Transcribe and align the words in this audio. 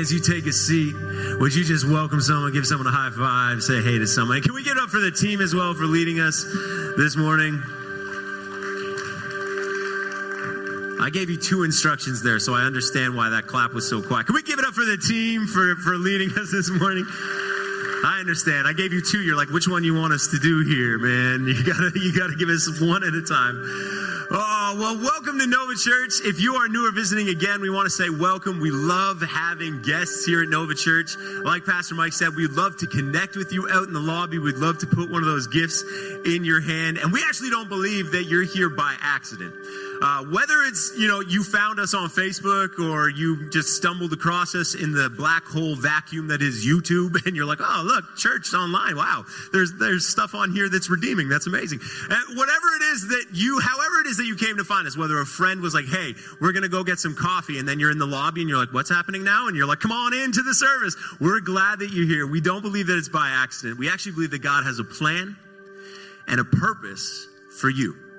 as 0.00 0.10
you 0.10 0.18
take 0.18 0.46
a 0.46 0.52
seat, 0.52 0.96
would 1.38 1.54
you 1.54 1.62
just 1.62 1.86
welcome 1.86 2.22
someone, 2.22 2.50
give 2.54 2.66
someone 2.66 2.86
a 2.86 2.90
high 2.90 3.10
five, 3.10 3.62
say 3.62 3.82
hey 3.82 3.98
to 3.98 4.06
someone? 4.06 4.40
Can 4.40 4.54
we 4.54 4.64
get 4.64 4.78
up 4.78 4.88
for 4.88 4.98
the 4.98 5.10
team 5.10 5.42
as 5.42 5.54
well 5.54 5.74
for 5.74 5.84
leading 5.84 6.20
us 6.20 6.44
this 6.96 7.16
morning? 7.16 7.60
I 11.00 11.10
gave 11.12 11.28
you 11.28 11.36
two 11.36 11.64
instructions 11.64 12.22
there, 12.22 12.38
so 12.38 12.54
I 12.54 12.62
understand 12.62 13.14
why 13.14 13.28
that 13.28 13.46
clap 13.46 13.74
was 13.74 13.88
so 13.88 14.00
quiet. 14.00 14.24
Can 14.24 14.34
we 14.34 14.42
give 14.42 14.58
it 14.58 14.64
up 14.64 14.72
for 14.72 14.86
the 14.86 14.96
team 14.96 15.46
for, 15.46 15.76
for 15.76 15.96
leading 15.96 16.30
us 16.38 16.50
this 16.50 16.70
morning? 16.70 17.04
I 18.02 18.16
understand. 18.20 18.66
I 18.66 18.72
gave 18.72 18.94
you 18.94 19.02
two. 19.02 19.20
You're 19.20 19.36
like, 19.36 19.50
which 19.50 19.68
one 19.68 19.84
you 19.84 19.92
want 19.94 20.14
us 20.14 20.28
to 20.28 20.38
do 20.38 20.64
here, 20.64 20.96
man? 20.98 21.44
You 21.46 21.62
gotta, 21.62 21.92
you 21.94 22.16
gotta 22.16 22.36
give 22.36 22.48
us 22.48 22.80
one 22.80 23.04
at 23.04 23.12
a 23.12 23.20
time. 23.20 23.60
Oh, 24.72 24.76
well, 24.76 24.96
welcome 24.96 25.36
to 25.40 25.48
Nova 25.48 25.74
Church. 25.74 26.20
If 26.22 26.40
you 26.40 26.54
are 26.54 26.68
new 26.68 26.86
or 26.86 26.92
visiting 26.92 27.28
again, 27.28 27.60
we 27.60 27.70
want 27.70 27.86
to 27.86 27.90
say 27.90 28.08
welcome. 28.08 28.60
We 28.60 28.70
love 28.70 29.20
having 29.20 29.82
guests 29.82 30.24
here 30.24 30.44
at 30.44 30.48
Nova 30.48 30.76
Church. 30.76 31.16
Like 31.42 31.66
Pastor 31.66 31.96
Mike 31.96 32.12
said, 32.12 32.36
we'd 32.36 32.52
love 32.52 32.76
to 32.76 32.86
connect 32.86 33.34
with 33.34 33.52
you 33.52 33.68
out 33.68 33.88
in 33.88 33.92
the 33.92 33.98
lobby. 33.98 34.38
We'd 34.38 34.62
love 34.62 34.78
to 34.78 34.86
put 34.86 35.10
one 35.10 35.22
of 35.22 35.26
those 35.26 35.48
gifts 35.48 35.82
in 36.24 36.44
your 36.44 36.60
hand. 36.60 36.98
And 36.98 37.12
we 37.12 37.20
actually 37.26 37.50
don't 37.50 37.68
believe 37.68 38.12
that 38.12 38.26
you're 38.26 38.44
here 38.44 38.68
by 38.68 38.94
accident. 39.00 39.52
Uh, 40.02 40.24
whether 40.24 40.62
it's, 40.62 40.92
you 40.96 41.06
know, 41.06 41.20
you 41.20 41.42
found 41.42 41.78
us 41.78 41.92
on 41.92 42.08
Facebook 42.08 42.78
or 42.78 43.10
you 43.10 43.50
just 43.50 43.76
stumbled 43.76 44.12
across 44.14 44.54
us 44.54 44.74
in 44.74 44.92
the 44.92 45.10
black 45.10 45.44
hole 45.44 45.76
vacuum 45.76 46.28
that 46.28 46.40
is 46.40 46.64
YouTube 46.64 47.22
and 47.26 47.36
you're 47.36 47.44
like, 47.44 47.60
oh, 47.60 47.82
look, 47.84 48.16
church 48.16 48.54
online. 48.54 48.96
Wow. 48.96 49.24
There's, 49.52 49.74
there's 49.74 50.08
stuff 50.08 50.34
on 50.34 50.52
here 50.52 50.70
that's 50.70 50.88
redeeming. 50.88 51.28
That's 51.28 51.46
amazing. 51.46 51.80
And 52.08 52.36
whatever 52.36 52.66
it 52.80 52.82
is 52.92 53.08
that 53.08 53.26
you, 53.32 53.60
however 53.60 54.00
it 54.00 54.06
is 54.06 54.16
that 54.16 54.24
you 54.24 54.36
came 54.36 54.56
to 54.56 54.64
find 54.64 54.86
us, 54.86 54.96
whether 54.96 55.20
a 55.20 55.26
friend 55.26 55.60
was 55.60 55.74
like, 55.74 55.86
hey, 55.86 56.14
we're 56.40 56.52
going 56.52 56.62
to 56.62 56.68
go 56.70 56.82
get 56.82 56.98
some 56.98 57.14
coffee 57.14 57.58
and 57.58 57.68
then 57.68 57.78
you're 57.78 57.90
in 57.90 57.98
the 57.98 58.06
lobby 58.06 58.40
and 58.40 58.48
you're 58.48 58.58
like, 58.58 58.72
what's 58.72 58.90
happening 58.90 59.22
now? 59.22 59.48
And 59.48 59.56
you're 59.56 59.66
like, 59.66 59.80
come 59.80 59.92
on 59.92 60.14
into 60.14 60.42
the 60.42 60.54
service. 60.54 60.96
We're 61.20 61.40
glad 61.40 61.80
that 61.80 61.90
you're 61.90 62.06
here. 62.06 62.26
We 62.26 62.40
don't 62.40 62.62
believe 62.62 62.86
that 62.86 62.96
it's 62.96 63.10
by 63.10 63.28
accident. 63.28 63.78
We 63.78 63.90
actually 63.90 64.12
believe 64.12 64.30
that 64.30 64.42
God 64.42 64.64
has 64.64 64.78
a 64.78 64.84
plan 64.84 65.36
and 66.26 66.40
a 66.40 66.44
purpose 66.44 67.26
for 67.60 67.68
you. 67.68 68.09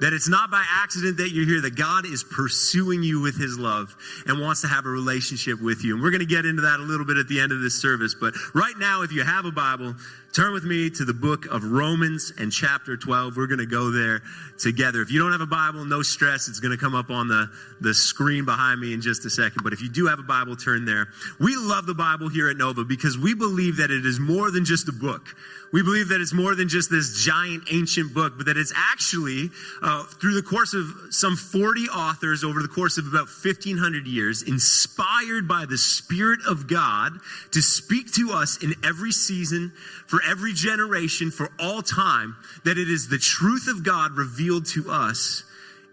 That 0.00 0.12
it's 0.12 0.28
not 0.28 0.50
by 0.50 0.64
accident 0.68 1.16
that 1.16 1.30
you're 1.30 1.46
here, 1.46 1.60
that 1.62 1.74
God 1.74 2.06
is 2.06 2.22
pursuing 2.22 3.02
you 3.02 3.20
with 3.20 3.36
his 3.36 3.58
love 3.58 3.94
and 4.26 4.40
wants 4.40 4.60
to 4.62 4.68
have 4.68 4.86
a 4.86 4.88
relationship 4.88 5.60
with 5.60 5.84
you. 5.84 5.94
And 5.94 6.02
we're 6.02 6.10
going 6.10 6.20
to 6.20 6.26
get 6.26 6.46
into 6.46 6.62
that 6.62 6.78
a 6.78 6.82
little 6.82 7.04
bit 7.04 7.16
at 7.16 7.26
the 7.26 7.40
end 7.40 7.50
of 7.50 7.60
this 7.60 7.80
service. 7.80 8.14
But 8.14 8.34
right 8.54 8.74
now, 8.78 9.02
if 9.02 9.10
you 9.10 9.24
have 9.24 9.44
a 9.44 9.50
Bible, 9.50 9.96
turn 10.32 10.52
with 10.52 10.64
me 10.64 10.88
to 10.90 11.04
the 11.04 11.12
book 11.12 11.46
of 11.46 11.64
Romans 11.64 12.32
and 12.38 12.52
chapter 12.52 12.96
12. 12.96 13.36
We're 13.36 13.48
going 13.48 13.58
to 13.58 13.66
go 13.66 13.90
there 13.90 14.22
together. 14.58 15.02
If 15.02 15.10
you 15.10 15.18
don't 15.18 15.32
have 15.32 15.40
a 15.40 15.46
Bible, 15.46 15.84
no 15.84 16.02
stress. 16.02 16.48
It's 16.48 16.60
going 16.60 16.76
to 16.76 16.78
come 16.78 16.94
up 16.94 17.10
on 17.10 17.26
the, 17.26 17.50
the 17.80 17.92
screen 17.92 18.44
behind 18.44 18.80
me 18.80 18.92
in 18.94 19.00
just 19.00 19.24
a 19.24 19.30
second. 19.30 19.64
But 19.64 19.72
if 19.72 19.82
you 19.82 19.88
do 19.88 20.06
have 20.06 20.20
a 20.20 20.22
Bible, 20.22 20.54
turn 20.54 20.84
there. 20.84 21.08
We 21.40 21.56
love 21.56 21.86
the 21.86 21.94
Bible 21.94 22.28
here 22.28 22.48
at 22.48 22.56
Nova 22.56 22.84
because 22.84 23.18
we 23.18 23.34
believe 23.34 23.78
that 23.78 23.90
it 23.90 24.06
is 24.06 24.20
more 24.20 24.50
than 24.50 24.64
just 24.64 24.88
a 24.88 24.92
book. 24.92 25.34
We 25.70 25.82
believe 25.82 26.08
that 26.08 26.20
it's 26.20 26.32
more 26.32 26.54
than 26.54 26.68
just 26.68 26.90
this 26.90 27.22
giant 27.24 27.64
ancient 27.70 28.14
book, 28.14 28.34
but 28.36 28.46
that 28.46 28.56
it's 28.56 28.72
actually, 28.74 29.50
uh, 29.82 30.04
through 30.04 30.34
the 30.34 30.42
course 30.42 30.72
of 30.72 30.86
some 31.10 31.36
40 31.36 31.88
authors 31.88 32.42
over 32.42 32.62
the 32.62 32.68
course 32.68 32.96
of 32.96 33.06
about 33.06 33.28
1500 33.28 34.06
years, 34.06 34.42
inspired 34.42 35.46
by 35.46 35.66
the 35.66 35.76
Spirit 35.76 36.40
of 36.48 36.66
God 36.66 37.18
to 37.52 37.60
speak 37.60 38.12
to 38.14 38.32
us 38.32 38.62
in 38.62 38.74
every 38.82 39.12
season, 39.12 39.72
for 40.06 40.20
every 40.26 40.54
generation, 40.54 41.30
for 41.30 41.50
all 41.60 41.82
time, 41.82 42.36
that 42.64 42.78
it 42.78 42.88
is 42.88 43.08
the 43.08 43.18
truth 43.18 43.68
of 43.68 43.84
God 43.84 44.12
revealed 44.12 44.64
to 44.66 44.90
us 44.90 45.44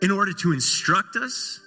in 0.02 0.10
order 0.10 0.32
to 0.34 0.54
instruct 0.54 1.18
us, 1.18 1.60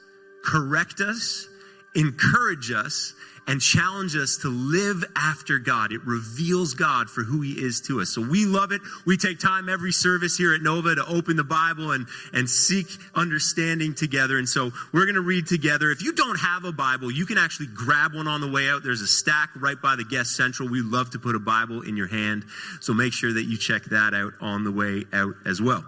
correct 0.43 1.01
us, 1.01 1.47
encourage 1.95 2.71
us, 2.71 3.13
and 3.49 3.63
challenge 3.63 4.15
us 4.15 4.37
to 4.43 4.49
live 4.49 5.03
after 5.17 5.59
God. 5.59 5.91
It 5.91 6.03
reveals 6.05 6.75
God 6.75 7.09
for 7.09 7.23
who 7.23 7.41
He 7.41 7.53
is 7.53 7.81
to 7.89 8.03
us. 8.03 8.11
So 8.11 8.21
we 8.21 8.45
love 8.45 8.73
it. 8.73 8.83
We 9.07 9.17
take 9.17 9.41
time 9.41 9.71
every 9.71 9.91
service 9.91 10.37
here 10.37 10.55
at 10.55 10.61
Nova 10.61 10.95
to 10.95 11.07
open 11.07 11.37
the 11.37 11.45
Bible 11.45 11.93
and, 11.93 12.07
and 12.35 12.49
seek 12.49 12.87
understanding 13.15 13.95
together. 13.95 14.37
And 14.37 14.47
so 14.47 14.71
we're 14.93 15.07
going 15.07 15.15
to 15.15 15.23
read 15.23 15.47
together. 15.47 15.91
If 15.91 16.03
you 16.03 16.13
don't 16.13 16.39
have 16.39 16.65
a 16.65 16.73
Bible, 16.73 17.11
you 17.11 17.25
can 17.25 17.39
actually 17.39 17.69
grab 17.75 18.15
one 18.15 18.29
on 18.29 18.43
the 18.43 18.51
way 18.51 18.69
out. 18.69 18.83
There's 18.85 19.01
a 19.01 19.07
stack 19.07 19.49
right 19.57 19.81
by 19.81 19.97
the 19.97 20.05
guest 20.05 20.37
central. 20.37 20.69
We 20.69 20.83
love 20.83 21.11
to 21.13 21.19
put 21.19 21.35
a 21.35 21.41
Bible 21.41 21.81
in 21.81 21.97
your 21.97 22.09
hand. 22.09 22.45
So 22.81 22.93
make 22.93 23.15
sure 23.15 23.33
that 23.33 23.45
you 23.45 23.57
check 23.57 23.85
that 23.85 24.13
out 24.13 24.35
on 24.43 24.65
the 24.65 24.73
way 24.73 25.05
out 25.11 25.35
as 25.47 25.63
well. 25.63 25.85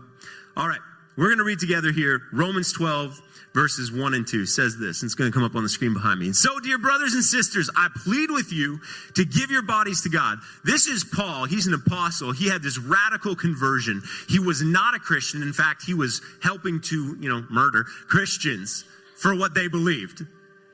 All 0.56 0.66
right. 0.66 0.80
We're 1.16 1.26
going 1.26 1.38
to 1.38 1.44
read 1.44 1.58
together 1.58 1.92
here 1.92 2.22
Romans 2.32 2.72
12 2.72 3.20
verses 3.54 3.90
1 3.92 4.14
and 4.14 4.26
2 4.26 4.46
says 4.46 4.78
this, 4.78 5.02
and 5.02 5.08
it's 5.08 5.14
going 5.14 5.30
to 5.30 5.34
come 5.34 5.44
up 5.44 5.54
on 5.54 5.62
the 5.62 5.68
screen 5.68 5.92
behind 5.92 6.20
me. 6.20 6.26
And 6.26 6.36
so, 6.36 6.60
dear 6.60 6.78
brothers 6.78 7.14
and 7.14 7.24
sisters, 7.24 7.70
I 7.76 7.88
plead 8.04 8.30
with 8.30 8.52
you 8.52 8.80
to 9.14 9.24
give 9.24 9.50
your 9.50 9.62
bodies 9.62 10.02
to 10.02 10.08
God. 10.08 10.38
This 10.64 10.86
is 10.86 11.04
Paul. 11.04 11.46
He's 11.46 11.66
an 11.66 11.74
apostle. 11.74 12.32
He 12.32 12.48
had 12.48 12.62
this 12.62 12.78
radical 12.78 13.34
conversion. 13.34 14.02
He 14.28 14.38
was 14.38 14.62
not 14.62 14.94
a 14.94 14.98
Christian. 14.98 15.42
In 15.42 15.52
fact, 15.52 15.82
he 15.84 15.94
was 15.94 16.20
helping 16.42 16.80
to, 16.82 17.16
you 17.20 17.28
know, 17.28 17.44
murder 17.50 17.84
Christians 17.84 18.84
for 19.16 19.34
what 19.34 19.54
they 19.54 19.68
believed. 19.68 20.24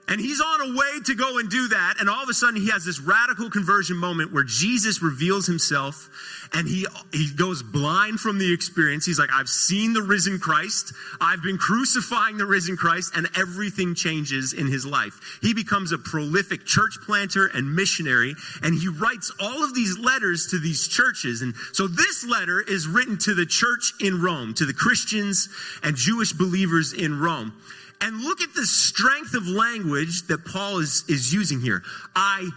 And 0.09 0.21
he's 0.21 0.41
on 0.41 0.61
a 0.61 0.77
way 0.77 1.01
to 1.07 1.15
go 1.17 1.39
and 1.39 1.51
do 1.51 1.69
that. 1.69 1.95
And 1.99 2.09
all 2.09 2.23
of 2.23 2.29
a 2.29 2.35
sudden 2.35 2.61
he 2.61 2.71
has 2.71 2.85
this 2.85 3.01
radical 3.01 3.51
conversion 3.51 3.97
moment 3.97 4.33
where 4.33 4.45
Jesus 4.45 5.03
reveals 5.03 5.47
himself 5.47 6.09
and 6.53 6.69
he, 6.69 6.87
he 7.13 7.33
goes 7.35 7.65
blind 7.65 8.21
from 8.21 8.39
the 8.39 8.53
experience. 8.53 9.05
He's 9.05 9.19
like, 9.19 9.31
I've 9.33 9.49
seen 9.49 9.95
the 9.95 10.03
risen 10.03 10.39
Christ. 10.39 10.93
I've 11.21 11.43
been 11.43 11.59
crucifying 11.59 12.37
the 12.37 12.47
risen 12.47 12.77
Christ 12.77 13.15
and 13.17 13.29
everything 13.37 13.97
changes 13.97 14.53
in 14.53 14.69
his 14.69 14.87
life. 14.87 15.39
He 15.43 15.55
becomes 15.55 15.91
a 15.91 15.99
prolific 15.99 16.65
church 16.65 16.99
planter 17.05 17.49
and 17.53 17.75
missionary 17.75 18.37
and 18.63 18.79
he 18.79 18.87
writes 18.87 19.33
all 19.41 19.65
of 19.65 19.75
these 19.75 19.99
letters 19.99 20.47
to 20.49 20.61
these 20.61 20.87
churches. 20.87 21.43
And 21.43 21.57
so 21.73 21.89
this 21.89 22.25
letter 22.25 22.61
is 22.61 22.87
written 22.87 23.19
to 23.19 23.35
the 23.35 23.47
church 23.47 23.93
in 24.01 24.23
Rome, 24.23 24.55
to 24.55 24.67
the 24.67 24.75
Christians 24.75 25.49
and 25.83 25.97
Jewish 25.97 26.33
believers 26.33 26.93
in 26.93 27.19
Rome. 27.19 27.55
And 28.01 28.21
look 28.21 28.41
at 28.41 28.55
the 28.55 28.67
strength 28.67 29.35
of 29.35 29.47
language 29.47 30.27
that 30.29 30.45
Paul 30.45 30.79
is, 30.79 31.05
is 31.09 31.33
using 31.33 31.61
here. 31.61 31.83
I 32.15 32.51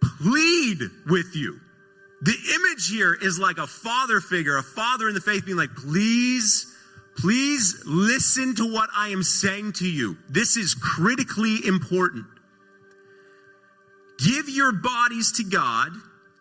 plead 0.00 0.80
with 1.06 1.34
you. 1.34 1.60
The 2.22 2.36
image 2.54 2.88
here 2.88 3.14
is 3.14 3.38
like 3.38 3.58
a 3.58 3.66
father 3.66 4.20
figure, 4.20 4.56
a 4.56 4.62
father 4.62 5.08
in 5.08 5.14
the 5.14 5.20
faith 5.20 5.44
being 5.44 5.58
like, 5.58 5.74
please, 5.74 6.74
please 7.16 7.82
listen 7.84 8.54
to 8.56 8.72
what 8.72 8.88
I 8.96 9.08
am 9.08 9.22
saying 9.22 9.74
to 9.74 9.88
you. 9.88 10.16
This 10.30 10.56
is 10.56 10.74
critically 10.74 11.58
important. 11.66 12.24
Give 14.18 14.48
your 14.48 14.72
bodies 14.72 15.32
to 15.32 15.44
God 15.44 15.90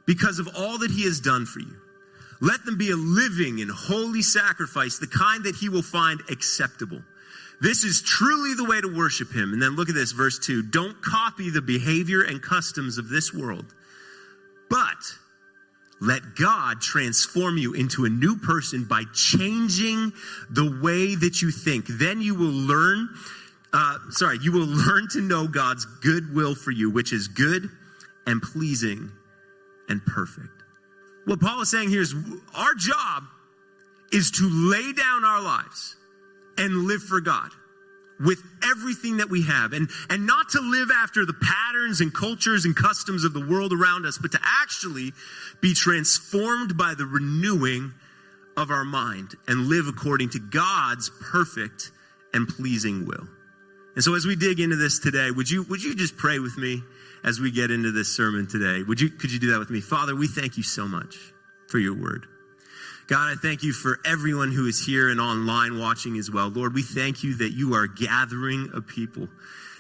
because 0.06 0.40
of 0.40 0.48
all 0.58 0.78
that 0.78 0.92
He 0.92 1.04
has 1.04 1.20
done 1.20 1.46
for 1.46 1.60
you. 1.60 1.76
Let 2.42 2.64
them 2.66 2.78
be 2.78 2.92
a 2.92 2.96
living 2.96 3.62
and 3.62 3.72
holy 3.72 4.22
sacrifice, 4.22 4.98
the 4.98 5.08
kind 5.08 5.44
that 5.44 5.56
He 5.56 5.68
will 5.68 5.82
find 5.82 6.22
acceptable. 6.30 7.02
This 7.62 7.84
is 7.84 8.02
truly 8.02 8.54
the 8.54 8.66
way 8.66 8.82
to 8.82 8.88
worship 8.88 9.32
him. 9.32 9.54
And 9.54 9.62
then 9.62 9.76
look 9.76 9.90
at 9.90 9.96
this, 9.96 10.12
verse 10.12 10.40
2. 10.40 10.64
Don't 10.64 11.02
copy 11.02 11.50
the 11.50 11.62
behavior 11.62 12.22
and 12.22 12.42
customs 12.42 12.98
of 12.98 13.10
this 13.10 13.34
world, 13.34 13.74
but 14.70 14.98
let 16.02 16.36
God 16.36 16.82
transform 16.82 17.58
you 17.58 17.74
into 17.74 18.06
a 18.06 18.10
new 18.10 18.36
person 18.36 18.84
by 18.84 19.04
changing 19.14 20.12
the 20.50 20.80
way 20.82 21.16
that 21.16 21.42
you 21.42 21.52
think. 21.52 21.88
Then 21.88 22.22
you 22.22 22.36
will 22.36 22.52
learn, 22.52 23.10
uh, 23.72 23.98
sorry, 24.10 24.40
you 24.42 24.52
will 24.52 24.68
learn 24.88 25.08
to 25.14 25.22
know 25.22 25.48
God's 25.48 25.86
good 25.86 26.34
will 26.34 26.56
for 26.56 26.72
you, 26.72 26.90
which 26.90 27.14
is 27.14 27.28
good 27.28 27.70
and 28.28 28.42
pleasing 28.42 29.12
and 29.88 30.06
perfect. 30.06 30.50
What 31.26 31.40
Paul 31.40 31.62
is 31.62 31.72
saying 31.72 31.90
here 31.90 32.02
is 32.02 32.14
our 32.54 32.74
job 32.76 33.24
is 34.12 34.32
to 34.32 34.50
lay 34.50 34.94
down 34.94 35.24
our 35.24 35.42
lives 35.42 35.96
and 36.58 36.86
live 36.86 37.02
for 37.02 37.22
God 37.22 37.52
with 38.20 38.42
everything 38.64 39.18
that 39.18 39.30
we 39.30 39.44
have 39.44 39.74
and 39.74 39.90
and 40.10 40.26
not 40.26 40.48
to 40.50 40.62
live 40.62 40.90
after 40.90 41.26
the 41.26 41.34
patterns 41.34 42.00
and 42.00 42.14
cultures 42.14 42.64
and 42.64 42.76
customs 42.76 43.26
of 43.26 43.34
the 43.34 43.46
world 43.46 43.74
around 43.74 44.06
us 44.06 44.18
but 44.18 44.32
to 44.32 44.40
actually 44.42 45.12
be 45.60 45.74
transformed 45.74 46.78
by 46.78 46.94
the 46.98 47.06
renewing 47.06 47.94
of 48.58 48.72
our 48.72 48.86
mind 48.86 49.36
and 49.48 49.68
live 49.68 49.88
according 49.88 50.30
to 50.30 50.40
God's 50.40 51.12
perfect 51.22 51.92
and 52.34 52.48
pleasing 52.48 53.06
will. 53.06 53.28
And 53.96 54.04
so 54.04 54.16
as 54.16 54.26
we 54.26 54.36
dig 54.36 54.60
into 54.60 54.76
this 54.76 55.00
today, 55.00 55.32
would 55.32 55.50
you 55.50 55.64
would 55.64 55.84
you 55.84 55.96
just 55.96 56.18
pray 56.18 56.40
with 56.40 56.58
me 56.58 56.84
as 57.24 57.40
we 57.40 57.52
get 57.52 57.72
into 57.72 57.92
this 57.92 58.16
sermon 58.16 58.48
today? 58.48 58.84
Would 58.84 59.00
you 59.00 59.10
could 59.10 59.32
you 59.32 59.40
do 59.40 59.52
that 59.52 59.60
with 59.60 59.70
me? 59.70 59.82
Father, 59.82 60.16
we 60.16 60.28
thank 60.28 60.58
you 60.58 60.64
so 60.64 60.88
much 60.88 61.18
for 61.68 61.80
your 61.80 61.96
word. 61.96 62.28
God, 63.08 63.32
I 63.32 63.36
thank 63.36 63.62
you 63.62 63.72
for 63.72 64.00
everyone 64.04 64.52
who 64.52 64.66
is 64.66 64.84
here 64.84 65.10
and 65.10 65.22
online 65.22 65.78
watching 65.78 66.18
as 66.18 66.32
well. 66.32 66.50
Lord, 66.50 66.74
we 66.74 66.82
thank 66.82 67.24
you 67.24 67.36
that 67.36 67.52
you 67.52 67.76
are 67.76 67.86
gathering 67.86 68.72
a 68.74 68.82
people. 68.82 69.30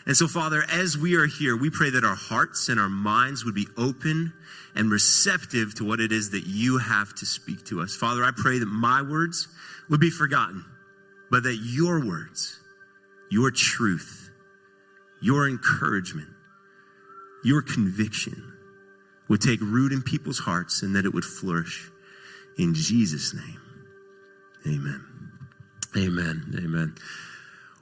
And 0.05 0.15
so, 0.15 0.27
Father, 0.27 0.63
as 0.71 0.95
we 0.95 1.15
are 1.15 1.25
here, 1.25 1.57
we 1.57 1.71
pray 1.71 1.89
that 1.89 2.03
our 2.03 2.15
hearts 2.15 2.69
and 2.69 2.79
our 2.79 2.89
minds 2.89 3.43
would 3.43 3.55
be 3.55 3.67
open 3.77 4.31
and 4.75 4.91
receptive 4.91 5.73
to 5.75 5.85
what 5.85 5.99
it 5.99 6.11
is 6.11 6.29
that 6.31 6.45
you 6.45 6.77
have 6.77 7.15
to 7.15 7.25
speak 7.25 7.65
to 7.65 7.81
us. 7.81 7.95
Father, 7.95 8.23
I 8.23 8.29
pray 8.35 8.59
that 8.59 8.67
my 8.67 9.01
words 9.01 9.47
would 9.89 9.99
be 9.99 10.11
forgotten, 10.11 10.63
but 11.31 11.43
that 11.43 11.55
your 11.55 12.05
words, 12.05 12.59
your 13.31 13.49
truth, 13.49 14.29
your 15.19 15.49
encouragement, 15.49 16.29
your 17.43 17.63
conviction 17.63 18.53
would 19.29 19.41
take 19.41 19.59
root 19.61 19.91
in 19.91 20.03
people's 20.03 20.37
hearts 20.37 20.83
and 20.83 20.95
that 20.95 21.05
it 21.05 21.13
would 21.13 21.25
flourish. 21.25 21.89
In 22.57 22.73
Jesus' 22.73 23.33
name, 23.33 23.61
amen. 24.65 25.05
Amen. 25.97 26.53
Amen. 26.57 26.95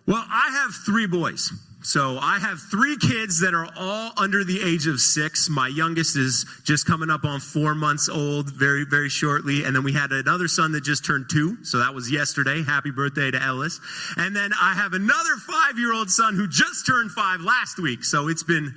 Well, 0.06 0.24
I 0.30 0.50
have 0.64 0.74
three 0.86 1.08
boys. 1.08 1.52
So 1.84 2.18
I 2.18 2.40
have 2.40 2.62
three 2.72 2.96
kids 2.96 3.42
that 3.42 3.54
are 3.54 3.68
all 3.78 4.12
under 4.16 4.46
the 4.46 4.62
age 4.64 4.88
of 4.88 5.02
six. 5.02 5.50
My 5.50 5.68
youngest 5.68 6.16
is 6.16 6.46
just 6.64 6.86
coming 6.86 7.10
up 7.10 7.26
on 7.26 7.42
four 7.42 7.76
months 7.76 8.08
old 8.08 8.50
very, 8.52 8.86
very 8.86 9.10
shortly. 9.10 9.66
And 9.66 9.76
then 9.76 9.84
we 9.84 9.92
had 9.92 10.12
another 10.14 10.48
son 10.48 10.72
that 10.74 10.84
just 10.84 11.04
turned 11.04 11.30
two. 11.30 11.58
So 11.66 11.80
that 11.80 11.94
was 11.94 12.10
yesterday. 12.10 12.64
Happy 12.64 12.92
birthday 12.92 13.32
to 13.32 13.42
Ellis. 13.42 13.82
And 14.16 14.34
then 14.34 14.52
I 14.62 14.74
have 14.76 14.94
another 14.94 15.36
five 15.46 15.78
year 15.78 15.94
old 15.94 16.10
son 16.10 16.36
who 16.36 16.48
just 16.48 16.86
turned 16.86 17.12
five 17.12 17.42
last 17.42 17.78
week. 17.80 18.06
So 18.06 18.30
it's 18.30 18.44
been, 18.44 18.74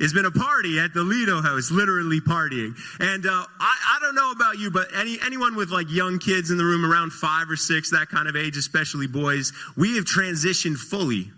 it's 0.00 0.14
been 0.14 0.24
a 0.24 0.30
party 0.30 0.80
at 0.80 0.94
the 0.94 1.02
Lido 1.02 1.42
house, 1.42 1.70
literally 1.70 2.20
partying. 2.20 2.74
And 3.00 3.26
uh, 3.26 3.44
I, 3.60 3.96
I 3.96 3.98
don't 4.00 4.14
know 4.14 4.32
about 4.32 4.58
you, 4.58 4.70
but 4.70 4.88
any 4.96 5.18
anyone 5.24 5.54
with 5.54 5.70
like 5.70 5.90
young 5.90 6.18
kids 6.18 6.50
in 6.50 6.56
the 6.56 6.64
room 6.64 6.90
around 6.90 7.12
five 7.12 7.50
or 7.50 7.56
six, 7.56 7.90
that 7.90 8.08
kind 8.08 8.26
of 8.26 8.34
age, 8.34 8.56
especially 8.56 9.06
boys, 9.06 9.52
we 9.76 9.96
have 9.96 10.06
transitioned 10.06 10.78
fully 10.78 11.30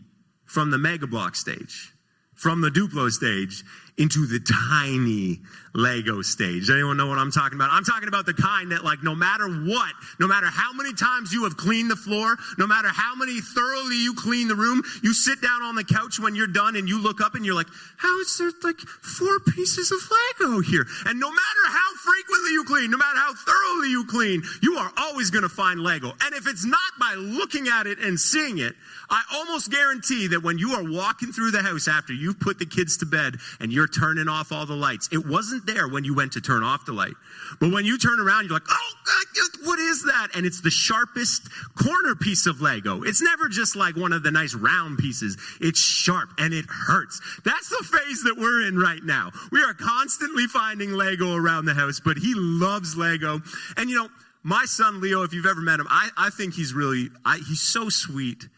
from 0.47 0.70
the 0.70 0.79
mega 0.79 1.09
block 1.09 1.35
stage, 1.35 1.93
from 2.35 2.61
the 2.61 2.70
Duplo 2.70 3.11
stage 3.11 3.64
into 4.03 4.27
the 4.27 4.41
tiny 4.41 5.39
Lego 5.75 6.23
stage. 6.23 6.69
Anyone 6.69 6.97
know 6.97 7.07
what 7.07 7.19
I'm 7.19 7.31
talking 7.31 7.57
about? 7.57 7.71
I'm 7.71 7.85
talking 7.85 8.09
about 8.09 8.27
the 8.27 8.35
kind 8.35 8.73
that 8.73 8.85
like 8.85 9.03
no 9.03 9.15
matter 9.15 9.49
what, 9.49 9.93
no 10.19 10.27
matter 10.27 10.47
how 10.47 10.73
many 10.73 10.93
times 10.93 11.33
you 11.33 11.45
have 11.45 11.57
cleaned 11.57 11.89
the 11.89 11.97
floor, 11.97 12.37
no 12.59 12.67
matter 12.67 12.89
how 12.89 13.15
many 13.15 13.41
thoroughly 13.41 14.03
you 14.03 14.13
clean 14.15 14.49
the 14.49 14.57
room, 14.57 14.83
you 15.03 15.15
sit 15.15 15.41
down 15.41 15.63
on 15.63 15.77
the 15.77 15.85
couch 15.85 16.19
when 16.19 16.35
you're 16.35 16.49
done 16.49 16.75
and 16.75 16.89
you 16.89 17.01
look 17.01 17.21
up 17.21 17.37
and 17.37 17.47
you're 17.47 17.55
like, 17.55 17.69
how 17.97 18.21
is 18.21 18.37
there 18.39 18.51
like 18.65 18.79
four 18.81 19.39
pieces 19.41 19.93
of 19.93 20.01
Lego 20.11 20.61
here? 20.61 20.85
And 21.07 21.21
no 21.21 21.31
matter 21.31 21.65
how 21.67 21.95
frequently 22.05 22.53
you 22.53 22.65
clean, 22.65 22.91
no 22.91 22.99
matter 22.99 23.19
how 23.19 23.33
thoroughly 23.33 23.91
you 23.91 24.05
clean, 24.05 24.43
you 24.63 24.77
are 24.77 24.93
always 24.99 25.31
going 25.31 25.43
to 25.43 25.49
find 25.49 25.81
Lego. 25.81 26.13
And 26.23 26.35
if 26.35 26.49
it's 26.49 26.65
not 26.65 26.81
by 26.99 27.15
looking 27.15 27.69
at 27.69 27.87
it 27.87 28.01
and 28.01 28.19
seeing 28.19 28.59
it, 28.59 28.75
I 29.09 29.23
almost 29.35 29.71
guarantee 29.71 30.27
that 30.29 30.43
when 30.43 30.59
you 30.59 30.73
are 30.73 30.83
walking 30.83 31.33
through 31.33 31.53
the 31.53 31.63
house 31.63 31.87
after 31.87 32.13
you've 32.13 32.41
put 32.41 32.59
the 32.59 32.67
kids 32.67 32.99
to 32.99 33.07
bed 33.07 33.37
and 33.61 33.73
you're 33.73 33.87
turning 33.93 34.29
off 34.29 34.53
all 34.53 34.67
the 34.67 34.75
lights, 34.75 35.09
it 35.12 35.27
wasn't 35.27 35.67
there 35.67 35.89
when 35.89 36.05
you 36.05 36.15
went 36.15 36.33
to 36.33 36.41
turn 36.41 36.62
off 36.62 36.87
the 36.87 36.93
light. 36.93 37.15
But 37.61 37.73
when 37.73 37.85
you 37.85 37.99
turn 37.99 38.19
around, 38.19 38.44
you're 38.44 38.55
like, 38.55 38.69
oh, 38.69 38.93
God, 39.06 39.23
what 39.65 39.79
is 39.79 40.05
that? 40.05 40.29
And 40.35 40.44
it's 40.44 40.61
the 40.61 40.71
sharpest 40.71 41.49
corner 41.75 42.15
piece 42.15 42.47
of 42.47 42.61
Lego. 42.61 43.03
It's 43.03 43.23
never 43.23 43.49
just 43.49 43.77
like 43.77 43.97
one 43.97 44.12
of 44.12 44.23
the 44.23 44.31
nice 44.31 44.55
round 44.55 44.99
pieces. 44.99 45.37
It's 45.61 45.81
sharp 45.81 46.31
and 46.39 46.53
it 46.53 46.65
hurts. 46.69 47.21
That's 47.44 47.69
the 47.69 47.85
phase 47.85 48.23
that 48.25 48.37
we're 48.37 48.67
in 48.67 48.77
right 48.77 49.03
now. 49.03 49.31
We 49.50 49.62
are 49.62 49.75
constantly 49.75 50.47
finding 50.47 50.93
Lego 50.93 51.37
around 51.37 51.67
the 51.67 51.75
house, 51.75 52.00
but 52.05 52.17
he 52.17 52.35
loves 52.35 52.97
Lego. 52.97 53.41
And 53.77 53.89
you 53.89 53.97
know, 53.97 54.09
my 54.43 54.65
son 54.65 55.00
Leo, 55.00 55.23
if 55.23 55.33
you've 55.33 55.47
ever 55.47 55.61
met 55.61 55.79
him, 55.79 55.87
I, 55.89 56.11
I 56.17 56.31
think 56.31 56.55
he's 56.55 56.75
really, 56.75 57.11
I, 57.25 57.39
he's 57.39 57.62
so 57.62 57.89
sweet 57.89 58.49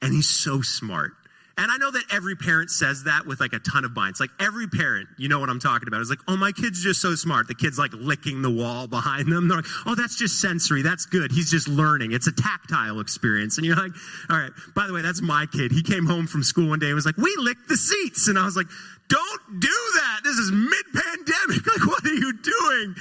and 0.00 0.12
he's 0.12 0.28
so 0.28 0.62
smart. 0.62 1.12
And 1.58 1.70
I 1.70 1.76
know 1.76 1.90
that 1.90 2.04
every 2.10 2.34
parent 2.34 2.70
says 2.70 3.04
that 3.04 3.26
with 3.26 3.40
like 3.40 3.52
a 3.52 3.58
ton 3.58 3.84
of 3.84 3.94
binds. 3.94 4.20
Like 4.20 4.30
every 4.40 4.66
parent, 4.66 5.08
you 5.18 5.28
know 5.28 5.38
what 5.38 5.50
I'm 5.50 5.60
talking 5.60 5.86
about. 5.86 6.00
Is 6.00 6.08
like, 6.08 6.20
oh, 6.26 6.36
my 6.36 6.50
kid's 6.50 6.82
just 6.82 7.02
so 7.02 7.14
smart. 7.14 7.46
The 7.46 7.54
kid's 7.54 7.78
like 7.78 7.92
licking 7.92 8.40
the 8.40 8.50
wall 8.50 8.86
behind 8.86 9.30
them. 9.30 9.48
They're 9.48 9.58
like, 9.58 9.66
oh, 9.86 9.94
that's 9.94 10.16
just 10.16 10.40
sensory. 10.40 10.82
That's 10.82 11.04
good. 11.04 11.30
He's 11.30 11.50
just 11.50 11.68
learning. 11.68 12.12
It's 12.12 12.26
a 12.26 12.32
tactile 12.32 13.00
experience. 13.00 13.58
And 13.58 13.66
you're 13.66 13.76
like, 13.76 13.92
all 14.30 14.38
right. 14.38 14.50
By 14.74 14.86
the 14.86 14.94
way, 14.94 15.02
that's 15.02 15.20
my 15.20 15.46
kid. 15.46 15.72
He 15.72 15.82
came 15.82 16.06
home 16.06 16.26
from 16.26 16.42
school 16.42 16.70
one 16.70 16.78
day 16.78 16.86
and 16.86 16.94
was 16.94 17.06
like, 17.06 17.18
we 17.18 17.34
licked 17.38 17.68
the 17.68 17.76
seats. 17.76 18.28
And 18.28 18.38
I 18.38 18.44
was 18.44 18.56
like, 18.56 18.68
don't 19.08 19.60
do 19.60 19.68
that. 19.68 20.20
This 20.24 20.36
is 20.36 20.50
mid 20.50 20.84
pandemic. 20.94 21.66
Like, 21.72 21.86
what 21.86 22.04
are 22.04 22.14
you 22.14 22.32
doing? 22.32 22.94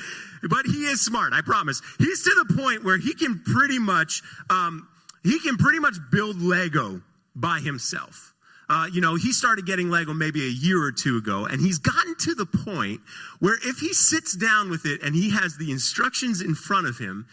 But 0.49 0.65
he 0.65 0.85
is 0.85 1.01
smart. 1.01 1.33
I 1.33 1.41
promise. 1.41 1.81
He's 1.97 2.23
to 2.23 2.45
the 2.47 2.55
point 2.55 2.83
where 2.83 2.97
he 2.97 3.13
can 3.13 3.41
pretty 3.43 3.79
much, 3.79 4.21
um, 4.49 4.87
he 5.23 5.39
can 5.39 5.57
pretty 5.57 5.79
much 5.79 5.95
build 6.11 6.41
Lego 6.41 7.01
by 7.35 7.59
himself. 7.59 8.30
Uh, 8.71 8.85
you 8.85 9.01
know, 9.01 9.15
he 9.15 9.33
started 9.33 9.65
getting 9.65 9.89
Lego 9.89 10.13
maybe 10.13 10.45
a 10.45 10.49
year 10.49 10.81
or 10.81 10.93
two 10.93 11.17
ago, 11.17 11.45
and 11.45 11.59
he's 11.59 11.77
gotten 11.77 12.15
to 12.19 12.33
the 12.33 12.45
point 12.45 13.01
where 13.39 13.57
if 13.65 13.79
he 13.79 13.91
sits 13.91 14.33
down 14.33 14.69
with 14.69 14.85
it 14.85 15.03
and 15.03 15.13
he 15.13 15.29
has 15.31 15.57
the 15.57 15.71
instructions 15.71 16.39
in 16.39 16.55
front 16.55 16.87
of 16.87 16.97
him, 16.97 17.27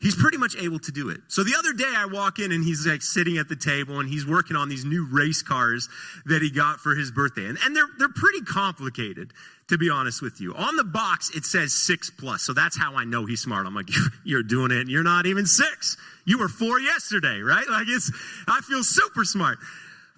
he's 0.00 0.16
pretty 0.16 0.38
much 0.38 0.56
able 0.56 0.80
to 0.80 0.90
do 0.90 1.08
it. 1.08 1.20
So 1.28 1.44
the 1.44 1.54
other 1.56 1.72
day 1.72 1.92
I 1.96 2.06
walk 2.06 2.40
in 2.40 2.50
and 2.50 2.64
he's 2.64 2.84
like 2.84 3.00
sitting 3.00 3.38
at 3.38 3.48
the 3.48 3.54
table 3.54 4.00
and 4.00 4.08
he's 4.08 4.26
working 4.26 4.56
on 4.56 4.68
these 4.68 4.84
new 4.84 5.06
race 5.08 5.40
cars 5.40 5.88
that 6.26 6.42
he 6.42 6.50
got 6.50 6.80
for 6.80 6.96
his 6.96 7.12
birthday. 7.12 7.46
And, 7.46 7.58
and 7.64 7.76
they're, 7.76 7.88
they're 8.00 8.08
pretty 8.08 8.40
complicated, 8.40 9.32
to 9.68 9.78
be 9.78 9.88
honest 9.88 10.20
with 10.20 10.40
you. 10.40 10.52
On 10.56 10.74
the 10.74 10.82
box, 10.82 11.30
it 11.30 11.44
says 11.44 11.72
six 11.72 12.10
plus. 12.10 12.42
So 12.42 12.54
that's 12.54 12.76
how 12.76 12.96
I 12.96 13.04
know 13.04 13.24
he's 13.24 13.40
smart. 13.40 13.68
I'm 13.68 13.74
like, 13.76 13.90
you're 14.24 14.42
doing 14.42 14.72
it 14.72 14.88
you're 14.88 15.04
not 15.04 15.26
even 15.26 15.46
six. 15.46 15.96
You 16.24 16.38
were 16.38 16.48
four 16.48 16.80
yesterday, 16.80 17.40
right? 17.40 17.68
Like 17.70 17.86
it's, 17.86 18.10
I 18.48 18.60
feel 18.62 18.82
super 18.82 19.24
smart. 19.24 19.58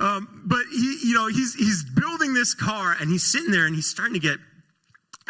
Um, 0.01 0.43
but 0.47 0.63
he, 0.71 0.99
you 1.05 1.15
know, 1.15 1.29
he's, 1.29 1.55
he's 1.55 1.85
building 1.85 2.35
this 2.35 2.55
car 2.55 2.97
and 3.01 3.11
he's 3.11 3.25
sitting 3.31 3.51
there 3.51 3.67
and 3.67 3.75
he's 3.75 3.87
starting 3.87 4.15
to 4.15 4.21
get 4.21 4.39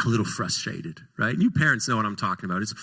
a 0.04 0.08
little 0.08 0.24
frustrated, 0.24 1.00
right? 1.18 1.36
You 1.36 1.50
parents 1.50 1.88
know 1.88 1.96
what 1.96 2.06
I'm 2.06 2.16
talking 2.16 2.50
about. 2.50 2.62
It's 2.62 2.74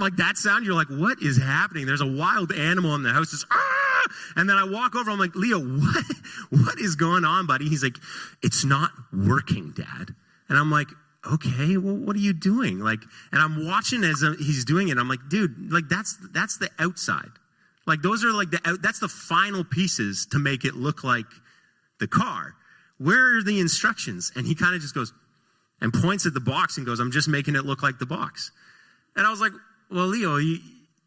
like 0.00 0.16
that 0.16 0.36
sound. 0.36 0.64
You're 0.64 0.74
like, 0.74 0.88
what 0.88 1.20
is 1.20 1.36
happening? 1.36 1.86
There's 1.86 2.00
a 2.00 2.06
wild 2.06 2.52
animal 2.52 2.94
in 2.94 3.02
the 3.02 3.12
house. 3.12 3.32
It's, 3.32 3.44
ah! 3.50 4.04
And 4.36 4.48
then 4.48 4.56
I 4.56 4.64
walk 4.64 4.94
over. 4.94 5.10
I'm 5.10 5.18
like, 5.18 5.34
Leo, 5.34 5.58
what, 5.60 6.04
what 6.50 6.78
is 6.78 6.96
going 6.96 7.24
on, 7.24 7.46
buddy? 7.46 7.68
He's 7.68 7.82
like, 7.82 7.96
it's 8.42 8.64
not 8.64 8.90
working, 9.12 9.72
Dad. 9.76 10.14
And 10.48 10.56
I'm 10.56 10.70
like, 10.70 10.88
okay, 11.30 11.76
well, 11.76 11.96
what 11.96 12.16
are 12.16 12.20
you 12.20 12.32
doing? 12.32 12.78
Like, 12.78 13.00
and 13.32 13.42
I'm 13.42 13.66
watching 13.66 14.04
as 14.04 14.22
uh, 14.22 14.34
he's 14.38 14.64
doing 14.64 14.88
it. 14.88 14.98
I'm 14.98 15.08
like, 15.08 15.28
dude, 15.28 15.72
like 15.72 15.88
that's 15.88 16.16
that's 16.32 16.58
the 16.58 16.70
outside. 16.78 17.30
Like 17.88 18.02
those 18.02 18.24
are 18.24 18.32
like 18.32 18.50
the 18.50 18.60
uh, 18.64 18.76
that's 18.80 19.00
the 19.00 19.08
final 19.08 19.64
pieces 19.64 20.26
to 20.32 20.38
make 20.38 20.64
it 20.64 20.74
look 20.74 21.02
like 21.02 21.26
the 21.98 22.06
car. 22.06 22.54
Where 22.98 23.38
are 23.38 23.42
the 23.42 23.58
instructions? 23.60 24.32
And 24.36 24.46
he 24.46 24.54
kind 24.54 24.74
of 24.74 24.82
just 24.82 24.94
goes 24.94 25.12
and 25.80 25.92
points 25.92 26.26
at 26.26 26.34
the 26.34 26.40
box 26.40 26.76
and 26.76 26.86
goes, 26.86 27.00
I'm 27.00 27.12
just 27.12 27.28
making 27.28 27.56
it 27.56 27.64
look 27.64 27.82
like 27.82 27.98
the 27.98 28.06
box. 28.06 28.50
And 29.16 29.26
I 29.26 29.30
was 29.30 29.40
like, 29.40 29.52
well, 29.90 30.06
Leo, 30.06 30.36
you, 30.36 30.58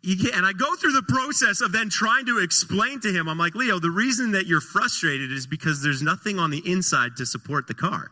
you 0.01 0.31
and 0.33 0.45
I 0.45 0.53
go 0.53 0.75
through 0.75 0.93
the 0.93 1.03
process 1.03 1.61
of 1.61 1.71
then 1.71 1.89
trying 1.89 2.25
to 2.27 2.39
explain 2.39 2.99
to 3.01 3.11
him, 3.11 3.27
I'm 3.27 3.37
like, 3.37 3.53
Leo, 3.53 3.79
the 3.79 3.91
reason 3.91 4.31
that 4.31 4.47
you're 4.47 4.61
frustrated 4.61 5.31
is 5.31 5.45
because 5.45 5.83
there's 5.83 6.01
nothing 6.01 6.39
on 6.39 6.49
the 6.49 6.61
inside 6.65 7.17
to 7.17 7.25
support 7.25 7.67
the 7.67 7.73
car. 7.73 8.11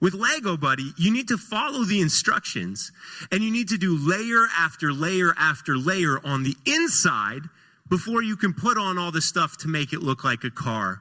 With 0.00 0.14
Lego, 0.14 0.56
buddy, 0.56 0.92
you 0.98 1.12
need 1.12 1.28
to 1.28 1.38
follow 1.38 1.84
the 1.84 2.00
instructions 2.00 2.90
and 3.30 3.42
you 3.42 3.52
need 3.52 3.68
to 3.68 3.78
do 3.78 3.96
layer 4.00 4.46
after 4.58 4.92
layer 4.92 5.32
after 5.38 5.76
layer 5.76 6.18
on 6.24 6.42
the 6.42 6.56
inside 6.66 7.42
before 7.88 8.22
you 8.22 8.36
can 8.36 8.54
put 8.54 8.78
on 8.78 8.98
all 8.98 9.12
the 9.12 9.22
stuff 9.22 9.58
to 9.58 9.68
make 9.68 9.92
it 9.92 10.00
look 10.00 10.24
like 10.24 10.44
a 10.44 10.50
car 10.50 11.00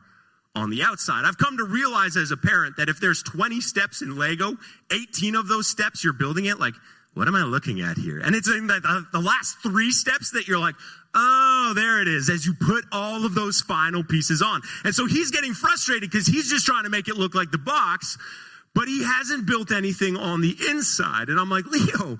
on 0.56 0.70
the 0.70 0.84
outside. 0.84 1.24
I've 1.26 1.38
come 1.38 1.58
to 1.58 1.64
realize 1.64 2.18
as 2.18 2.32
a 2.32 2.38
parent 2.38 2.78
that 2.78 2.90
if 2.90 3.00
there's 3.00 3.24
20 3.24 3.62
steps 3.62 4.02
in 4.02 4.18
Lego, 4.18 4.58
18 4.92 5.36
of 5.36 5.48
those 5.48 5.70
steps 5.70 6.04
you're 6.04 6.14
building 6.14 6.46
it, 6.46 6.60
like, 6.60 6.74
what 7.14 7.28
am 7.28 7.36
I 7.36 7.44
looking 7.44 7.82
at 7.82 7.98
here? 7.98 8.20
And 8.20 8.36
it's 8.36 8.48
in 8.48 8.68
the, 8.68 9.06
the 9.12 9.20
last 9.20 9.58
three 9.62 9.92
steps 9.92 10.32
that 10.32 10.48
you're 10.48 10.60
like, 10.60 10.76
oh, 11.14 11.74
there 11.76 12.02
it 12.02 12.08
is, 12.08 12.30
as 12.30 12.46
you 12.46 12.54
put 12.54 12.86
all 12.92 13.26
of 13.26 13.36
those 13.36 13.62
final 13.62 14.04
pieces 14.04 14.42
on. 14.42 14.62
And 14.86 14.96
so 14.96 15.06
he's 15.06 15.32
getting 15.32 15.54
frustrated 15.54 16.10
because 16.10 16.26
he's 16.26 16.50
just 16.50 16.66
trying 16.66 16.84
to 16.84 16.90
make 16.90 17.10
it 17.10 17.16
look 17.16 17.36
like 17.36 17.52
the 17.52 17.58
box, 17.58 18.18
but 18.74 18.88
he 18.88 19.04
hasn't 19.04 19.46
built 19.46 19.72
anything 19.72 20.16
on 20.16 20.40
the 20.40 20.56
inside. 20.70 21.28
And 21.28 21.38
I'm 21.38 21.50
like, 21.50 21.66
Leo, 21.66 22.18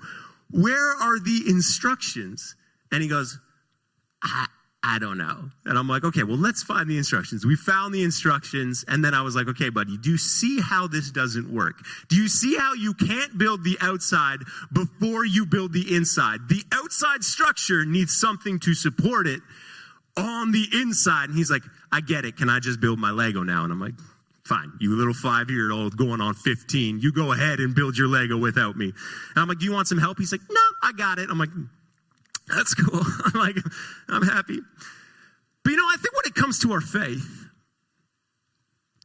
where 0.50 0.92
are 0.92 1.18
the 1.18 1.44
instructions? 1.48 2.54
And 2.90 3.02
he 3.02 3.08
goes, 3.08 3.38
I, 4.22 4.46
I 4.84 4.98
don't 4.98 5.16
know. 5.16 5.48
And 5.64 5.78
I'm 5.78 5.88
like, 5.88 6.02
okay, 6.04 6.24
well, 6.24 6.36
let's 6.36 6.62
find 6.62 6.90
the 6.90 6.98
instructions. 6.98 7.46
We 7.46 7.54
found 7.54 7.94
the 7.94 8.02
instructions. 8.02 8.84
And 8.88 9.04
then 9.04 9.14
I 9.14 9.22
was 9.22 9.36
like, 9.36 9.46
okay, 9.48 9.70
buddy, 9.70 9.96
do 9.96 10.10
you 10.10 10.18
see 10.18 10.60
how 10.60 10.88
this 10.88 11.10
doesn't 11.10 11.52
work? 11.52 11.76
Do 12.08 12.16
you 12.16 12.26
see 12.26 12.56
how 12.56 12.74
you 12.74 12.92
can't 12.94 13.38
build 13.38 13.62
the 13.62 13.76
outside 13.80 14.40
before 14.72 15.24
you 15.24 15.46
build 15.46 15.72
the 15.72 15.94
inside? 15.94 16.40
The 16.48 16.62
outside 16.72 17.22
structure 17.22 17.84
needs 17.84 18.18
something 18.18 18.58
to 18.60 18.74
support 18.74 19.28
it 19.28 19.40
on 20.16 20.50
the 20.50 20.66
inside. 20.72 21.28
And 21.28 21.38
he's 21.38 21.50
like, 21.50 21.62
I 21.92 22.00
get 22.00 22.24
it. 22.24 22.36
Can 22.36 22.50
I 22.50 22.58
just 22.58 22.80
build 22.80 22.98
my 22.98 23.12
Lego 23.12 23.44
now? 23.44 23.62
And 23.62 23.72
I'm 23.72 23.80
like, 23.80 23.94
fine. 24.44 24.72
You 24.80 24.96
little 24.96 25.14
five 25.14 25.48
year 25.48 25.70
old 25.70 25.96
going 25.96 26.20
on 26.20 26.34
15, 26.34 26.98
you 27.00 27.12
go 27.12 27.32
ahead 27.32 27.60
and 27.60 27.74
build 27.74 27.96
your 27.96 28.08
Lego 28.08 28.36
without 28.36 28.76
me. 28.76 28.86
And 28.86 28.94
I'm 29.36 29.46
like, 29.48 29.60
do 29.60 29.64
you 29.64 29.72
want 29.72 29.86
some 29.86 29.98
help? 29.98 30.18
He's 30.18 30.32
like, 30.32 30.42
no, 30.50 30.60
I 30.82 30.92
got 30.92 31.20
it. 31.20 31.30
I'm 31.30 31.38
like, 31.38 31.50
that's 32.48 32.74
cool. 32.74 33.00
I'm 33.24 33.40
like, 33.40 33.56
I'm 34.08 34.22
happy. 34.22 34.58
But 35.64 35.70
you 35.70 35.76
know, 35.76 35.86
I 35.86 35.96
think 35.96 36.14
when 36.14 36.26
it 36.26 36.34
comes 36.34 36.58
to 36.60 36.72
our 36.72 36.80
faith, 36.80 37.46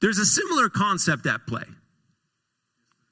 there's 0.01 0.19
a 0.19 0.25
similar 0.25 0.69
concept 0.69 1.25
at 1.25 1.45
play. 1.47 1.63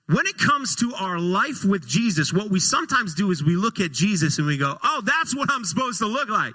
When 0.08 0.28
it 0.28 0.38
comes 0.38 0.76
to 0.78 0.94
our 0.94 1.18
life 1.18 1.64
with 1.66 1.88
Jesus, 1.88 2.32
what 2.32 2.52
we 2.52 2.60
sometimes 2.60 3.16
do 3.16 3.32
is 3.32 3.44
we 3.44 3.56
look 3.56 3.80
at 3.80 3.92
Jesus 3.92 4.38
and 4.38 4.46
we 4.46 4.58
go, 4.58 4.78
oh, 4.84 5.02
that's 5.04 5.36
what 5.36 5.50
I'm 5.52 5.66
supposed 5.66 5.98
to 6.00 6.06
look 6.06 6.30
like. 6.30 6.54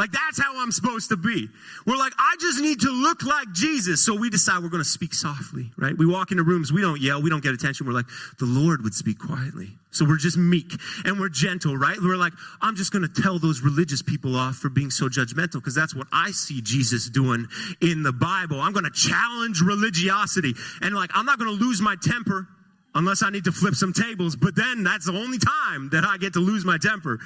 Like 0.00 0.12
that's 0.12 0.40
how 0.40 0.58
I'm 0.62 0.72
supposed 0.72 1.10
to 1.10 1.16
be. 1.18 1.50
We're 1.84 1.98
like, 1.98 2.14
I 2.18 2.34
just 2.40 2.58
need 2.58 2.80
to 2.80 2.90
look 2.90 3.22
like 3.22 3.52
Jesus. 3.52 4.02
So 4.02 4.14
we 4.14 4.30
decide 4.30 4.62
we're 4.62 4.70
going 4.70 4.82
to 4.82 4.88
speak 4.88 5.12
softly, 5.12 5.72
right? 5.76 5.92
We 5.94 6.06
walk 6.06 6.30
into 6.30 6.42
rooms, 6.42 6.72
we 6.72 6.80
don't 6.80 6.98
yell, 6.98 7.20
we 7.20 7.28
don't 7.28 7.42
get 7.42 7.52
attention. 7.52 7.86
We're 7.86 7.92
like, 7.92 8.06
the 8.38 8.46
Lord 8.46 8.82
would 8.82 8.94
speak 8.94 9.18
quietly. 9.18 9.68
So 9.90 10.06
we're 10.06 10.16
just 10.16 10.38
meek 10.38 10.72
and 11.04 11.20
we're 11.20 11.28
gentle, 11.28 11.76
right? 11.76 11.98
We're 12.00 12.16
like, 12.16 12.32
I'm 12.62 12.76
just 12.76 12.92
going 12.92 13.06
to 13.06 13.22
tell 13.22 13.38
those 13.38 13.60
religious 13.60 14.00
people 14.00 14.36
off 14.36 14.56
for 14.56 14.70
being 14.70 14.90
so 14.90 15.10
judgmental 15.10 15.54
because 15.54 15.74
that's 15.74 15.94
what 15.94 16.06
I 16.10 16.30
see 16.30 16.62
Jesus 16.62 17.10
doing 17.10 17.46
in 17.82 18.02
the 18.02 18.12
Bible. 18.12 18.58
I'm 18.58 18.72
going 18.72 18.86
to 18.86 18.90
challenge 18.90 19.60
religiosity 19.60 20.54
and 20.80 20.94
like, 20.94 21.10
I'm 21.12 21.26
not 21.26 21.38
going 21.38 21.50
to 21.54 21.62
lose 21.62 21.82
my 21.82 21.96
temper 22.02 22.48
unless 22.94 23.22
I 23.22 23.30
need 23.30 23.44
to 23.44 23.52
flip 23.52 23.74
some 23.74 23.92
tables, 23.92 24.36
but 24.36 24.56
then 24.56 24.82
that's 24.82 25.06
the 25.06 25.12
only 25.12 25.38
time 25.38 25.90
that 25.90 26.04
I 26.04 26.16
get 26.18 26.32
to 26.34 26.40
lose 26.40 26.64
my 26.64 26.78
temper. 26.78 27.18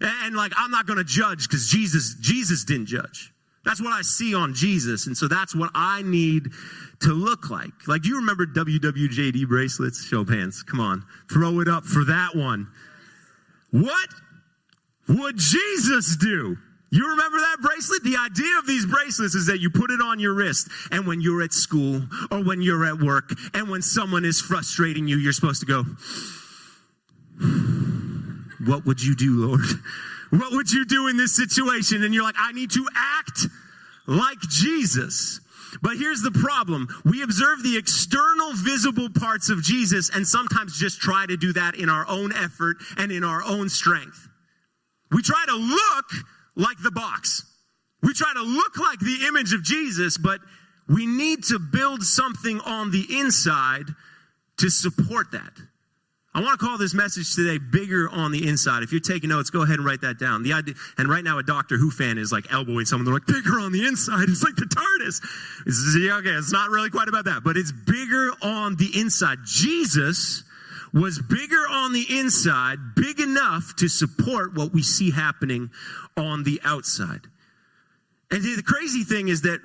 And 0.00 0.36
like, 0.36 0.52
I'm 0.56 0.70
not 0.70 0.86
going 0.86 0.98
to 0.98 1.04
judge 1.04 1.48
because 1.48 1.68
Jesus, 1.68 2.14
Jesus 2.20 2.64
didn't 2.64 2.86
judge. 2.86 3.32
That's 3.64 3.82
what 3.82 3.92
I 3.92 4.02
see 4.02 4.34
on 4.34 4.54
Jesus. 4.54 5.06
And 5.06 5.16
so 5.16 5.28
that's 5.28 5.54
what 5.54 5.70
I 5.74 6.02
need 6.02 6.50
to 7.00 7.12
look 7.12 7.50
like. 7.50 7.86
Like, 7.86 8.06
you 8.06 8.16
remember 8.16 8.46
WWJD 8.46 9.46
bracelets? 9.48 10.04
Show 10.04 10.20
of 10.20 10.28
hands. 10.28 10.62
Come 10.62 10.80
on. 10.80 11.04
Throw 11.30 11.60
it 11.60 11.68
up 11.68 11.84
for 11.84 12.04
that 12.04 12.34
one. 12.34 12.68
What 13.70 14.08
would 15.08 15.36
Jesus 15.36 16.16
do? 16.16 16.56
You 16.90 17.10
remember 17.10 17.38
that 17.38 17.58
bracelet? 17.60 18.02
The 18.02 18.16
idea 18.16 18.58
of 18.58 18.66
these 18.66 18.86
bracelets 18.86 19.34
is 19.34 19.46
that 19.46 19.60
you 19.60 19.68
put 19.68 19.90
it 19.90 20.00
on 20.00 20.18
your 20.18 20.32
wrist, 20.32 20.68
and 20.90 21.06
when 21.06 21.20
you're 21.20 21.42
at 21.42 21.52
school 21.52 22.02
or 22.30 22.42
when 22.42 22.62
you're 22.62 22.86
at 22.86 22.98
work, 22.98 23.30
and 23.52 23.68
when 23.68 23.82
someone 23.82 24.24
is 24.24 24.40
frustrating 24.40 25.06
you, 25.06 25.18
you're 25.18 25.34
supposed 25.34 25.60
to 25.60 25.66
go, 25.66 25.84
What 28.66 28.86
would 28.86 29.02
you 29.02 29.14
do, 29.14 29.46
Lord? 29.46 29.60
What 30.30 30.52
would 30.52 30.70
you 30.70 30.84
do 30.84 31.08
in 31.08 31.16
this 31.16 31.34
situation? 31.36 32.04
And 32.04 32.14
you're 32.14 32.22
like, 32.22 32.34
I 32.38 32.52
need 32.52 32.70
to 32.72 32.86
act 32.94 33.46
like 34.06 34.40
Jesus. 34.40 35.40
But 35.82 35.96
here's 35.96 36.22
the 36.22 36.30
problem. 36.30 36.88
We 37.04 37.22
observe 37.22 37.62
the 37.62 37.76
external 37.76 38.52
visible 38.54 39.08
parts 39.10 39.50
of 39.50 39.62
Jesus 39.62 40.10
and 40.14 40.26
sometimes 40.26 40.78
just 40.78 41.00
try 41.00 41.26
to 41.26 41.36
do 41.36 41.52
that 41.52 41.76
in 41.76 41.88
our 41.88 42.06
own 42.08 42.32
effort 42.34 42.78
and 42.96 43.12
in 43.12 43.24
our 43.24 43.42
own 43.42 43.68
strength. 43.68 44.28
We 45.10 45.22
try 45.22 45.44
to 45.46 45.54
look 45.54 46.24
like 46.58 46.76
the 46.82 46.90
box. 46.90 47.44
We 48.02 48.12
try 48.12 48.32
to 48.34 48.42
look 48.42 48.76
like 48.78 48.98
the 48.98 49.26
image 49.26 49.54
of 49.54 49.62
Jesus, 49.62 50.18
but 50.18 50.40
we 50.88 51.06
need 51.06 51.44
to 51.44 51.58
build 51.58 52.02
something 52.02 52.60
on 52.60 52.90
the 52.90 53.06
inside 53.10 53.86
to 54.58 54.68
support 54.68 55.32
that. 55.32 55.52
I 56.34 56.40
want 56.40 56.60
to 56.60 56.64
call 56.64 56.78
this 56.78 56.94
message 56.94 57.34
today 57.34 57.58
bigger 57.58 58.08
on 58.08 58.30
the 58.30 58.46
inside. 58.46 58.82
If 58.82 58.92
you're 58.92 59.00
taking 59.00 59.30
notes, 59.30 59.50
go 59.50 59.62
ahead 59.62 59.76
and 59.76 59.84
write 59.84 60.02
that 60.02 60.18
down. 60.18 60.42
The 60.42 60.52
idea, 60.52 60.74
and 60.98 61.08
right 61.08 61.24
now 61.24 61.38
a 61.38 61.42
Doctor 61.42 61.76
Who 61.76 61.90
fan 61.90 62.18
is 62.18 62.30
like 62.30 62.52
elbowing 62.52 62.84
someone. 62.84 63.06
They're 63.06 63.14
like, 63.14 63.26
bigger 63.26 63.58
on 63.58 63.72
the 63.72 63.86
inside. 63.86 64.28
It's 64.28 64.44
like 64.44 64.54
the 64.54 64.66
TARDIS. 64.66 65.20
It's, 65.66 65.96
okay, 65.96 66.30
it's 66.30 66.52
not 66.52 66.70
really 66.70 66.90
quite 66.90 67.08
about 67.08 67.24
that, 67.24 67.42
but 67.42 67.56
it's 67.56 67.72
bigger 67.72 68.30
on 68.42 68.76
the 68.76 68.90
inside. 68.94 69.38
Jesus 69.44 70.44
was 70.92 71.20
bigger 71.20 71.64
on 71.70 71.92
the 71.92 72.06
inside, 72.10 72.78
big 72.94 73.20
enough 73.20 73.74
to 73.76 73.88
support 73.88 74.54
what 74.54 74.72
we 74.72 74.82
see 74.82 75.10
happening 75.10 75.70
on 76.16 76.44
the 76.44 76.60
outside. 76.64 77.20
And 78.30 78.42
the 78.42 78.62
crazy 78.62 79.04
thing 79.04 79.28
is 79.28 79.42
that 79.42 79.60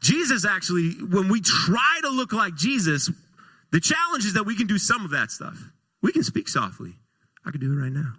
Jesus 0.00 0.44
actually, 0.44 0.90
when 0.90 1.28
we 1.28 1.40
try 1.40 2.00
to 2.02 2.08
look 2.08 2.32
like 2.32 2.54
Jesus, 2.54 3.10
the 3.72 3.80
challenge 3.80 4.24
is 4.24 4.34
that 4.34 4.44
we 4.44 4.56
can 4.56 4.66
do 4.66 4.78
some 4.78 5.04
of 5.04 5.10
that 5.10 5.30
stuff. 5.30 5.58
We 6.02 6.12
can 6.12 6.22
speak 6.22 6.48
softly. 6.48 6.94
I 7.44 7.50
can 7.50 7.60
do 7.60 7.72
it 7.72 7.76
right 7.76 7.92
now. 7.92 8.14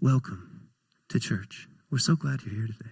Welcome 0.00 0.70
to 1.08 1.20
church. 1.20 1.68
We're 1.90 1.98
so 1.98 2.16
glad 2.16 2.42
you're 2.42 2.54
here 2.54 2.66
today. 2.66 2.90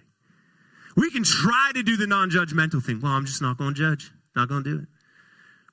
We 0.95 1.11
can 1.11 1.23
try 1.23 1.71
to 1.73 1.83
do 1.83 1.97
the 1.97 2.07
non 2.07 2.29
judgmental 2.29 2.83
thing. 2.83 3.01
Well, 3.01 3.11
I'm 3.11 3.25
just 3.25 3.41
not 3.41 3.57
going 3.57 3.73
to 3.73 3.79
judge, 3.79 4.11
not 4.35 4.47
going 4.47 4.63
to 4.63 4.69
do 4.69 4.83
it. 4.83 4.87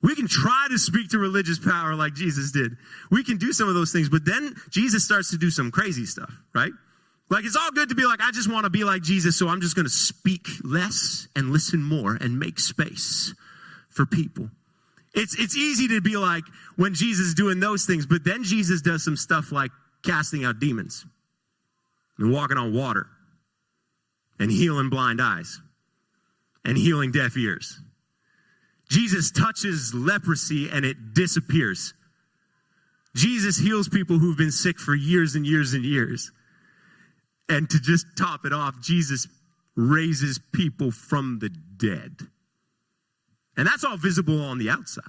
We 0.03 0.15
can 0.15 0.27
try 0.27 0.67
to 0.69 0.77
speak 0.77 1.09
to 1.11 1.17
religious 1.17 1.57
power 1.57 1.95
like 1.95 2.13
Jesus 2.13 2.51
did. 2.51 2.75
We 3.09 3.23
can 3.23 3.37
do 3.37 3.53
some 3.53 3.69
of 3.69 3.73
those 3.73 3.93
things, 3.93 4.09
but 4.09 4.25
then 4.25 4.53
Jesus 4.69 5.05
starts 5.05 5.31
to 5.31 5.37
do 5.37 5.49
some 5.49 5.71
crazy 5.71 6.05
stuff, 6.05 6.31
right? 6.53 6.73
Like 7.29 7.45
it's 7.45 7.55
all 7.55 7.71
good 7.71 7.87
to 7.89 7.95
be 7.95 8.05
like, 8.05 8.19
I 8.21 8.31
just 8.31 8.51
want 8.51 8.65
to 8.65 8.69
be 8.69 8.83
like 8.83 9.01
Jesus, 9.01 9.39
so 9.39 9.47
I'm 9.47 9.61
just 9.61 9.75
going 9.75 9.85
to 9.85 9.91
speak 9.91 10.45
less 10.61 11.29
and 11.37 11.51
listen 11.51 11.81
more 11.81 12.17
and 12.19 12.37
make 12.37 12.59
space 12.59 13.33
for 13.89 14.05
people. 14.05 14.49
It's, 15.13 15.39
it's 15.39 15.55
easy 15.55 15.87
to 15.89 16.01
be 16.01 16.17
like 16.17 16.43
when 16.75 16.93
Jesus 16.93 17.27
is 17.27 17.33
doing 17.33 17.61
those 17.61 17.85
things, 17.85 18.05
but 18.05 18.25
then 18.25 18.43
Jesus 18.43 18.81
does 18.81 19.05
some 19.05 19.15
stuff 19.15 19.53
like 19.53 19.71
casting 20.03 20.43
out 20.43 20.59
demons 20.59 21.05
and 22.17 22.31
walking 22.31 22.57
on 22.57 22.73
water 22.73 23.07
and 24.37 24.51
healing 24.51 24.89
blind 24.89 25.21
eyes 25.21 25.61
and 26.65 26.77
healing 26.77 27.13
deaf 27.13 27.37
ears. 27.37 27.79
Jesus 28.89 29.31
touches 29.31 29.93
leprosy 29.93 30.69
and 30.71 30.85
it 30.85 31.13
disappears. 31.13 31.93
Jesus 33.15 33.57
heals 33.57 33.87
people 33.87 34.17
who've 34.17 34.37
been 34.37 34.51
sick 34.51 34.79
for 34.79 34.95
years 34.95 35.35
and 35.35 35.45
years 35.45 35.73
and 35.73 35.83
years. 35.83 36.31
And 37.49 37.69
to 37.69 37.79
just 37.79 38.05
top 38.17 38.45
it 38.45 38.53
off, 38.53 38.81
Jesus 38.81 39.27
raises 39.75 40.39
people 40.51 40.91
from 40.91 41.39
the 41.39 41.49
dead. 41.49 42.15
And 43.55 43.67
that's 43.67 43.83
all 43.83 43.97
visible 43.97 44.41
on 44.41 44.57
the 44.57 44.69
outside. 44.69 45.03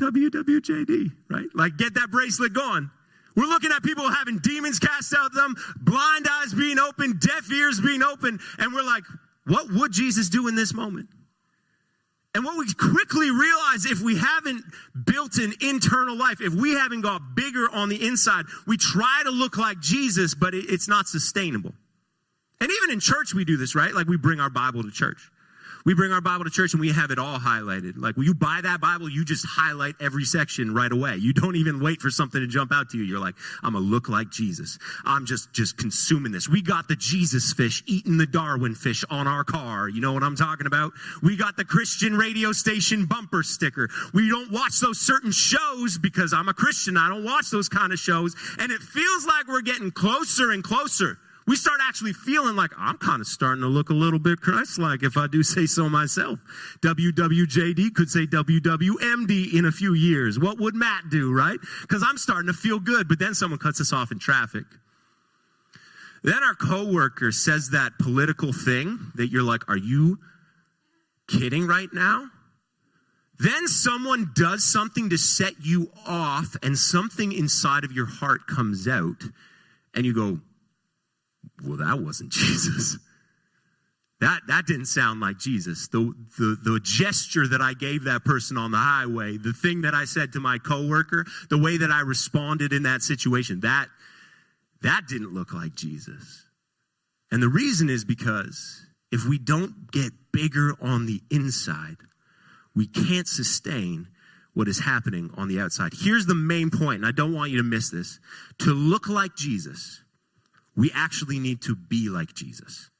WWJD, 0.00 1.10
right? 1.30 1.46
Like, 1.54 1.76
get 1.76 1.94
that 1.94 2.10
bracelet 2.10 2.52
going. 2.52 2.90
We're 3.34 3.46
looking 3.46 3.70
at 3.70 3.82
people 3.82 4.10
having 4.10 4.38
demons 4.38 4.78
cast 4.78 5.14
out 5.14 5.26
of 5.26 5.34
them, 5.34 5.54
blind 5.76 6.26
eyes 6.30 6.54
being 6.54 6.78
open, 6.78 7.18
deaf 7.18 7.50
ears 7.52 7.80
being 7.80 8.02
open, 8.02 8.38
and 8.58 8.72
we're 8.74 8.82
like, 8.82 9.04
what 9.46 9.70
would 9.70 9.92
Jesus 9.92 10.28
do 10.28 10.48
in 10.48 10.54
this 10.54 10.74
moment? 10.74 11.08
And 12.36 12.44
what 12.44 12.58
we 12.58 12.70
quickly 12.74 13.30
realize 13.30 13.86
if 13.86 14.02
we 14.02 14.18
haven't 14.18 14.62
built 15.06 15.38
an 15.38 15.54
internal 15.62 16.14
life, 16.14 16.42
if 16.42 16.52
we 16.52 16.72
haven't 16.72 17.00
got 17.00 17.34
bigger 17.34 17.66
on 17.72 17.88
the 17.88 18.06
inside, 18.06 18.44
we 18.66 18.76
try 18.76 19.22
to 19.24 19.30
look 19.30 19.56
like 19.56 19.80
Jesus, 19.80 20.34
but 20.34 20.52
it's 20.52 20.86
not 20.86 21.08
sustainable. 21.08 21.72
And 22.60 22.70
even 22.70 22.92
in 22.92 23.00
church, 23.00 23.32
we 23.32 23.46
do 23.46 23.56
this, 23.56 23.74
right? 23.74 23.94
Like 23.94 24.06
we 24.06 24.18
bring 24.18 24.38
our 24.38 24.50
Bible 24.50 24.82
to 24.82 24.90
church. 24.90 25.30
We 25.86 25.94
bring 25.94 26.10
our 26.10 26.20
Bible 26.20 26.44
to 26.44 26.50
church 26.50 26.74
and 26.74 26.80
we 26.80 26.90
have 26.90 27.12
it 27.12 27.18
all 27.18 27.38
highlighted. 27.38 27.92
Like 27.96 28.16
when 28.16 28.26
you 28.26 28.34
buy 28.34 28.58
that 28.60 28.80
Bible, 28.80 29.08
you 29.08 29.24
just 29.24 29.46
highlight 29.48 29.94
every 30.00 30.24
section 30.24 30.74
right 30.74 30.90
away. 30.90 31.14
You 31.14 31.32
don't 31.32 31.54
even 31.54 31.80
wait 31.80 32.00
for 32.00 32.10
something 32.10 32.40
to 32.40 32.48
jump 32.48 32.72
out 32.72 32.90
to 32.90 32.98
you. 32.98 33.04
You're 33.04 33.20
like, 33.20 33.36
I'm 33.62 33.74
gonna 33.74 33.84
look 33.84 34.08
like 34.08 34.28
Jesus. 34.28 34.80
I'm 35.04 35.26
just 35.26 35.52
just 35.52 35.76
consuming 35.76 36.32
this. 36.32 36.48
We 36.48 36.60
got 36.60 36.88
the 36.88 36.96
Jesus 36.96 37.52
fish 37.52 37.84
eating 37.86 38.16
the 38.16 38.26
Darwin 38.26 38.74
fish 38.74 39.04
on 39.10 39.28
our 39.28 39.44
car. 39.44 39.88
You 39.88 40.00
know 40.00 40.12
what 40.12 40.24
I'm 40.24 40.34
talking 40.34 40.66
about? 40.66 40.92
We 41.22 41.36
got 41.36 41.56
the 41.56 41.64
Christian 41.64 42.16
radio 42.16 42.50
station 42.50 43.06
bumper 43.06 43.44
sticker. 43.44 43.88
We 44.12 44.28
don't 44.28 44.50
watch 44.50 44.80
those 44.80 44.98
certain 44.98 45.30
shows 45.30 45.98
because 45.98 46.32
I'm 46.32 46.48
a 46.48 46.54
Christian. 46.54 46.96
I 46.96 47.08
don't 47.08 47.24
watch 47.24 47.50
those 47.50 47.68
kind 47.68 47.92
of 47.92 48.00
shows. 48.00 48.34
And 48.58 48.72
it 48.72 48.80
feels 48.80 49.24
like 49.24 49.46
we're 49.46 49.62
getting 49.62 49.92
closer 49.92 50.50
and 50.50 50.64
closer 50.64 51.20
we 51.46 51.54
start 51.54 51.78
actually 51.82 52.12
feeling 52.12 52.56
like 52.56 52.72
I'm 52.76 52.98
kind 52.98 53.20
of 53.20 53.26
starting 53.26 53.62
to 53.62 53.68
look 53.68 53.90
a 53.90 53.94
little 53.94 54.18
bit 54.18 54.40
Christ 54.40 54.78
like 54.78 55.04
if 55.04 55.16
I 55.16 55.28
do 55.28 55.42
say 55.42 55.66
so 55.66 55.88
myself. 55.88 56.40
WWJD 56.80 57.94
could 57.94 58.10
say 58.10 58.26
WWMD 58.26 59.54
in 59.54 59.64
a 59.64 59.72
few 59.72 59.94
years. 59.94 60.38
What 60.38 60.58
would 60.58 60.74
Matt 60.74 61.08
do, 61.08 61.32
right? 61.32 61.58
Because 61.82 62.04
I'm 62.06 62.18
starting 62.18 62.48
to 62.48 62.52
feel 62.52 62.80
good, 62.80 63.08
but 63.08 63.18
then 63.18 63.34
someone 63.34 63.60
cuts 63.60 63.80
us 63.80 63.92
off 63.92 64.10
in 64.10 64.18
traffic. 64.18 64.64
Then 66.24 66.42
our 66.42 66.54
coworker 66.54 67.30
says 67.30 67.70
that 67.70 67.92
political 68.00 68.52
thing 68.52 69.12
that 69.14 69.28
you're 69.28 69.44
like, 69.44 69.68
are 69.68 69.76
you 69.76 70.18
kidding 71.28 71.68
right 71.68 71.88
now? 71.92 72.28
Then 73.38 73.68
someone 73.68 74.32
does 74.34 74.64
something 74.64 75.10
to 75.10 75.18
set 75.18 75.52
you 75.62 75.92
off, 76.06 76.56
and 76.62 76.76
something 76.76 77.32
inside 77.32 77.84
of 77.84 77.92
your 77.92 78.06
heart 78.06 78.46
comes 78.46 78.88
out, 78.88 79.22
and 79.94 80.06
you 80.06 80.14
go, 80.14 80.40
well, 81.64 81.78
that 81.78 82.00
wasn't 82.00 82.30
Jesus. 82.32 82.98
That, 84.20 84.40
that 84.48 84.66
didn't 84.66 84.86
sound 84.86 85.20
like 85.20 85.38
Jesus. 85.38 85.88
The, 85.88 86.14
the, 86.38 86.56
the 86.62 86.80
gesture 86.82 87.46
that 87.48 87.60
I 87.60 87.74
gave 87.74 88.04
that 88.04 88.24
person 88.24 88.56
on 88.56 88.70
the 88.70 88.78
highway, 88.78 89.36
the 89.36 89.52
thing 89.52 89.82
that 89.82 89.94
I 89.94 90.06
said 90.06 90.32
to 90.32 90.40
my 90.40 90.56
coworker, 90.58 91.26
the 91.50 91.58
way 91.58 91.76
that 91.76 91.90
I 91.90 92.00
responded 92.00 92.72
in 92.72 92.84
that 92.84 93.02
situation, 93.02 93.60
that, 93.60 93.88
that 94.82 95.02
didn't 95.06 95.34
look 95.34 95.52
like 95.52 95.74
Jesus. 95.74 96.44
And 97.30 97.42
the 97.42 97.48
reason 97.48 97.90
is 97.90 98.06
because 98.06 98.86
if 99.12 99.26
we 99.26 99.38
don't 99.38 99.90
get 99.92 100.12
bigger 100.32 100.72
on 100.80 101.04
the 101.04 101.20
inside, 101.30 101.96
we 102.74 102.86
can't 102.86 103.28
sustain 103.28 104.08
what 104.54 104.68
is 104.68 104.78
happening 104.78 105.30
on 105.36 105.48
the 105.48 105.60
outside. 105.60 105.92
Here's 105.94 106.24
the 106.24 106.34
main 106.34 106.70
point, 106.70 106.96
and 106.96 107.06
I 107.06 107.12
don't 107.12 107.34
want 107.34 107.50
you 107.50 107.58
to 107.58 107.62
miss 107.62 107.90
this. 107.90 108.18
To 108.60 108.72
look 108.72 109.08
like 109.08 109.36
Jesus, 109.36 110.02
we 110.76 110.90
actually 110.94 111.38
need 111.38 111.62
to 111.62 111.74
be 111.74 112.08
like 112.08 112.34
Jesus. 112.34 112.90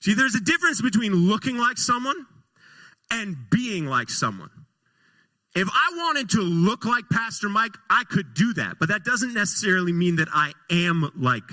See, 0.00 0.14
there's 0.14 0.34
a 0.34 0.40
difference 0.40 0.82
between 0.82 1.14
looking 1.14 1.56
like 1.56 1.78
someone 1.78 2.26
and 3.10 3.36
being 3.50 3.86
like 3.86 4.10
someone. 4.10 4.50
If 5.54 5.68
I 5.68 5.92
wanted 5.96 6.30
to 6.30 6.40
look 6.40 6.84
like 6.84 7.04
Pastor 7.10 7.48
Mike, 7.48 7.72
I 7.88 8.04
could 8.04 8.34
do 8.34 8.52
that, 8.54 8.76
but 8.78 8.88
that 8.90 9.04
doesn't 9.04 9.32
necessarily 9.32 9.92
mean 9.92 10.16
that 10.16 10.28
I 10.30 10.52
am 10.70 11.10
like 11.16 11.44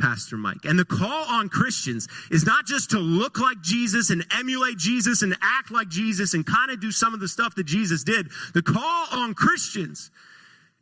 Pastor 0.00 0.36
Mike. 0.36 0.64
And 0.64 0.78
the 0.78 0.84
call 0.84 1.24
on 1.28 1.48
Christians 1.48 2.06
is 2.30 2.46
not 2.46 2.64
just 2.66 2.90
to 2.90 2.98
look 2.98 3.38
like 3.38 3.60
Jesus 3.60 4.10
and 4.10 4.24
emulate 4.32 4.78
Jesus 4.78 5.22
and 5.22 5.36
act 5.42 5.70
like 5.70 5.88
Jesus 5.88 6.34
and 6.34 6.46
kind 6.46 6.70
of 6.70 6.80
do 6.80 6.92
some 6.92 7.12
of 7.12 7.20
the 7.20 7.28
stuff 7.28 7.54
that 7.56 7.64
Jesus 7.64 8.04
did. 8.04 8.28
The 8.54 8.62
call 8.62 9.06
on 9.12 9.34
Christians 9.34 10.10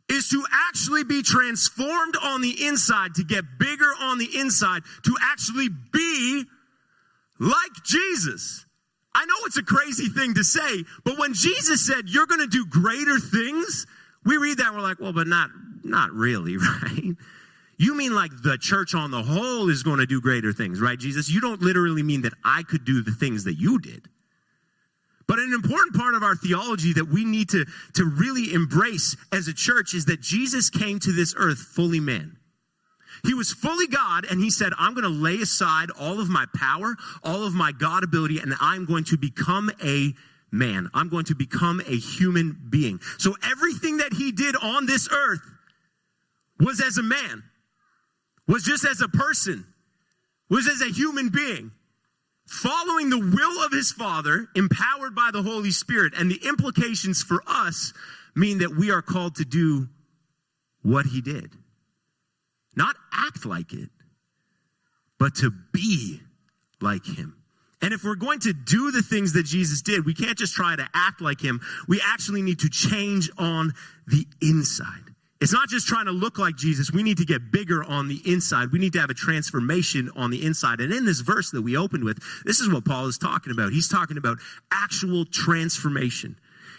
is 0.09 0.29
to 0.29 0.43
actually 0.51 1.03
be 1.03 1.21
transformed 1.21 2.15
on 2.21 2.41
the 2.41 2.65
inside, 2.67 3.15
to 3.15 3.23
get 3.23 3.43
bigger 3.59 3.91
on 3.99 4.17
the 4.17 4.27
inside, 4.37 4.81
to 5.03 5.15
actually 5.21 5.69
be 5.91 6.43
like 7.39 7.71
Jesus. 7.85 8.65
I 9.13 9.25
know 9.25 9.35
it's 9.45 9.57
a 9.57 9.63
crazy 9.63 10.07
thing 10.07 10.35
to 10.35 10.43
say, 10.43 10.83
but 11.03 11.17
when 11.17 11.33
Jesus 11.33 11.85
said, 11.85 12.05
You're 12.07 12.27
going 12.27 12.41
to 12.41 12.47
do 12.47 12.65
greater 12.65 13.19
things, 13.19 13.85
we 14.25 14.37
read 14.37 14.57
that 14.57 14.67
and 14.67 14.75
we're 14.75 14.83
like, 14.83 14.99
Well, 14.99 15.13
but 15.13 15.27
not, 15.27 15.49
not 15.83 16.11
really, 16.11 16.57
right? 16.83 17.15
You 17.77 17.95
mean 17.95 18.13
like 18.13 18.31
the 18.43 18.57
church 18.57 18.93
on 18.93 19.09
the 19.09 19.23
whole 19.23 19.69
is 19.69 19.83
going 19.83 19.99
to 19.99 20.05
do 20.05 20.19
greater 20.19 20.51
things, 20.51 20.81
right, 20.81 20.99
Jesus? 20.99 21.29
You 21.29 21.39
don't 21.39 21.61
literally 21.61 22.03
mean 22.03 22.23
that 22.23 22.33
I 22.43 22.63
could 22.63 22.83
do 22.83 23.01
the 23.01 23.11
things 23.11 23.45
that 23.45 23.55
you 23.55 23.79
did. 23.79 24.07
But 25.29 25.37
an 25.37 25.53
important 25.53 25.95
part 25.95 26.15
of 26.15 26.23
our 26.23 26.35
theology 26.35 26.93
that 26.93 27.05
we 27.05 27.23
need 27.23 27.49
to, 27.49 27.63
to 27.93 28.03
really 28.03 28.51
embrace 28.51 29.15
as 29.31 29.47
a 29.47 29.53
church 29.53 29.93
is 29.93 30.05
that 30.05 30.21
Jesus 30.21 30.71
came 30.71 30.97
to 30.97 31.11
this 31.11 31.35
earth 31.37 31.59
fully 31.59 31.99
man. 31.99 32.35
He 33.23 33.35
was 33.35 33.51
fully 33.51 33.85
God, 33.85 34.25
and 34.25 34.41
he 34.41 34.49
said, 34.49 34.73
I'm 34.79 34.95
going 34.95 35.03
to 35.03 35.09
lay 35.09 35.35
aside 35.35 35.91
all 35.99 36.19
of 36.19 36.29
my 36.29 36.47
power, 36.55 36.95
all 37.23 37.45
of 37.45 37.53
my 37.53 37.71
God 37.71 38.03
ability, 38.03 38.39
and 38.39 38.55
I'm 38.59 38.85
going 38.85 39.03
to 39.03 39.17
become 39.17 39.69
a 39.83 40.13
man. 40.51 40.89
I'm 40.95 41.09
going 41.09 41.25
to 41.25 41.35
become 41.35 41.79
a 41.81 41.95
human 41.95 42.57
being. 42.67 42.99
So 43.19 43.35
everything 43.51 43.97
that 43.97 44.13
he 44.13 44.31
did 44.31 44.55
on 44.55 44.87
this 44.87 45.07
earth 45.11 45.41
was 46.59 46.81
as 46.81 46.97
a 46.97 47.03
man 47.03 47.43
was 48.47 48.63
just 48.63 48.83
as 48.83 48.99
a 49.01 49.07
person, 49.07 49.63
was 50.49 50.67
as 50.67 50.81
a 50.81 50.91
human 50.91 51.29
being, 51.29 51.69
following 52.49 53.09
the 53.09 53.19
will 53.19 53.65
of 53.65 53.71
his 53.71 53.91
Father, 53.91 54.47
empowered 54.55 55.15
by 55.15 55.29
the 55.31 55.43
Holy 55.43 55.71
Spirit. 55.71 56.13
And 56.17 56.29
the 56.29 56.39
implications 56.47 57.21
for 57.21 57.41
us 57.47 57.93
mean 58.35 58.59
that 58.59 58.75
we 58.75 58.91
are 58.91 59.01
called 59.01 59.35
to 59.35 59.45
do 59.45 59.87
what 60.81 61.05
he 61.05 61.21
did. 61.21 61.51
Not 62.75 62.95
act 63.13 63.45
like 63.45 63.73
it, 63.73 63.89
but 65.19 65.35
to 65.35 65.51
be 65.71 66.21
like 66.81 67.05
him. 67.05 67.35
And 67.81 67.93
if 67.93 68.03
we're 68.03 68.15
going 68.15 68.39
to 68.41 68.53
do 68.53 68.91
the 68.91 69.01
things 69.01 69.33
that 69.33 69.43
Jesus 69.43 69.81
did, 69.81 70.05
we 70.05 70.13
can't 70.13 70.37
just 70.37 70.53
try 70.53 70.75
to 70.75 70.87
act 70.93 71.21
like 71.21 71.41
him. 71.41 71.61
We 71.87 72.01
actually 72.03 72.41
need 72.41 72.59
to 72.59 72.69
change 72.69 73.29
on 73.37 73.73
the 74.07 74.25
inside. 74.41 75.08
It's 75.41 75.53
not 75.53 75.69
just 75.69 75.87
trying 75.87 76.05
to 76.05 76.11
look 76.11 76.37
like 76.37 76.57
Jesus. 76.57 76.91
We 76.91 77.01
need 77.01 77.17
to 77.17 77.25
get 77.25 77.51
bigger 77.51 77.81
on 77.83 78.09
the 78.09 78.21
inside. 78.25 78.71
We 78.73 78.79
need 78.79 78.91
to 78.93 78.99
have 78.99 79.09
a 79.09 79.13
transformation 79.13 80.09
on 80.15 80.31
the 80.31 80.45
inside. 80.45 80.81
And 80.81 80.91
in 80.91 81.05
this 81.05 81.21
verse 81.21 81.51
that 81.51 81.61
we 81.61 81.77
opened 81.77 82.03
with, 82.03 82.21
this 82.43 82.59
is 82.59 82.69
what 82.69 82.83
Paul 82.83 83.07
is 83.07 83.17
talking 83.17 83.53
about. 83.53 83.71
He's 83.71 83.87
talking 83.87 84.17
about 84.17 84.37
actual 84.69 85.23
transformation. 85.25 86.35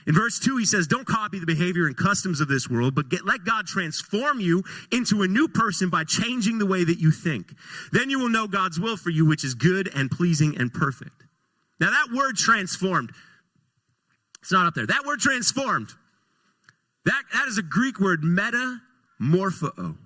In 0.07 0.14
verse 0.14 0.38
2, 0.38 0.59
he 0.59 0.67
says, 0.67 0.87
Don't 0.87 1.07
copy 1.07 1.38
the 1.38 1.47
behavior 1.47 1.87
and 1.87 1.97
customs 1.97 2.40
of 2.40 2.49
this 2.49 2.69
world, 2.69 2.95
but 2.95 3.09
get, 3.09 3.25
let 3.25 3.45
God 3.45 3.67
transform 3.67 4.40
you 4.40 4.62
into 4.93 5.23
a 5.23 5.29
new 5.29 5.49
person 5.49 5.88
by 5.88 6.05
changing 6.05 6.59
the 6.59 6.67
way 6.67 6.85
that 6.85 6.99
you 6.99 7.11
think. 7.11 7.55
Then 7.93 8.11
you 8.11 8.19
will 8.19 8.29
know 8.29 8.47
God's 8.47 8.79
will 8.79 8.97
for 8.97 9.11
you, 9.11 9.26
which 9.26 9.45
is 9.45 9.55
good 9.55 9.90
and 9.95 10.11
pleasing 10.11 10.57
and 10.59 10.73
perfect. 10.73 11.25
Now, 11.81 11.90
that 11.90 12.14
word 12.14 12.37
transformed, 12.37 13.12
it's 14.43 14.52
not 14.52 14.67
up 14.67 14.75
there. 14.75 14.87
That 14.87 15.05
word 15.07 15.21
transformed 15.21 15.90
that, 17.11 17.25
that 17.33 17.49
is 17.49 17.59
a 17.59 17.62
Greek 17.62 17.99
word, 17.99 18.23
metamorpho. 18.23 19.97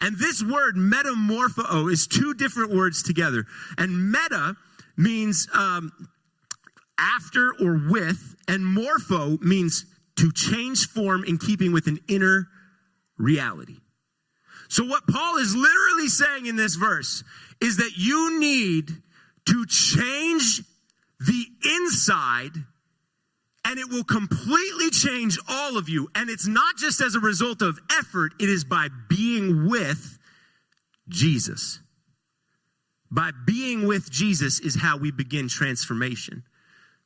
And 0.00 0.16
this 0.16 0.40
word, 0.40 0.76
metamorpho, 0.76 1.90
is 1.90 2.06
two 2.06 2.34
different 2.34 2.72
words 2.72 3.02
together. 3.02 3.46
And 3.76 4.12
meta 4.12 4.54
means 4.96 5.48
um, 5.52 5.90
after 6.96 7.52
or 7.60 7.80
with, 7.90 8.36
and 8.46 8.64
morpho 8.64 9.38
means 9.38 9.84
to 10.18 10.30
change 10.30 10.86
form 10.86 11.24
in 11.24 11.36
keeping 11.36 11.72
with 11.72 11.88
an 11.88 11.98
inner 12.06 12.46
reality. 13.18 13.78
So, 14.68 14.84
what 14.84 15.02
Paul 15.08 15.38
is 15.38 15.56
literally 15.56 16.06
saying 16.06 16.46
in 16.46 16.54
this 16.54 16.76
verse 16.76 17.24
is 17.60 17.78
that 17.78 17.94
you 17.96 18.38
need 18.38 18.88
to 19.46 19.66
change 19.66 20.62
the 21.18 21.44
inside 21.64 22.52
and 23.64 23.78
it 23.78 23.88
will 23.88 24.04
completely 24.04 24.90
change 24.90 25.38
all 25.48 25.76
of 25.76 25.88
you. 25.88 26.08
And 26.14 26.30
it's 26.30 26.46
not 26.46 26.76
just 26.76 27.00
as 27.00 27.14
a 27.14 27.20
result 27.20 27.62
of 27.62 27.78
effort, 27.98 28.32
it 28.40 28.48
is 28.48 28.64
by 28.64 28.88
being 29.08 29.68
with 29.68 30.18
Jesus. 31.08 31.80
By 33.10 33.32
being 33.46 33.86
with 33.86 34.10
Jesus 34.10 34.60
is 34.60 34.76
how 34.80 34.96
we 34.96 35.10
begin 35.10 35.48
transformation. 35.48 36.44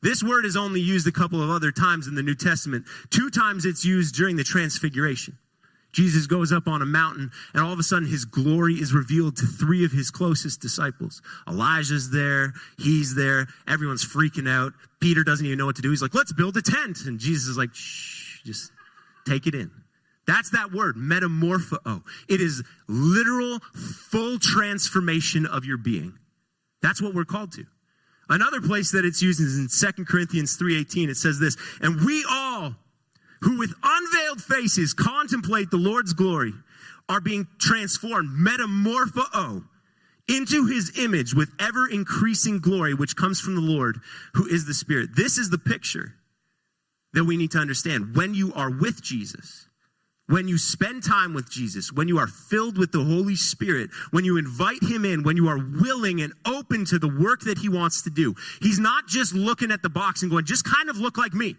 This 0.03 0.23
word 0.23 0.45
is 0.45 0.57
only 0.57 0.81
used 0.81 1.07
a 1.07 1.13
couple 1.13 1.43
of 1.43 1.49
other 1.49 1.73
times 1.73 2.07
in 2.07 2.15
the 2.15 2.23
New 2.23 2.35
Testament. 2.35 2.85
Two 3.11 3.31
times 3.31 3.65
it's 3.65 3.85
used 3.85 4.15
during 4.15 4.37
the 4.37 4.45
transfiguration. 4.45 5.39
Jesus 5.95 6.27
goes 6.27 6.53
up 6.53 6.67
on 6.67 6.83
a 6.83 6.87
mountain, 6.87 7.31
and 7.55 7.63
all 7.63 7.73
of 7.73 7.79
a 7.79 7.85
sudden 7.85 8.09
his 8.09 8.25
glory 8.25 8.75
is 8.75 8.93
revealed 8.93 9.37
to 9.37 9.47
three 9.47 9.85
of 9.85 9.93
his 9.93 10.11
closest 10.11 10.61
disciples. 10.61 11.23
Elijah's 11.49 12.11
there, 12.11 12.53
he's 12.79 13.15
there, 13.15 13.47
everyone's 13.69 14.05
freaking 14.05 14.49
out. 14.49 14.73
Peter 15.01 15.23
doesn't 15.23 15.47
even 15.47 15.57
know 15.57 15.67
what 15.67 15.77
to 15.77 15.83
do. 15.83 15.91
He's 15.91 16.03
like, 16.03 16.15
let's 16.15 16.33
build 16.33 16.57
a 16.57 16.63
tent. 16.63 16.99
And 17.07 17.21
Jesus 17.21 17.47
is 17.47 17.57
like, 17.57 17.71
shh, 17.73 18.43
just 18.45 18.73
take 19.27 19.47
it 19.47 19.55
in. 19.55 19.71
That's 20.27 20.51
that 20.51 20.73
word, 20.73 20.97
metamorpho. 20.97 22.03
It 22.29 22.41
is 22.41 22.65
literal, 22.89 23.61
full 24.11 24.39
transformation 24.41 25.47
of 25.47 25.65
your 25.65 25.77
being. 25.77 26.19
That's 26.83 27.01
what 27.01 27.15
we're 27.15 27.25
called 27.25 27.53
to. 27.53 27.65
Another 28.29 28.61
place 28.61 28.93
that 28.93 29.05
it's 29.05 29.23
used 29.23 29.41
is 29.41 29.59
in 29.59 29.69
2 29.95 30.05
Corinthians 30.07 30.59
3.18. 30.59 31.09
It 31.09 31.17
says 31.17 31.39
this, 31.39 31.57
and 31.81 32.05
we 32.05 32.25
all 32.29 32.75
who 33.45 33.59
with 33.59 33.75
unveiled 33.83 34.43
faces 34.43 34.95
contemplate 34.95 35.71
the 35.71 35.77
Lord's 35.77 36.13
glory 36.13 36.53
are 37.09 37.21
being 37.21 37.47
transformed, 37.59 38.31
metamorpho, 38.31 39.65
into 40.29 40.67
his 40.67 40.99
image 40.99 41.35
with 41.35 41.51
ever 41.61 41.87
increasing 41.87 42.59
glory, 42.59 42.95
which 42.95 43.15
comes 43.15 43.41
from 43.41 43.55
the 43.55 43.61
Lord, 43.61 43.99
who 44.33 44.47
is 44.47 44.65
the 44.65 44.73
Spirit. 44.73 45.11
This 45.15 45.37
is 45.37 45.51
the 45.51 45.59
picture 45.59 46.15
that 47.13 47.25
we 47.25 47.37
need 47.37 47.51
to 47.51 47.59
understand. 47.59 48.17
When 48.17 48.33
you 48.33 48.53
are 48.55 48.71
with 48.71 49.03
Jesus, 49.03 49.69
when 50.27 50.49
you 50.49 50.57
spend 50.57 51.03
time 51.03 51.35
with 51.35 51.51
Jesus, 51.51 51.93
when 51.93 52.09
you 52.09 52.19
are 52.19 52.27
filled 52.27 52.79
with 52.79 52.93
the 52.93 53.05
Holy 53.05 53.37
Spirit, 53.37 53.91
when 54.11 54.25
you 54.25 54.39
invite 54.39 54.83
Him 54.83 55.05
in, 55.05 55.23
when 55.23 55.37
you 55.37 55.49
are 55.49 55.59
willing 55.59 56.23
and 56.23 56.33
open 56.47 56.87
to 56.87 56.99
the 56.99 57.09
work 57.09 57.43
that 57.43 57.59
He 57.59 57.69
wants 57.69 58.03
to 58.05 58.11
do, 58.11 58.35
He's 58.63 58.79
not 58.79 59.07
just 59.07 59.35
looking 59.35 59.71
at 59.71 59.83
the 59.83 59.91
box 59.91 60.23
and 60.23 60.31
going, 60.31 60.47
just 60.47 60.65
kind 60.65 60.89
of 60.89 60.97
look 60.97 61.19
like 61.19 61.35
me. 61.35 61.57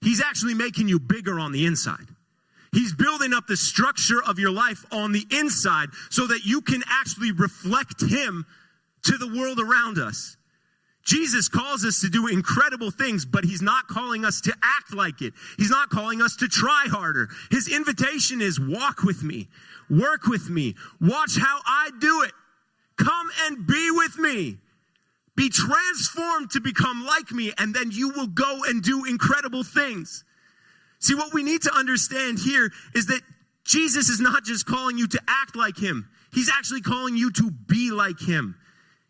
He's 0.00 0.22
actually 0.22 0.54
making 0.54 0.88
you 0.88 0.98
bigger 0.98 1.38
on 1.38 1.52
the 1.52 1.66
inside. 1.66 2.06
He's 2.72 2.92
building 2.92 3.32
up 3.32 3.46
the 3.46 3.56
structure 3.56 4.22
of 4.22 4.38
your 4.38 4.50
life 4.50 4.84
on 4.92 5.12
the 5.12 5.26
inside 5.30 5.88
so 6.10 6.26
that 6.26 6.44
you 6.44 6.60
can 6.60 6.82
actually 6.88 7.32
reflect 7.32 8.02
Him 8.02 8.46
to 9.04 9.16
the 9.16 9.26
world 9.26 9.58
around 9.58 9.98
us. 9.98 10.36
Jesus 11.04 11.48
calls 11.48 11.86
us 11.86 12.02
to 12.02 12.10
do 12.10 12.26
incredible 12.26 12.90
things, 12.90 13.24
but 13.24 13.42
He's 13.42 13.62
not 13.62 13.88
calling 13.88 14.26
us 14.26 14.42
to 14.42 14.54
act 14.62 14.94
like 14.94 15.22
it. 15.22 15.32
He's 15.56 15.70
not 15.70 15.88
calling 15.88 16.20
us 16.20 16.36
to 16.36 16.48
try 16.48 16.84
harder. 16.88 17.28
His 17.50 17.68
invitation 17.68 18.42
is 18.42 18.60
walk 18.60 19.02
with 19.02 19.22
me, 19.22 19.48
work 19.88 20.26
with 20.26 20.50
me, 20.50 20.74
watch 21.00 21.38
how 21.38 21.60
I 21.64 21.90
do 21.98 22.22
it. 22.22 22.32
Come 22.96 23.28
and 23.46 23.66
be 23.66 23.90
with 23.90 24.18
me. 24.18 24.58
Be 25.38 25.48
transformed 25.50 26.50
to 26.50 26.60
become 26.60 27.06
like 27.06 27.30
me, 27.30 27.52
and 27.58 27.72
then 27.72 27.92
you 27.92 28.08
will 28.08 28.26
go 28.26 28.64
and 28.66 28.82
do 28.82 29.04
incredible 29.04 29.62
things. 29.62 30.24
See, 30.98 31.14
what 31.14 31.32
we 31.32 31.44
need 31.44 31.62
to 31.62 31.72
understand 31.72 32.40
here 32.40 32.72
is 32.92 33.06
that 33.06 33.20
Jesus 33.64 34.08
is 34.08 34.18
not 34.18 34.44
just 34.44 34.66
calling 34.66 34.98
you 34.98 35.06
to 35.06 35.20
act 35.28 35.54
like 35.54 35.78
him, 35.78 36.10
he's 36.32 36.50
actually 36.50 36.80
calling 36.80 37.16
you 37.16 37.30
to 37.30 37.52
be 37.52 37.92
like 37.92 38.18
him. 38.18 38.56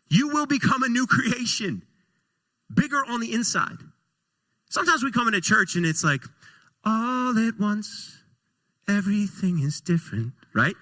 You 0.07 0.27
will 0.27 0.45
become 0.45 0.83
a 0.83 0.87
new 0.87 1.07
creation, 1.07 1.81
bigger 2.71 3.03
on 3.07 3.21
the 3.21 3.33
inside. 3.33 3.79
Sometimes 4.69 5.01
we 5.01 5.11
come 5.11 5.27
into 5.27 5.41
church 5.41 5.75
and 5.77 5.83
it's 5.83 6.03
like, 6.03 6.21
all 6.85 7.35
at 7.39 7.59
once, 7.59 8.21
everything 8.87 9.61
is 9.61 9.81
different, 9.81 10.33
right? 10.53 10.75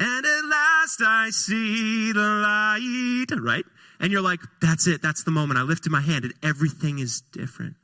And 0.00 0.26
at 0.26 0.44
last 0.46 1.00
I 1.00 1.30
see 1.30 2.10
the 2.10 2.18
light, 2.20 3.40
right? 3.40 3.64
And 4.04 4.12
you're 4.12 4.20
like, 4.20 4.40
that's 4.60 4.86
it, 4.86 5.00
that's 5.00 5.24
the 5.24 5.30
moment. 5.30 5.58
I 5.58 5.62
lifted 5.62 5.90
my 5.90 6.02
hand 6.02 6.26
and 6.26 6.34
everything 6.42 6.98
is 6.98 7.22
different. 7.32 7.74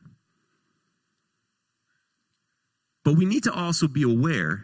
But 3.06 3.16
we 3.16 3.24
need 3.24 3.44
to 3.44 3.52
also 3.54 3.88
be 3.88 4.02
aware 4.02 4.60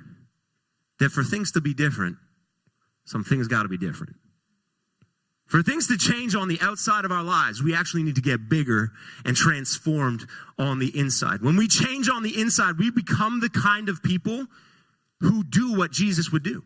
that 1.00 1.12
for 1.12 1.24
things 1.24 1.52
to 1.52 1.62
be 1.62 1.72
different, 1.72 2.18
some 3.06 3.24
things 3.24 3.48
got 3.48 3.62
to 3.62 3.70
be 3.70 3.78
different. 3.78 4.16
For 5.46 5.62
things 5.62 5.88
to 5.88 5.96
change 5.96 6.34
on 6.34 6.48
the 6.48 6.58
outside 6.60 7.06
of 7.06 7.10
our 7.10 7.22
lives, 7.22 7.62
we 7.62 7.74
actually 7.74 8.02
need 8.02 8.16
to 8.16 8.20
get 8.20 8.50
bigger 8.50 8.92
and 9.24 9.34
transformed 9.34 10.26
on 10.58 10.78
the 10.78 10.92
inside. 10.94 11.40
When 11.40 11.56
we 11.56 11.68
change 11.68 12.10
on 12.10 12.22
the 12.22 12.38
inside, 12.38 12.76
we 12.78 12.90
become 12.90 13.40
the 13.40 13.48
kind 13.48 13.88
of 13.88 14.02
people 14.02 14.44
who 15.20 15.42
do 15.42 15.74
what 15.74 15.90
Jesus 15.90 16.30
would 16.30 16.42
do. 16.42 16.64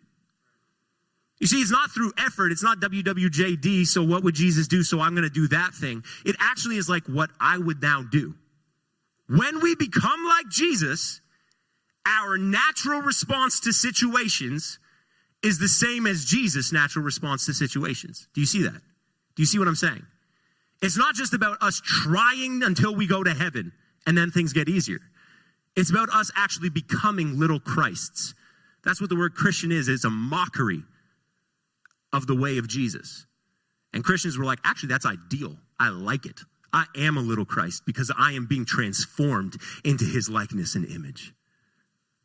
You 1.41 1.47
see, 1.47 1.61
it's 1.61 1.71
not 1.71 1.91
through 1.91 2.13
effort. 2.19 2.53
It's 2.53 2.63
not 2.63 2.81
WWJD. 2.81 3.87
So 3.87 4.05
what 4.05 4.23
would 4.23 4.35
Jesus 4.35 4.69
do? 4.69 4.83
So 4.83 5.01
I'm 5.01 5.15
going 5.15 5.29
to 5.29 5.31
do 5.31 5.49
that 5.49 5.73
thing. 5.75 6.05
It 6.25 6.37
actually 6.39 6.77
is 6.77 6.89
like 6.89 7.07
what 7.07 7.31
I 7.41 7.57
would 7.57 7.81
now 7.81 8.03
do. 8.03 8.35
When 9.27 9.61
we 9.61 9.75
become 9.75 10.25
like 10.27 10.49
Jesus, 10.51 11.21
our 12.07 12.37
natural 12.37 13.01
response 13.01 13.61
to 13.61 13.73
situations 13.73 14.79
is 15.43 15.59
the 15.59 15.69
same 15.69 16.07
as 16.07 16.27
Jesus' 16.27 16.73
natural 16.73 17.05
response 17.05 17.47
to 17.47 17.55
situations. 17.55 18.29
Do 18.35 18.43
you 18.43 18.47
see 18.47 18.63
that? 18.65 18.81
Do 19.35 19.43
you 19.43 19.47
see 19.47 19.59
what 19.59 19.69
I'm 19.69 19.77
saying? 19.77 20.05
It's 20.83 20.99
not 20.99 21.15
just 21.15 21.33
about 21.33 21.63
us 21.63 21.81
trying 21.83 22.63
until 22.63 22.95
we 22.95 23.07
go 23.07 23.25
to 23.25 23.33
heaven 23.33 23.73
and 24.07 24.17
then 24.17 24.31
things 24.31 24.53
get 24.53 24.69
easier. 24.69 24.99
It's 25.77 25.91
about 25.91 26.11
us 26.11 26.31
actually 26.37 26.69
becoming 26.69 27.39
little 27.39 27.61
Christs. 27.61 28.35
That's 28.85 29.01
what 29.01 29.09
the 29.09 29.17
word 29.17 29.35
Christian 29.35 29.73
is. 29.73 29.89
It's 29.89 30.05
a 30.05 30.11
mockery 30.11 30.83
of 32.13 32.27
the 32.27 32.35
way 32.35 32.59
of 32.59 32.69
Jesus. 32.69 33.27
And 33.93 34.05
Christians 34.05 34.39
were 34.39 34.45
like, 34.45 34.61
actually, 34.65 34.91
that's 34.91 35.07
ideal. 35.07 35.57
I 35.79 35.89
like 35.89 36.27
it. 36.27 36.41
I 36.73 36.85
am 36.97 37.17
a 37.17 37.21
little 37.21 37.45
Christ 37.45 37.83
because 37.85 38.13
I 38.17 38.33
am 38.33 38.47
being 38.47 38.65
transformed 38.65 39.57
into 39.85 40.05
his 40.05 40.29
likeness 40.29 40.77
and 40.77 40.87
image 40.87 41.33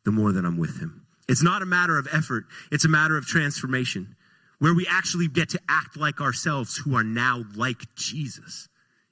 the 0.04 0.12
more 0.12 0.32
that 0.32 0.44
I'm 0.44 0.56
with 0.56 0.78
him. 0.78 1.04
It's 1.28 1.42
not 1.42 1.62
a 1.62 1.66
matter 1.66 1.98
of 1.98 2.06
effort, 2.12 2.44
it's 2.70 2.84
a 2.84 2.88
matter 2.88 3.16
of 3.16 3.26
transformation 3.26 4.14
where 4.58 4.72
we 4.72 4.86
actually 4.88 5.28
get 5.28 5.50
to 5.50 5.60
act 5.68 5.96
like 5.96 6.20
ourselves 6.20 6.76
who 6.76 6.96
are 6.96 7.04
now 7.04 7.44
like 7.56 7.94
Jesus. 7.94 8.68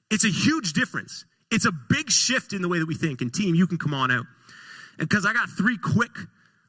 It's 0.09 0.23
a 0.23 0.29
huge 0.29 0.73
difference. 0.73 1.25
It's 1.51 1.65
a 1.65 1.71
big 1.71 2.09
shift 2.09 2.53
in 2.53 2.61
the 2.61 2.67
way 2.67 2.79
that 2.79 2.87
we 2.87 2.95
think. 2.95 3.21
And 3.21 3.31
team, 3.31 3.53
you 3.53 3.67
can 3.67 3.77
come 3.77 3.93
on 3.93 4.09
out. 4.09 4.25
Because 4.97 5.25
I 5.25 5.33
got 5.33 5.49
three 5.49 5.77
quick 5.77 6.11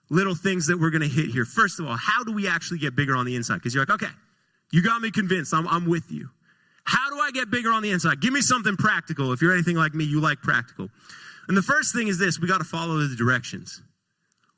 little 0.08 0.34
things 0.34 0.66
that 0.66 0.78
we're 0.78 0.90
going 0.90 1.02
to 1.02 1.08
hit 1.08 1.30
here. 1.30 1.44
First 1.44 1.80
of 1.80 1.86
all, 1.86 1.96
how 1.96 2.24
do 2.24 2.32
we 2.32 2.48
actually 2.48 2.78
get 2.78 2.94
bigger 2.94 3.16
on 3.16 3.26
the 3.26 3.36
inside? 3.36 3.54
Because 3.54 3.74
you're 3.74 3.82
like, 3.82 4.02
okay, 4.02 4.12
you 4.72 4.82
got 4.82 5.00
me 5.00 5.10
convinced. 5.10 5.52
I'm, 5.52 5.66
I'm 5.68 5.86
with 5.86 6.10
you. 6.10 6.28
How 6.84 7.10
do 7.10 7.18
I 7.18 7.32
get 7.32 7.50
bigger 7.50 7.72
on 7.72 7.82
the 7.82 7.90
inside? 7.90 8.20
Give 8.20 8.32
me 8.32 8.40
something 8.40 8.76
practical. 8.76 9.32
If 9.32 9.42
you're 9.42 9.52
anything 9.52 9.76
like 9.76 9.94
me, 9.94 10.04
you 10.04 10.20
like 10.20 10.40
practical. 10.40 10.88
And 11.48 11.56
the 11.56 11.62
first 11.62 11.92
thing 11.94 12.08
is 12.08 12.18
this 12.18 12.38
we 12.38 12.46
got 12.46 12.58
to 12.58 12.64
follow 12.64 12.98
the 12.98 13.16
directions. 13.16 13.82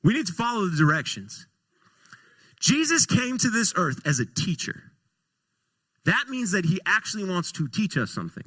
We 0.04 0.14
need 0.14 0.26
to 0.26 0.32
follow 0.32 0.66
the 0.66 0.76
directions. 0.76 1.46
Jesus 2.61 3.06
came 3.06 3.38
to 3.38 3.50
this 3.50 3.72
earth 3.76 4.00
as 4.06 4.20
a 4.20 4.26
teacher. 4.26 4.82
That 6.04 6.26
means 6.28 6.52
that 6.52 6.64
he 6.64 6.80
actually 6.87 7.24
wants 7.24 7.52
to 7.52 7.68
teach 7.68 7.96
us 7.96 8.11
something. 8.11 8.44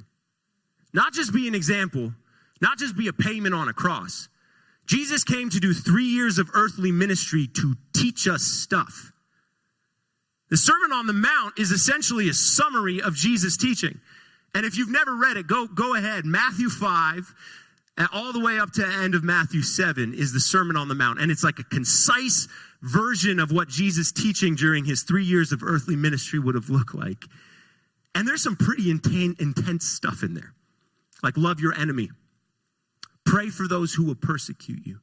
Not 0.92 1.12
just 1.12 1.32
be 1.32 1.48
an 1.48 1.54
example, 1.54 2.12
not 2.60 2.78
just 2.78 2.96
be 2.96 3.08
a 3.08 3.12
payment 3.12 3.54
on 3.54 3.68
a 3.68 3.72
cross. 3.72 4.28
Jesus 4.86 5.24
came 5.24 5.50
to 5.50 5.60
do 5.60 5.72
three 5.72 6.06
years 6.06 6.38
of 6.38 6.50
earthly 6.54 6.92
ministry 6.92 7.48
to 7.54 7.74
teach 7.94 8.26
us 8.26 8.42
stuff. 8.42 9.12
The 10.50 10.56
Sermon 10.56 10.92
on 10.92 11.06
the 11.06 11.12
Mount 11.12 11.58
is 11.58 11.70
essentially 11.70 12.28
a 12.28 12.34
summary 12.34 13.00
of 13.00 13.14
Jesus' 13.14 13.56
teaching. 13.56 14.00
And 14.54 14.66
if 14.66 14.76
you've 14.76 14.90
never 14.90 15.16
read 15.16 15.36
it, 15.36 15.46
go, 15.46 15.66
go 15.66 15.94
ahead. 15.94 16.26
Matthew 16.26 16.68
5, 16.68 17.34
and 17.96 18.08
all 18.12 18.32
the 18.32 18.40
way 18.40 18.58
up 18.58 18.72
to 18.72 18.82
the 18.82 18.92
end 18.92 19.14
of 19.14 19.24
Matthew 19.24 19.62
7 19.62 20.14
is 20.14 20.32
the 20.32 20.40
Sermon 20.40 20.76
on 20.76 20.88
the 20.88 20.94
Mount. 20.94 21.20
And 21.20 21.30
it's 21.30 21.44
like 21.44 21.58
a 21.58 21.64
concise 21.64 22.48
version 22.82 23.38
of 23.38 23.50
what 23.50 23.68
Jesus' 23.68 24.12
teaching 24.12 24.54
during 24.54 24.84
his 24.84 25.04
three 25.04 25.24
years 25.24 25.52
of 25.52 25.62
earthly 25.62 25.96
ministry 25.96 26.38
would 26.38 26.54
have 26.54 26.68
looked 26.68 26.94
like. 26.94 27.24
And 28.14 28.26
there's 28.28 28.42
some 28.42 28.56
pretty 28.56 28.90
intense 28.90 29.86
stuff 29.86 30.22
in 30.22 30.34
there. 30.34 30.52
Like, 31.22 31.36
love 31.36 31.60
your 31.60 31.72
enemy, 31.78 32.10
pray 33.24 33.48
for 33.48 33.68
those 33.68 33.92
who 33.92 34.04
will 34.04 34.14
persecute 34.14 34.86
you. 34.86 34.98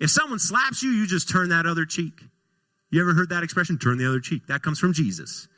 If 0.00 0.10
someone 0.10 0.38
slaps 0.38 0.82
you, 0.82 0.90
you 0.90 1.06
just 1.06 1.28
turn 1.28 1.50
that 1.50 1.66
other 1.66 1.84
cheek. 1.84 2.20
You 2.90 3.00
ever 3.00 3.14
heard 3.14 3.30
that 3.30 3.42
expression? 3.42 3.78
Turn 3.78 3.98
the 3.98 4.08
other 4.08 4.20
cheek. 4.20 4.46
That 4.48 4.62
comes 4.62 4.78
from 4.78 4.92
Jesus. 4.92 5.48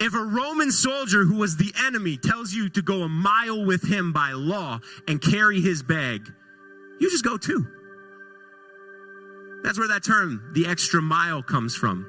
If 0.00 0.14
a 0.14 0.24
Roman 0.24 0.70
soldier 0.70 1.24
who 1.24 1.36
was 1.36 1.56
the 1.56 1.72
enemy 1.86 2.18
tells 2.18 2.52
you 2.52 2.68
to 2.70 2.82
go 2.82 3.02
a 3.02 3.08
mile 3.08 3.64
with 3.64 3.82
him 3.82 4.12
by 4.12 4.32
law 4.32 4.80
and 5.08 5.22
carry 5.22 5.60
his 5.60 5.82
bag, 5.82 6.30
you 7.00 7.10
just 7.10 7.24
go 7.24 7.36
too. 7.36 7.66
That's 9.62 9.78
where 9.78 9.88
that 9.88 10.04
term, 10.04 10.50
the 10.54 10.66
extra 10.66 11.00
mile, 11.00 11.42
comes 11.42 11.74
from. 11.74 12.06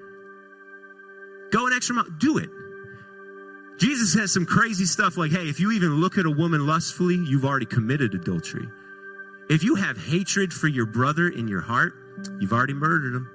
Go 1.51 1.67
an 1.67 1.73
extra 1.73 1.95
mile, 1.95 2.05
do 2.19 2.37
it. 2.37 2.49
Jesus 3.77 4.13
has 4.15 4.33
some 4.33 4.45
crazy 4.45 4.85
stuff 4.85 5.17
like, 5.17 5.31
hey, 5.31 5.47
if 5.47 5.59
you 5.59 5.71
even 5.71 6.01
look 6.01 6.17
at 6.17 6.25
a 6.25 6.31
woman 6.31 6.65
lustfully, 6.65 7.15
you've 7.15 7.45
already 7.45 7.65
committed 7.65 8.15
adultery. 8.15 8.67
If 9.49 9.63
you 9.63 9.75
have 9.75 9.97
hatred 9.97 10.51
for 10.51 10.67
your 10.67 10.85
brother 10.85 11.29
in 11.29 11.47
your 11.47 11.61
heart, 11.61 11.93
you've 12.39 12.51
already 12.51 12.73
murdered 12.73 13.15
him. 13.15 13.29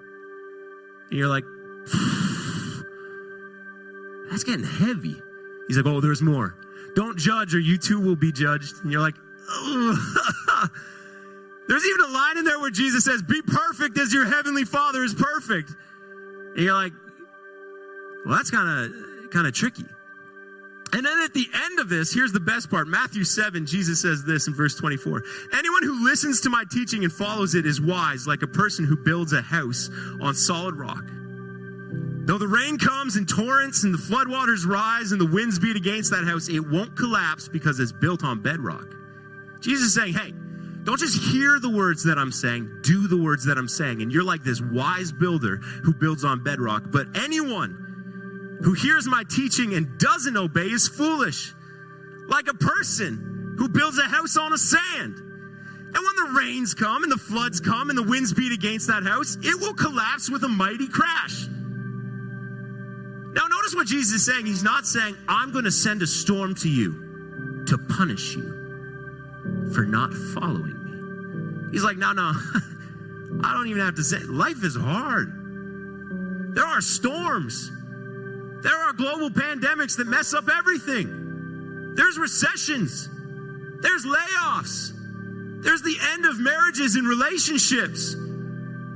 And 1.10 1.18
you're 1.18 1.28
like, 1.28 1.44
that's 4.30 4.44
getting 4.44 4.64
heavy. 4.64 5.16
He's 5.68 5.76
like, 5.76 5.86
oh, 5.86 6.00
there's 6.00 6.22
more. 6.22 6.56
Don't 6.94 7.16
judge 7.16 7.54
or 7.54 7.60
you 7.60 7.78
too 7.78 8.00
will 8.00 8.16
be 8.16 8.32
judged. 8.32 8.74
And 8.82 8.92
you're 8.92 9.00
like, 9.00 9.14
there's 11.68 11.86
even 11.86 12.00
a 12.00 12.08
line 12.08 12.38
in 12.38 12.44
there 12.44 12.58
where 12.58 12.70
Jesus 12.70 13.04
says, 13.04 13.22
be 13.22 13.40
perfect 13.42 13.96
as 13.98 14.12
your 14.12 14.26
heavenly 14.26 14.64
father 14.64 15.04
is 15.04 15.14
perfect. 15.14 15.72
And 16.56 16.64
you're 16.64 16.74
like, 16.74 16.92
well, 18.26 18.36
that's 18.36 18.50
kind 18.50 18.68
of 18.68 19.30
kind 19.30 19.46
of 19.46 19.54
tricky. 19.54 19.86
And 20.94 21.06
then 21.06 21.18
at 21.24 21.32
the 21.32 21.46
end 21.54 21.80
of 21.80 21.88
this, 21.88 22.12
here's 22.12 22.32
the 22.32 22.40
best 22.40 22.68
part. 22.68 22.86
Matthew 22.86 23.24
7, 23.24 23.64
Jesus 23.64 24.02
says 24.02 24.24
this 24.24 24.46
in 24.46 24.54
verse 24.54 24.76
24. 24.76 25.22
Anyone 25.54 25.82
who 25.82 26.04
listens 26.04 26.42
to 26.42 26.50
my 26.50 26.64
teaching 26.70 27.02
and 27.02 27.12
follows 27.12 27.54
it 27.54 27.64
is 27.64 27.80
wise, 27.80 28.26
like 28.26 28.42
a 28.42 28.46
person 28.46 28.84
who 28.84 28.96
builds 28.96 29.32
a 29.32 29.40
house 29.40 29.88
on 30.20 30.34
solid 30.34 30.74
rock. 30.74 31.04
Though 32.24 32.38
the 32.38 32.46
rain 32.46 32.78
comes 32.78 33.16
in 33.16 33.26
torrents 33.26 33.84
and 33.84 33.92
the 33.92 33.98
floodwaters 33.98 34.66
rise 34.66 35.12
and 35.12 35.20
the 35.20 35.26
winds 35.26 35.58
beat 35.58 35.76
against 35.76 36.10
that 36.12 36.24
house, 36.24 36.48
it 36.48 36.60
won't 36.60 36.94
collapse 36.94 37.48
because 37.48 37.80
it's 37.80 37.90
built 37.90 38.22
on 38.22 38.42
bedrock. 38.42 38.86
Jesus 39.60 39.86
is 39.86 39.94
saying, 39.94 40.12
hey, 40.12 40.32
don't 40.84 41.00
just 41.00 41.20
hear 41.32 41.58
the 41.58 41.70
words 41.70 42.04
that 42.04 42.18
I'm 42.18 42.32
saying, 42.32 42.80
do 42.82 43.08
the 43.08 43.16
words 43.16 43.44
that 43.46 43.56
I'm 43.56 43.68
saying. 43.68 44.02
And 44.02 44.12
you're 44.12 44.24
like 44.24 44.44
this 44.44 44.60
wise 44.60 45.10
builder 45.10 45.56
who 45.56 45.94
builds 45.94 46.24
on 46.24 46.44
bedrock. 46.44 46.84
But 46.92 47.06
anyone 47.16 47.81
who 48.62 48.74
hears 48.74 49.06
my 49.06 49.24
teaching 49.28 49.74
and 49.74 49.98
doesn't 49.98 50.36
obey 50.36 50.66
is 50.66 50.88
foolish, 50.88 51.52
like 52.28 52.48
a 52.48 52.54
person 52.54 53.54
who 53.58 53.68
builds 53.68 53.98
a 53.98 54.02
house 54.02 54.36
on 54.36 54.52
a 54.52 54.58
sand. 54.58 55.16
And 55.94 55.94
when 55.94 56.16
the 56.26 56.32
rains 56.38 56.72
come 56.72 57.02
and 57.02 57.12
the 57.12 57.18
floods 57.18 57.60
come 57.60 57.90
and 57.90 57.98
the 57.98 58.02
winds 58.02 58.32
beat 58.32 58.52
against 58.52 58.86
that 58.86 59.02
house, 59.02 59.36
it 59.42 59.60
will 59.60 59.74
collapse 59.74 60.30
with 60.30 60.42
a 60.44 60.48
mighty 60.48 60.88
crash. 60.88 61.46
Now, 63.34 63.46
notice 63.46 63.74
what 63.74 63.86
Jesus 63.86 64.12
is 64.14 64.26
saying. 64.26 64.46
He's 64.46 64.62
not 64.62 64.86
saying, 64.86 65.16
I'm 65.28 65.52
going 65.52 65.64
to 65.64 65.70
send 65.70 66.02
a 66.02 66.06
storm 66.06 66.54
to 66.56 66.68
you 66.68 67.64
to 67.66 67.78
punish 67.78 68.36
you 68.36 69.70
for 69.74 69.84
not 69.84 70.12
following 70.34 71.64
me. 71.64 71.72
He's 71.72 71.82
like, 71.82 71.96
no, 71.96 72.12
no, 72.12 72.32
I 73.42 73.54
don't 73.54 73.68
even 73.68 73.82
have 73.82 73.96
to 73.96 74.04
say, 74.04 74.18
life 74.18 74.62
is 74.62 74.76
hard. 74.76 75.32
There 76.54 76.64
are 76.64 76.80
storms, 76.82 77.70
there 78.62 78.76
are 78.76 78.92
global 78.92 79.30
pandemics 79.30 79.96
that 79.96 80.06
mess 80.06 80.34
up 80.34 80.48
everything. 80.48 81.94
There's 81.96 82.16
recessions, 82.18 83.08
there's 83.80 84.04
layoffs, 84.04 84.92
there's 85.62 85.82
the 85.82 85.96
end 86.12 86.26
of 86.26 86.38
marriages 86.38 86.94
and 86.96 87.06
relationships, 87.06 88.14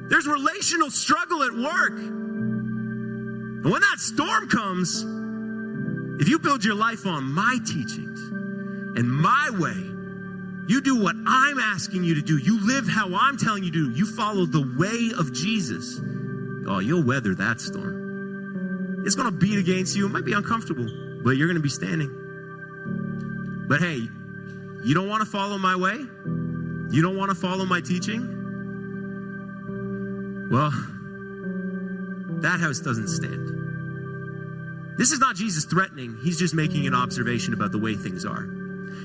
there's 0.09 0.27
relational 0.27 0.91
struggle 0.91 1.43
at 1.43 1.53
work. 1.53 1.99
And 1.99 3.65
when 3.65 3.81
that 3.81 3.99
storm 3.99 4.49
comes, 4.49 5.03
if 6.21 6.29
you 6.29 6.39
build 6.39 6.65
your 6.65 6.77
life 6.77 7.05
on 7.05 7.25
my 7.25 7.59
teachings 7.67 8.21
and 8.99 9.11
my 9.11 9.51
way, 9.59 9.97
you 10.69 10.81
do 10.81 11.03
what 11.03 11.15
I'm 11.27 11.59
asking 11.59 12.03
you 12.05 12.15
to 12.15 12.23
do. 12.23 12.39
You 12.39 12.65
live 12.65 12.89
how 12.89 13.15
I'm 13.15 13.37
telling 13.37 13.63
you 13.63 13.71
to 13.71 13.91
do. 13.91 13.99
You 13.99 14.07
follow 14.07 14.47
the 14.47 14.63
way 14.79 15.13
of 15.17 15.33
Jesus. 15.33 16.01
Oh, 16.67 16.81
you'll 16.81 17.05
weather 17.05 17.35
that 17.35 17.61
storm. 17.61 17.96
It's 19.07 19.15
going 19.15 19.31
to 19.31 19.39
beat 19.39 19.57
against 19.57 19.97
you. 19.97 20.07
It 20.07 20.09
might 20.09 20.25
be 20.25 20.33
uncomfortable, 20.33 20.89
but 21.23 21.37
you're 21.37 21.47
going 21.47 21.57
to 21.57 21.63
be 21.63 21.69
standing. 21.69 22.11
But 23.69 23.81
hey, 23.81 24.09
you 24.85 24.95
don't 24.95 25.09
want 25.09 25.21
to 25.21 25.31
follow 25.31 25.59
my 25.59 25.77
way? 25.77 25.95
You 25.95 27.03
don't 27.03 27.17
want 27.17 27.31
to 27.31 27.37
follow 27.37 27.65
my 27.65 27.81
teaching? 27.81 28.21
Well, 30.51 30.73
that 32.41 32.59
house 32.59 32.81
doesn't 32.81 33.07
stand. 33.07 34.99
This 34.99 35.13
is 35.13 35.21
not 35.21 35.37
Jesus 35.37 35.65
threatening, 35.67 36.19
he's 36.23 36.39
just 36.39 36.55
making 36.55 36.89
an 36.89 36.95
observation 36.95 37.55
about 37.55 37.71
the 37.71 37.79
way 37.79 37.95
things 37.95 38.25
are. 38.25 38.43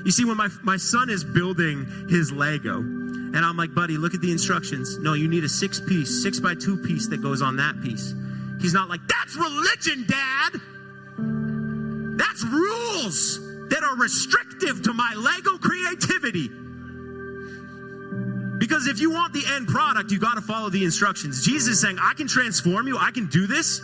You 0.04 0.10
see, 0.10 0.26
when 0.26 0.38
my, 0.38 0.48
my 0.64 0.78
son 0.78 1.12
is 1.12 1.24
building 1.24 2.08
his 2.10 2.32
Lego, 2.32 2.78
and 2.80 3.38
I'm 3.38 3.56
like, 3.56 3.76
buddy, 3.76 3.98
look 3.98 4.16
at 4.16 4.22
the 4.22 4.32
instructions. 4.32 4.98
No, 4.98 5.14
you 5.14 5.28
need 5.28 5.44
a 5.44 5.50
six 5.50 5.80
piece, 5.80 6.24
six 6.24 6.40
by 6.40 6.56
two 6.56 6.78
piece 6.78 7.08
that 7.10 7.22
goes 7.22 7.44
on 7.44 7.58
that 7.58 7.80
piece. 7.84 8.16
He's 8.62 8.74
not 8.74 8.90
like, 8.90 9.02
that's 9.08 9.36
religion, 9.36 10.06
dad. 10.08 10.54
That's 12.18 12.44
rules 12.44 13.40
that 13.70 13.84
are 13.84 13.96
restrictive 13.96 14.84
to 14.84 14.94
my 14.94 15.14
Lego 15.16 15.58
creativity. 15.58 16.50
Because 18.60 18.88
if 18.88 19.00
you 19.00 19.10
want 19.10 19.34
the 19.34 19.44
end 19.48 19.68
product, 19.68 20.12
you 20.12 20.20
got 20.20 20.36
to 20.36 20.42
follow 20.42 20.70
the 20.70 20.84
instructions. 20.84 21.44
Jesus 21.44 21.70
is 21.70 21.82
saying, 21.82 21.98
I 22.00 22.14
can 22.14 22.28
transform 22.28 22.88
you, 22.88 22.98
I 22.98 23.12
can 23.12 23.28
do 23.28 23.48
this 23.48 23.82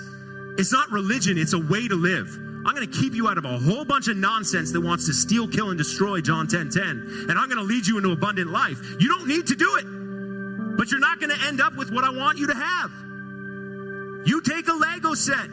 It's 0.58 0.72
not 0.72 0.92
religion, 0.92 1.38
it's 1.38 1.54
a 1.54 1.60
way 1.60 1.88
to 1.88 1.96
live. 1.96 2.28
I'm 2.66 2.76
going 2.76 2.90
to 2.90 3.00
keep 3.00 3.14
you 3.14 3.28
out 3.28 3.38
of 3.38 3.46
a 3.46 3.58
whole 3.58 3.86
bunch 3.86 4.08
of 4.08 4.18
nonsense 4.18 4.72
that 4.74 4.82
wants 4.82 5.06
to 5.06 5.14
steal, 5.14 5.48
kill, 5.48 5.70
and 5.70 5.78
destroy 5.78 6.22
John 6.22 6.48
10 6.48 6.70
10. 6.70 6.84
And 7.30 7.32
I'm 7.32 7.48
going 7.48 7.60
to 7.60 7.64
lead 7.64 7.88
you 7.88 7.98
into 7.98 8.12
abundant 8.12 8.52
life. 8.52 8.78
You 9.00 9.08
don't 9.08 9.28
need 9.28 9.48
to 9.48 9.56
do 9.56 9.76
it, 9.78 9.86
but 10.78 10.92
you're 10.92 11.00
not 11.00 11.20
going 11.20 11.30
to 11.30 11.46
end 11.46 11.62
up 11.62 11.76
with 11.76 11.92
what 11.92 12.04
I 12.04 12.10
want 12.10 12.38
you 12.38 12.48
to 12.48 12.56
have. 12.56 12.92
You 14.28 14.42
take 14.42 14.68
a 14.68 14.74
Lego 14.74 15.14
set, 15.14 15.50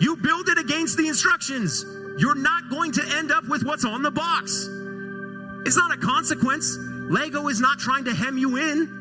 you 0.00 0.14
build 0.16 0.50
it 0.50 0.58
against 0.58 0.98
the 0.98 1.08
instructions. 1.08 1.86
You're 2.18 2.34
not 2.34 2.68
going 2.68 2.92
to 2.92 3.02
end 3.16 3.32
up 3.32 3.48
with 3.48 3.64
what's 3.64 3.86
on 3.86 4.02
the 4.02 4.10
box. 4.10 4.68
It's 5.66 5.76
not 5.78 5.94
a 5.94 5.96
consequence. 5.96 6.76
Lego 6.78 7.48
is 7.48 7.58
not 7.58 7.78
trying 7.78 8.04
to 8.04 8.12
hem 8.12 8.36
you 8.36 8.58
in. 8.58 8.98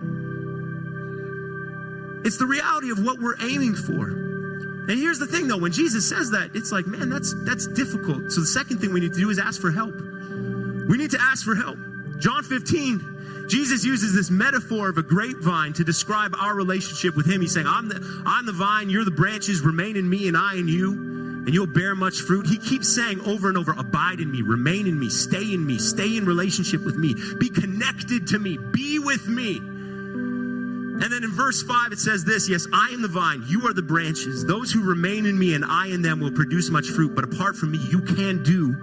It's 2.24 2.38
the 2.38 2.46
reality 2.46 2.90
of 2.90 3.04
what 3.04 3.20
we're 3.20 3.36
aiming 3.42 3.76
for. 3.76 4.08
And 4.08 4.92
here's 4.92 5.20
the 5.20 5.28
thing 5.28 5.50
though, 5.50 5.58
when 5.58 5.74
Jesus 5.74 6.08
says 6.08 6.32
that, 6.32 6.52
it's 6.54 6.72
like, 6.72 6.88
man, 6.88 7.10
that's 7.10 7.36
that's 7.44 7.68
difficult. 7.68 8.32
So 8.32 8.40
the 8.40 8.48
second 8.48 8.80
thing 8.80 8.94
we 8.94 9.02
need 9.02 9.14
to 9.14 9.20
do 9.20 9.30
is 9.30 9.40
ask 9.40 9.60
for 9.60 9.72
help. 9.72 9.94
We 9.94 10.96
need 10.96 11.12
to 11.12 11.20
ask 11.20 11.44
for 11.44 11.54
help. 11.54 11.78
John 12.20 12.44
15, 12.44 13.17
Jesus 13.48 13.86
uses 13.86 14.14
this 14.14 14.30
metaphor 14.30 14.90
of 14.90 14.98
a 14.98 15.04
grapevine 15.04 15.74
to 15.74 15.84
describe 15.84 16.36
our 16.40 16.54
relationship 16.54 17.16
with 17.16 17.26
him. 17.26 17.42
He's 17.42 17.54
saying, 17.54 17.68
I'm 17.68 17.88
the 17.88 18.24
I'm 18.26 18.46
the 18.46 18.52
vine, 18.52 18.90
you're 18.90 19.06
the 19.06 19.12
branches, 19.12 19.62
remain 19.62 19.96
in 19.96 20.10
me 20.10 20.28
and 20.28 20.36
I 20.36 20.56
in 20.56 20.68
you, 20.68 20.92
and 20.92 21.54
you'll 21.54 21.66
bear 21.68 21.96
much 21.96 22.20
fruit. 22.22 22.46
He 22.46 22.58
keeps 22.58 22.94
saying 22.94 23.22
over 23.22 23.48
and 23.48 23.58
over, 23.58 23.72
abide 23.72 24.20
in 24.20 24.30
me, 24.30 24.42
remain 24.42 24.86
in 24.86 25.00
me, 25.00 25.10
stay 25.10 25.54
in 25.54 25.66
me, 25.66 25.78
stay 25.80 26.18
in 26.18 26.26
relationship 26.26 26.84
with 26.84 26.98
me, 26.98 27.16
be 27.40 27.50
connected 27.50 28.28
to 28.28 28.40
me, 28.40 28.58
be 28.58 29.00
with 29.00 29.28
me. 29.28 29.58
And 29.58 31.04
then 31.04 31.24
in 31.24 31.32
verse 31.32 31.62
5, 31.62 31.92
it 31.94 32.00
says 32.00 32.26
this 32.26 32.50
Yes, 32.50 32.68
I 32.74 32.90
am 32.90 33.02
the 33.02 33.08
vine, 33.08 33.44
you 33.48 33.66
are 33.68 33.74
the 33.74 33.82
branches. 33.84 34.46
Those 34.46 34.72
who 34.72 34.84
remain 34.84 35.26
in 35.26 35.40
me 35.40 35.54
and 35.54 35.64
I 35.64 35.88
in 35.88 36.02
them 36.02 36.20
will 36.20 36.32
produce 36.32 36.70
much 36.70 36.88
fruit, 36.88 37.16
but 37.16 37.24
apart 37.24 37.56
from 37.56 37.72
me, 37.72 37.78
you 37.78 38.02
can 38.02 38.44
do 38.44 38.76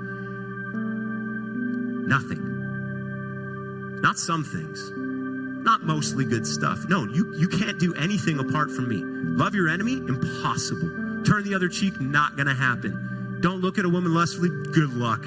nothing. 2.06 2.53
Not 4.04 4.18
some 4.18 4.44
things, 4.44 4.90
not 5.64 5.82
mostly 5.82 6.26
good 6.26 6.46
stuff. 6.46 6.84
No, 6.90 7.06
you, 7.06 7.34
you 7.38 7.48
can't 7.48 7.78
do 7.78 7.94
anything 7.94 8.38
apart 8.38 8.70
from 8.70 8.86
me. 8.86 9.00
Love 9.02 9.54
your 9.54 9.70
enemy? 9.70 9.94
Impossible. 9.94 11.24
Turn 11.24 11.42
the 11.42 11.54
other 11.54 11.70
cheek? 11.70 11.98
Not 11.98 12.36
going 12.36 12.48
to 12.48 12.54
happen. 12.54 13.38
Don't 13.40 13.62
look 13.62 13.78
at 13.78 13.86
a 13.86 13.88
woman 13.88 14.12
lustfully? 14.12 14.50
Good 14.50 14.92
luck. 14.92 15.24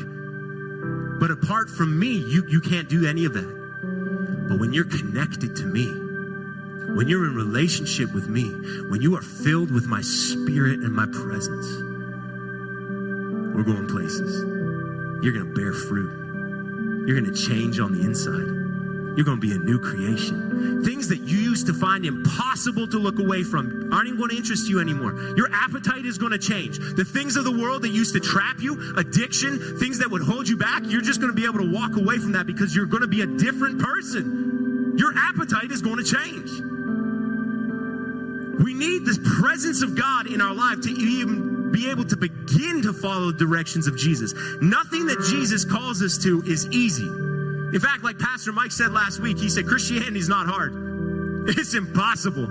But 1.19 1.31
apart 1.31 1.71
from 1.71 1.97
me, 1.97 2.19
you, 2.19 2.45
you 2.47 2.61
can't 2.61 2.87
do 2.87 3.07
any 3.07 3.25
of 3.25 3.33
that. 3.33 4.47
But 4.47 4.59
when 4.59 4.73
you're 4.73 4.85
connected 4.85 5.55
to 5.55 5.65
me, 5.65 5.87
when 6.93 7.07
you're 7.07 7.25
in 7.25 7.33
relationship 7.33 8.13
with 8.13 8.29
me, 8.29 8.43
when 8.91 9.01
you 9.01 9.17
are 9.17 9.23
filled 9.23 9.71
with 9.71 9.87
my 9.87 10.01
spirit 10.01 10.81
and 10.81 10.93
my 10.93 11.07
presence, 11.07 11.65
we're 13.55 13.63
going 13.63 13.87
places. 13.87 14.43
You're 15.23 15.33
going 15.33 15.51
to 15.51 15.53
bear 15.55 15.73
fruit. 15.73 17.07
You're 17.07 17.19
going 17.19 17.33
to 17.33 17.41
change 17.41 17.79
on 17.79 17.93
the 17.93 18.05
inside. 18.05 18.56
You're 19.17 19.25
going 19.25 19.41
to 19.41 19.47
be 19.47 19.51
a 19.51 19.57
new 19.57 19.79
creation. 19.79 20.83
Things 20.85 21.07
that 21.07 21.21
you 21.21 21.37
used 21.37 21.65
to 21.65 21.73
find 21.73 22.05
impossible 22.05 22.87
to 22.89 22.99
look 22.99 23.17
away 23.17 23.41
from 23.41 23.91
aren't 23.91 24.09
even 24.09 24.19
going 24.19 24.29
to 24.29 24.37
interest 24.37 24.69
you 24.69 24.79
anymore. 24.79 25.11
Your 25.35 25.49
appetite 25.51 26.05
is 26.05 26.19
going 26.19 26.33
to 26.33 26.37
change. 26.37 26.77
The 26.77 27.03
things 27.03 27.35
of 27.35 27.43
the 27.43 27.51
world 27.51 27.81
that 27.81 27.89
used 27.89 28.13
to 28.13 28.19
trap 28.19 28.59
you, 28.59 28.93
addiction, 28.95 29.79
things 29.79 29.97
that 29.97 30.11
would 30.11 30.21
hold 30.21 30.47
you 30.47 30.55
back, 30.55 30.83
you're 30.85 31.01
just 31.01 31.19
going 31.19 31.33
to 31.33 31.35
be 31.35 31.45
able 31.45 31.57
to 31.57 31.71
walk 31.73 31.97
away 31.97 32.19
from 32.19 32.33
that 32.33 32.45
because 32.45 32.75
you're 32.75 32.85
going 32.85 33.01
to 33.01 33.07
be 33.07 33.21
a 33.21 33.25
different 33.25 33.81
person. 33.81 34.93
Your 34.99 35.13
appetite 35.17 35.71
is 35.71 35.81
going 35.81 35.97
to 35.97 36.03
change. 36.03 36.51
We 38.63 38.75
need 38.75 39.03
this 39.03 39.17
presence 39.39 39.81
of 39.81 39.97
God 39.97 40.27
in 40.27 40.41
our 40.41 40.53
life 40.53 40.81
to 40.81 40.89
even 40.91 41.71
be 41.71 41.89
able 41.89 42.05
to 42.05 42.17
begin 42.17 42.83
to 42.83 42.93
follow 42.93 43.31
the 43.31 43.45
directions 43.45 43.87
of 43.87 43.97
Jesus. 43.97 44.35
Nothing 44.61 45.07
that 45.07 45.25
Jesus 45.31 45.65
calls 45.65 46.03
us 46.03 46.19
to 46.19 46.43
is 46.43 46.67
easy. 46.67 47.26
In 47.73 47.79
fact, 47.79 48.03
like 48.03 48.17
Pastor 48.17 48.51
Mike 48.51 48.71
said 48.71 48.91
last 48.91 49.19
week, 49.19 49.37
he 49.37 49.49
said 49.49 49.67
Christianity 49.67 50.19
is 50.19 50.29
not 50.29 50.47
hard. 50.47 50.73
It's 51.49 51.73
impossible. 51.73 52.47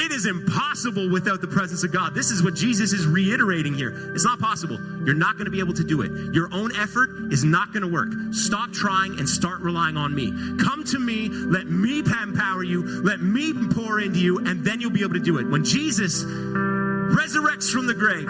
It 0.00 0.12
is 0.12 0.26
impossible 0.26 1.10
without 1.10 1.40
the 1.40 1.48
presence 1.48 1.82
of 1.82 1.92
God. 1.92 2.14
This 2.14 2.30
is 2.30 2.40
what 2.40 2.54
Jesus 2.54 2.92
is 2.92 3.04
reiterating 3.06 3.74
here. 3.74 4.12
It's 4.14 4.24
not 4.24 4.38
possible. 4.38 4.78
You're 5.04 5.16
not 5.16 5.34
going 5.34 5.46
to 5.46 5.50
be 5.50 5.58
able 5.58 5.74
to 5.74 5.82
do 5.82 6.02
it. 6.02 6.32
Your 6.32 6.48
own 6.52 6.74
effort 6.76 7.10
is 7.32 7.42
not 7.42 7.72
going 7.72 7.82
to 7.82 7.88
work. 7.88 8.08
Stop 8.30 8.72
trying 8.72 9.18
and 9.18 9.28
start 9.28 9.60
relying 9.60 9.96
on 9.96 10.14
me. 10.14 10.30
Come 10.62 10.84
to 10.84 11.00
me, 11.00 11.28
let 11.28 11.66
me 11.66 11.98
empower 11.98 12.62
you, 12.62 13.02
let 13.02 13.20
me 13.20 13.52
pour 13.74 13.98
into 13.98 14.20
you, 14.20 14.38
and 14.38 14.64
then 14.64 14.80
you'll 14.80 14.90
be 14.90 15.02
able 15.02 15.14
to 15.14 15.20
do 15.20 15.38
it. 15.38 15.48
When 15.48 15.64
Jesus 15.64 16.22
resurrects 16.22 17.70
from 17.72 17.88
the 17.88 17.94
grave, 17.94 18.28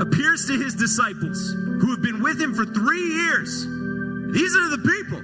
appears 0.00 0.46
to 0.46 0.56
his 0.56 0.74
disciples 0.74 1.52
who 1.52 1.90
have 1.90 2.00
been 2.00 2.22
with 2.22 2.40
him 2.40 2.54
for 2.54 2.64
three 2.64 3.02
years, 3.02 3.66
these 4.32 4.56
are 4.56 4.68
the 4.70 4.78
people 4.78 5.20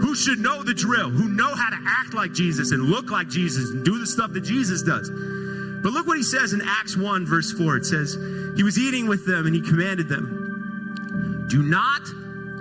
who 0.00 0.14
should 0.14 0.38
know 0.38 0.62
the 0.62 0.74
drill, 0.74 1.10
who 1.10 1.28
know 1.28 1.54
how 1.54 1.70
to 1.70 1.78
act 1.86 2.14
like 2.14 2.32
Jesus 2.32 2.72
and 2.72 2.84
look 2.84 3.10
like 3.10 3.28
Jesus 3.28 3.70
and 3.70 3.84
do 3.84 3.98
the 3.98 4.06
stuff 4.06 4.32
that 4.32 4.40
Jesus 4.40 4.82
does. 4.82 5.10
But 5.10 5.92
look 5.92 6.06
what 6.06 6.16
he 6.16 6.22
says 6.22 6.52
in 6.52 6.62
Acts 6.64 6.96
1, 6.96 7.26
verse 7.26 7.52
4. 7.52 7.76
It 7.76 7.86
says, 7.86 8.14
He 8.56 8.62
was 8.62 8.78
eating 8.78 9.06
with 9.06 9.26
them 9.26 9.46
and 9.46 9.54
he 9.54 9.60
commanded 9.60 10.08
them, 10.08 11.46
Do 11.48 11.62
not 11.62 12.02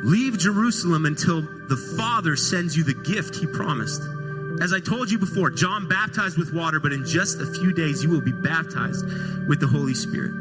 leave 0.04 0.38
Jerusalem 0.38 1.06
until 1.06 1.42
the 1.42 1.78
Father 1.98 2.36
sends 2.36 2.76
you 2.76 2.84
the 2.84 2.94
gift 2.94 3.36
he 3.36 3.46
promised. 3.46 4.02
As 4.62 4.74
I 4.74 4.80
told 4.80 5.10
you 5.10 5.18
before, 5.18 5.50
John 5.50 5.88
baptized 5.88 6.38
with 6.38 6.54
water, 6.54 6.80
but 6.80 6.92
in 6.92 7.06
just 7.06 7.40
a 7.40 7.46
few 7.46 7.72
days 7.72 8.04
you 8.04 8.10
will 8.10 8.22
be 8.22 8.32
baptized 8.32 9.06
with 9.48 9.60
the 9.60 9.68
Holy 9.68 9.94
Spirit. 9.94 10.34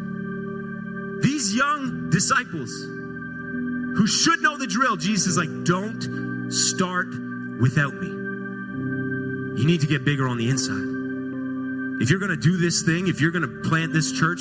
These 1.23 1.55
young 1.55 2.11
disciples 2.11 2.98
who 3.97 4.07
should 4.07 4.41
know 4.43 4.57
the 4.57 4.67
drill, 4.67 4.97
Jesus 4.97 5.27
is 5.29 5.37
like, 5.37 5.65
don't 5.65 6.51
start 6.51 7.09
without 7.61 7.95
me. 7.95 8.09
You 8.09 9.67
need 9.67 9.81
to 9.81 9.87
get 9.87 10.05
bigger 10.05 10.29
on 10.29 10.37
the 10.37 10.49
inside. 10.49 10.99
If 12.01 12.11
you're 12.11 12.21
going 12.21 12.31
to 12.31 12.37
do 12.37 12.57
this 12.57 12.83
thing, 12.83 13.09
if 13.09 13.21
you're 13.21 13.33
going 13.33 13.43
to 13.43 13.69
plant 13.69 13.93
this 13.93 14.13
church, 14.13 14.41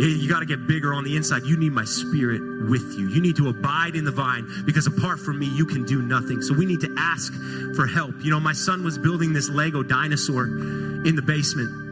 eh, 0.00 0.16
you 0.16 0.28
got 0.30 0.40
to 0.40 0.46
get 0.46 0.66
bigger 0.66 0.94
on 0.94 1.04
the 1.04 1.14
inside. 1.14 1.44
You 1.44 1.58
need 1.58 1.72
my 1.72 1.84
spirit 1.84 2.40
with 2.70 2.94
you. 2.96 3.08
You 3.08 3.20
need 3.20 3.36
to 3.36 3.50
abide 3.50 3.96
in 3.96 4.04
the 4.04 4.10
vine 4.10 4.48
because 4.64 4.86
apart 4.86 5.20
from 5.20 5.38
me, 5.38 5.46
you 5.46 5.66
can 5.66 5.84
do 5.84 6.00
nothing. 6.00 6.40
So 6.40 6.54
we 6.54 6.64
need 6.64 6.80
to 6.80 6.94
ask 6.96 7.34
for 7.76 7.86
help. 7.86 8.14
You 8.20 8.30
know, 8.30 8.40
my 8.40 8.54
son 8.54 8.82
was 8.82 8.96
building 8.96 9.34
this 9.34 9.50
Lego 9.50 9.82
dinosaur 9.82 10.46
in 10.46 11.14
the 11.16 11.22
basement. 11.22 11.83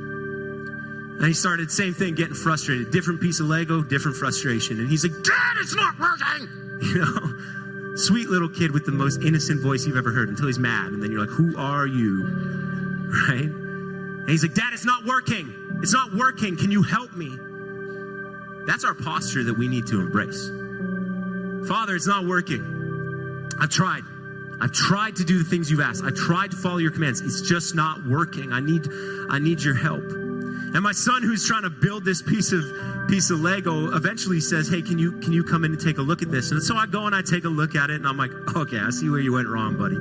And 1.23 1.29
he 1.29 1.35
started, 1.35 1.71
same 1.71 1.95
thing, 1.95 2.17
getting 2.17 2.35
frustrated. 2.35 2.91
Different 2.91 3.21
piece 3.21 3.39
of 3.39 3.47
Lego, 3.47 3.81
different 3.81 4.17
frustration. 4.17 4.81
And 4.81 4.91
he's 4.91 5.05
like, 5.05 5.23
Dad, 5.23 5.55
it's 5.61 5.75
not 5.75 5.99
working. 5.99 6.49
You 6.83 6.99
know? 6.99 7.95
Sweet 7.97 8.29
little 8.29 8.49
kid 8.49 8.73
with 8.73 8.85
the 8.85 8.91
most 8.91 9.23
innocent 9.23 9.63
voice 9.63 9.87
you've 9.87 9.97
ever 9.97 10.11
heard 10.11 10.29
until 10.31 10.49
he's 10.49 10.59
mad. 10.59 10.91
And 10.91 11.01
then 11.01 11.13
you're 11.13 11.21
like, 11.21 11.31
Who 11.31 11.57
are 11.57 11.87
you? 11.87 12.27
Right? 13.29 13.45
And 13.45 14.29
he's 14.29 14.43
like, 14.43 14.55
Dad, 14.55 14.73
it's 14.73 14.85
not 14.85 15.05
working. 15.05 15.79
It's 15.81 15.93
not 15.93 16.13
working. 16.13 16.57
Can 16.57 16.73
you 16.73 16.83
help 16.83 17.13
me? 17.13 17.39
That's 18.67 18.85
our 18.85 18.95
posture 18.95 19.45
that 19.45 19.55
we 19.55 19.69
need 19.69 19.87
to 19.89 20.01
embrace. 20.01 20.49
Father, 21.69 21.95
it's 21.95 22.07
not 22.07 22.27
working. 22.27 23.49
I've 23.61 23.71
tried. 23.71 24.03
I've 24.61 24.73
tried 24.73 25.17
to 25.17 25.25
do 25.25 25.39
the 25.39 25.45
things 25.45 25.71
you've 25.71 25.81
asked. 25.81 26.03
I 26.03 26.11
tried 26.11 26.51
to 26.51 26.57
follow 26.57 26.79
your 26.79 26.91
commands. 26.91 27.21
It's 27.21 27.43
just 27.43 27.77
not 27.77 28.05
working. 28.07 28.53
I 28.53 28.61
need 28.61 28.89
I 29.31 29.39
need 29.39 29.63
your 29.63 29.75
help. 29.75 30.22
And 30.75 30.83
my 30.83 30.93
son, 30.93 31.23
who's 31.23 31.47
trying 31.47 31.65
to 31.65 31.71
build 31.71 32.03
this 32.03 32.23
piece 32.23 32.51
of 32.53 32.63
piece 33.07 33.29
of 33.29 33.41
Lego, 33.41 33.95
eventually 33.95 34.41
says, 34.41 34.69
"Hey, 34.69 34.81
can 34.81 34.99
you 34.99 35.13
can 35.21 35.33
you 35.33 35.45
come 35.45 35.65
in 35.65 35.73
and 35.73 35.81
take 35.81 35.99
a 35.99 36.03
look 36.03 36.23
at 36.23 36.31
this?" 36.31 36.51
And 36.51 36.63
so 36.63 36.77
I 36.77 36.87
go 36.87 37.05
and 37.05 37.15
I 37.15 37.21
take 37.21 37.45
a 37.45 37.49
look 37.51 37.77
at 37.77 37.91
it, 37.91 37.97
and 37.97 38.09
I'm 38.09 38.17
like, 38.17 38.33
"Okay, 38.57 38.79
I 38.79 38.89
see 38.89 39.11
where 39.11 39.21
you 39.21 39.33
went 39.33 39.49
wrong, 39.49 39.77
buddy. 39.77 39.99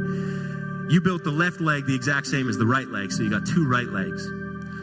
You 0.87 1.01
built 1.01 1.25
the 1.25 1.31
left 1.31 1.59
leg 1.59 1.87
the 1.87 1.95
exact 1.95 2.27
same 2.27 2.47
as 2.47 2.57
the 2.57 2.65
right 2.65 2.89
leg, 2.89 3.11
so 3.11 3.21
you 3.21 3.29
got 3.29 3.45
two 3.45 3.67
right 3.67 3.91
legs. 3.91 4.23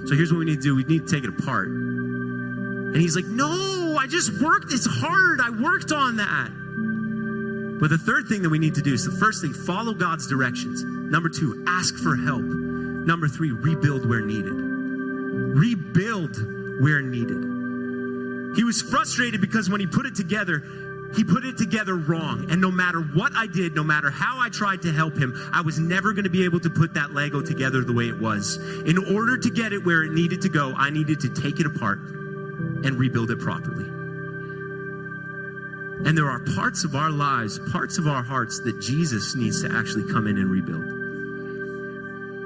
So 0.04 0.14
here's 0.14 0.30
what 0.30 0.40
we 0.40 0.44
need 0.44 0.56
to 0.56 0.62
do: 0.62 0.74
we 0.74 0.84
need 0.84 1.06
to 1.06 1.14
take 1.14 1.24
it 1.24 1.30
apart." 1.30 1.68
And 1.68 2.96
he's 2.96 3.16
like, 3.16 3.26
"No, 3.26 3.96
I 3.98 4.06
just 4.06 4.42
worked. 4.42 4.70
It's 4.70 4.86
hard. 4.86 5.40
I 5.40 5.48
worked 5.48 5.90
on 5.90 6.16
that." 6.16 6.50
But 7.80 7.88
the 7.88 7.98
third 7.98 8.26
thing 8.26 8.42
that 8.42 8.50
we 8.50 8.58
need 8.58 8.74
to 8.74 8.82
do 8.82 8.92
is 8.92 9.04
the 9.04 9.12
first 9.12 9.40
thing, 9.40 9.54
follow 9.54 9.94
God's 9.94 10.26
directions. 10.26 10.84
Number 10.84 11.30
two, 11.30 11.64
ask 11.66 11.96
for 11.96 12.14
help. 12.14 12.42
Number 12.42 13.26
three, 13.26 13.52
rebuild 13.52 14.04
where 14.06 14.20
needed 14.20 14.67
rebuild 15.58 16.36
where 16.80 17.02
needed. 17.02 18.56
He 18.56 18.64
was 18.64 18.80
frustrated 18.80 19.40
because 19.40 19.68
when 19.68 19.80
he 19.80 19.86
put 19.86 20.06
it 20.06 20.14
together, 20.14 20.62
he 21.14 21.24
put 21.24 21.44
it 21.44 21.56
together 21.58 21.96
wrong. 21.96 22.50
And 22.50 22.60
no 22.60 22.70
matter 22.70 23.00
what 23.00 23.32
I 23.34 23.46
did, 23.46 23.74
no 23.74 23.82
matter 23.82 24.10
how 24.10 24.38
I 24.38 24.48
tried 24.48 24.82
to 24.82 24.92
help 24.92 25.16
him, 25.16 25.34
I 25.52 25.60
was 25.60 25.78
never 25.78 26.12
going 26.12 26.24
to 26.24 26.30
be 26.30 26.44
able 26.44 26.60
to 26.60 26.70
put 26.70 26.94
that 26.94 27.12
Lego 27.12 27.42
together 27.42 27.82
the 27.82 27.92
way 27.92 28.08
it 28.08 28.18
was. 28.18 28.56
In 28.86 28.98
order 29.14 29.36
to 29.36 29.50
get 29.50 29.72
it 29.72 29.84
where 29.84 30.04
it 30.04 30.12
needed 30.12 30.40
to 30.42 30.48
go, 30.48 30.74
I 30.76 30.90
needed 30.90 31.20
to 31.20 31.28
take 31.28 31.60
it 31.60 31.66
apart 31.66 31.98
and 31.98 32.98
rebuild 32.98 33.30
it 33.30 33.40
properly. 33.40 33.84
And 36.06 36.16
there 36.16 36.30
are 36.30 36.40
parts 36.54 36.84
of 36.84 36.94
our 36.94 37.10
lives, 37.10 37.58
parts 37.72 37.98
of 37.98 38.06
our 38.06 38.22
hearts 38.22 38.60
that 38.60 38.80
Jesus 38.80 39.34
needs 39.34 39.62
to 39.62 39.72
actually 39.72 40.10
come 40.12 40.28
in 40.28 40.38
and 40.38 40.48
rebuild. 40.48 40.97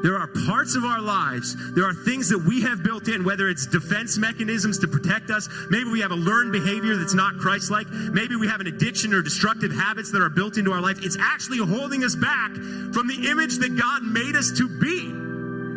There 0.03 0.19
are 0.19 0.27
parts 0.27 0.75
of 0.75 0.85
our 0.85 1.01
lives, 1.01 1.55
there 1.75 1.85
are 1.85 1.95
things 1.95 2.29
that 2.31 2.39
we 2.39 2.61
have 2.63 2.83
built 2.83 3.07
in, 3.07 3.25
whether 3.25 3.49
it's 3.49 3.67
defense 3.67 4.19
mechanisms 4.19 4.79
to 4.81 4.89
protect 4.89 5.31
us, 5.31 5.49
maybe 5.71 5.91
we 5.91 6.01
have 6.01 6.11
a 6.11 6.17
learned 6.17 6.51
behavior 6.51 6.97
that's 6.97 7.15
not 7.15 7.39
Christ 7.39 7.71
like, 7.71 7.89
maybe 7.89 8.35
we 8.35 8.49
have 8.49 8.61
an 8.61 8.67
addiction 8.67 9.15
or 9.15 9.23
destructive 9.23 9.71
habits 9.71 10.11
that 10.11 10.21
are 10.21 10.29
built 10.29 10.59
into 10.59 10.73
our 10.73 10.81
life. 10.81 10.99
It's 11.03 11.17
actually 11.21 11.59
holding 11.59 12.03
us 12.03 12.17
back 12.17 12.51
from 12.51 13.07
the 13.07 13.29
image 13.31 13.59
that 13.59 13.77
God 13.79 14.03
made 14.03 14.35
us 14.35 14.51
to 14.59 14.69
be. 14.69 15.07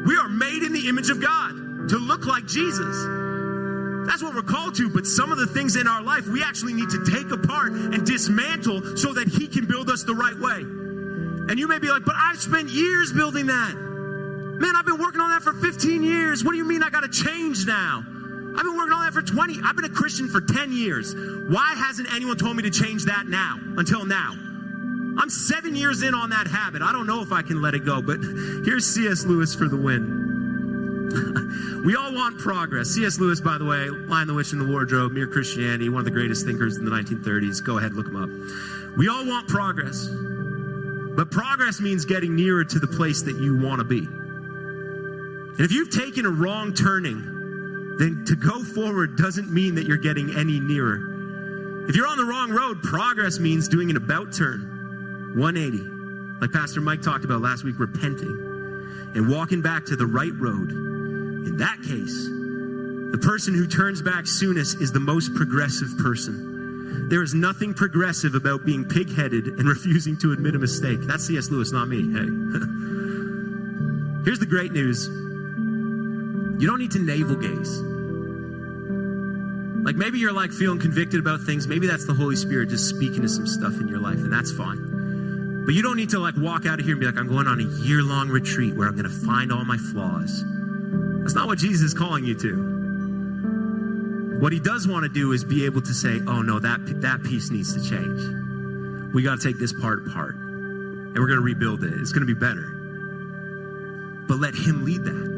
We 0.09 0.17
are 0.17 0.27
made 0.27 0.63
in 0.63 0.73
the 0.73 0.89
image 0.89 1.11
of 1.11 1.21
God 1.21 1.89
to 1.89 1.97
look 1.97 2.25
like 2.25 2.47
Jesus. 2.47 2.97
That's 4.09 4.23
what 4.23 4.33
we're 4.33 4.41
called 4.41 4.73
to, 4.75 4.89
but 4.89 5.05
some 5.05 5.31
of 5.31 5.38
the 5.38 5.47
things 5.47 5.75
in 5.75 5.88
our 5.88 6.01
life 6.01 6.27
we 6.27 6.41
actually 6.41 6.73
need 6.73 6.89
to 6.89 7.05
take 7.05 7.29
apart 7.29 7.73
and 7.73 8.03
dismantle 8.05 8.97
so 8.97 9.13
that 9.13 9.27
He 9.27 9.47
can 9.47 9.67
build 9.67 9.89
us 9.91 10.03
the 10.03 10.15
right 10.15 10.38
way. 10.38 10.61
And 10.61 11.59
you 11.59 11.67
may 11.67 11.77
be 11.77 11.89
like, 11.89 12.05
but 12.05 12.15
I've 12.17 12.41
spent 12.41 12.69
years 12.69 13.13
building 13.13 13.47
that. 13.47 13.85
Man, 14.59 14.75
I've 14.75 14.85
been 14.85 14.99
working 14.99 15.19
on 15.19 15.31
that 15.31 15.43
for 15.43 15.53
15 15.53 16.03
years. 16.03 16.43
What 16.43 16.51
do 16.51 16.57
you 16.57 16.65
mean 16.65 16.81
I 16.81 16.89
got 16.89 17.01
to 17.01 17.09
change 17.09 17.65
now? 17.65 18.03
I've 18.57 18.63
been 18.63 18.77
working 18.77 18.93
on 18.93 19.03
that 19.03 19.13
for 19.13 19.21
20. 19.21 19.59
I've 19.65 19.75
been 19.75 19.83
a 19.83 19.89
Christian 19.89 20.29
for 20.29 20.39
10 20.39 20.71
years. 20.71 21.13
Why 21.13 21.73
hasn't 21.75 22.13
anyone 22.13 22.37
told 22.37 22.55
me 22.55 22.63
to 22.63 22.69
change 22.69 23.05
that 23.05 23.27
now, 23.27 23.59
until 23.75 24.05
now? 24.05 24.31
I'm 25.17 25.29
seven 25.29 25.75
years 25.75 26.03
in 26.03 26.13
on 26.13 26.29
that 26.29 26.47
habit. 26.47 26.81
I 26.81 26.93
don't 26.93 27.05
know 27.05 27.21
if 27.21 27.33
I 27.33 27.41
can 27.41 27.61
let 27.61 27.73
it 27.73 27.85
go, 27.85 28.01
but 28.01 28.19
here's 28.65 28.85
C.S. 28.85 29.25
Lewis 29.25 29.53
for 29.53 29.67
the 29.67 29.75
win. 29.75 31.81
we 31.85 31.95
all 31.95 32.13
want 32.13 32.39
progress. 32.39 32.89
C.S. 32.89 33.19
Lewis, 33.19 33.41
by 33.41 33.57
the 33.57 33.65
way, 33.65 33.89
Lion, 33.89 34.27
the 34.27 34.33
Witch, 34.33 34.53
in 34.53 34.59
the 34.59 34.65
Wardrobe, 34.65 35.11
Mere 35.11 35.27
Christianity, 35.27 35.89
one 35.89 35.99
of 35.99 36.05
the 36.05 36.11
greatest 36.11 36.45
thinkers 36.45 36.77
in 36.77 36.85
the 36.85 36.91
1930s. 36.91 37.63
Go 37.63 37.77
ahead, 37.77 37.93
look 37.93 38.07
him 38.07 38.15
up. 38.15 38.29
We 38.97 39.09
all 39.09 39.25
want 39.25 39.49
progress, 39.49 40.07
but 40.07 41.29
progress 41.29 41.81
means 41.81 42.05
getting 42.05 42.35
nearer 42.35 42.63
to 42.63 42.79
the 42.79 42.87
place 42.87 43.21
that 43.23 43.35
you 43.35 43.57
want 43.57 43.79
to 43.79 43.85
be. 43.85 44.07
And 45.57 45.61
if 45.61 45.71
you've 45.71 45.89
taken 45.89 46.25
a 46.25 46.29
wrong 46.29 46.73
turning, 46.73 47.95
then 47.97 48.25
to 48.25 48.35
go 48.35 48.61
forward 48.61 49.15
doesn't 49.15 49.49
mean 49.49 49.75
that 49.75 49.87
you're 49.87 49.95
getting 49.97 50.35
any 50.35 50.59
nearer. 50.59 51.87
If 51.87 51.95
you're 51.95 52.07
on 52.07 52.17
the 52.17 52.25
wrong 52.25 52.51
road, 52.51 52.81
progress 52.81 53.39
means 53.39 53.69
doing 53.69 53.89
an 53.89 53.95
about 53.95 54.33
turn, 54.33 55.33
180. 55.37 56.41
Like 56.41 56.51
Pastor 56.51 56.81
Mike 56.81 57.01
talked 57.01 57.23
about 57.23 57.41
last 57.41 57.63
week, 57.63 57.79
repenting 57.79 59.11
and 59.15 59.29
walking 59.29 59.61
back 59.61 59.85
to 59.85 59.95
the 59.95 60.05
right 60.05 60.33
road. 60.35 60.71
In 60.71 61.55
that 61.57 61.77
case, 61.77 62.25
the 63.11 63.19
person 63.21 63.53
who 63.53 63.65
turns 63.65 64.01
back 64.01 64.27
soonest 64.27 64.81
is 64.81 64.91
the 64.91 64.99
most 64.99 65.33
progressive 65.35 65.97
person. 65.99 67.07
There 67.07 67.23
is 67.23 67.33
nothing 67.33 67.73
progressive 67.73 68.35
about 68.35 68.65
being 68.65 68.83
pig 68.83 69.09
headed 69.09 69.47
and 69.47 69.69
refusing 69.75 70.17
to 70.17 70.33
admit 70.33 70.55
a 70.55 70.59
mistake. 70.59 70.99
That's 71.01 71.27
C.S. 71.27 71.49
Lewis, 71.49 71.71
not 71.71 71.87
me. 71.87 72.11
Hey. 72.11 72.27
Here's 74.25 74.39
the 74.39 74.47
great 74.49 74.73
news 74.73 75.07
you 76.57 76.67
don't 76.67 76.79
need 76.79 76.91
to 76.91 76.99
navel 76.99 77.35
gaze. 77.35 77.81
Like 79.85 79.95
maybe 79.95 80.17
you're 80.17 80.33
like 80.33 80.51
feeling 80.51 80.79
convicted 80.79 81.19
about 81.19 81.41
things. 81.41 81.67
Maybe 81.67 81.85
that's 81.85 82.05
the 82.05 82.13
Holy 82.13 82.35
Spirit 82.35 82.69
just 82.69 82.89
speaking 82.89 83.21
to 83.21 83.29
some 83.29 83.45
stuff 83.45 83.79
in 83.79 83.87
your 83.87 83.99
life, 83.99 84.17
and 84.17 84.33
that's 84.33 84.51
fine. 84.51 85.63
But 85.65 85.73
you 85.73 85.81
don't 85.81 85.97
need 85.97 86.11
to 86.11 86.19
like 86.19 86.35
walk 86.37 86.65
out 86.65 86.79
of 86.79 86.85
here 86.85 86.93
and 86.93 86.99
be 86.99 87.05
like, 87.05 87.17
I'm 87.17 87.27
going 87.27 87.47
on 87.47 87.59
a 87.59 87.83
year 87.83 88.01
long 88.01 88.29
retreat 88.29 88.75
where 88.75 88.87
I'm 88.87 88.95
going 88.95 89.09
to 89.09 89.25
find 89.25 89.51
all 89.51 89.65
my 89.65 89.77
flaws. 89.77 90.43
That's 91.21 91.35
not 91.35 91.47
what 91.47 91.57
Jesus 91.57 91.81
is 91.81 91.93
calling 91.93 92.23
you 92.23 92.35
to. 92.35 94.39
What 94.39 94.53
he 94.53 94.59
does 94.59 94.87
want 94.87 95.03
to 95.03 95.09
do 95.09 95.31
is 95.31 95.43
be 95.43 95.65
able 95.65 95.81
to 95.81 95.93
say, 95.93 96.19
oh 96.27 96.41
no, 96.41 96.59
that, 96.59 97.01
that 97.01 97.23
piece 97.23 97.49
needs 97.49 97.73
to 97.73 97.89
change. 97.89 99.13
We 99.13 99.23
got 99.23 99.39
to 99.39 99.47
take 99.47 99.57
this 99.57 99.73
part 99.73 100.05
apart 100.05 100.35
and 100.35 101.15
we're 101.15 101.27
going 101.27 101.39
to 101.39 101.45
rebuild 101.45 101.83
it. 101.83 101.93
It's 101.93 102.11
going 102.11 102.27
to 102.27 102.31
be 102.31 102.39
better. 102.39 102.71
But 104.27 104.39
let 104.39 104.53
him 104.53 104.85
lead 104.85 105.03
that. 105.05 105.34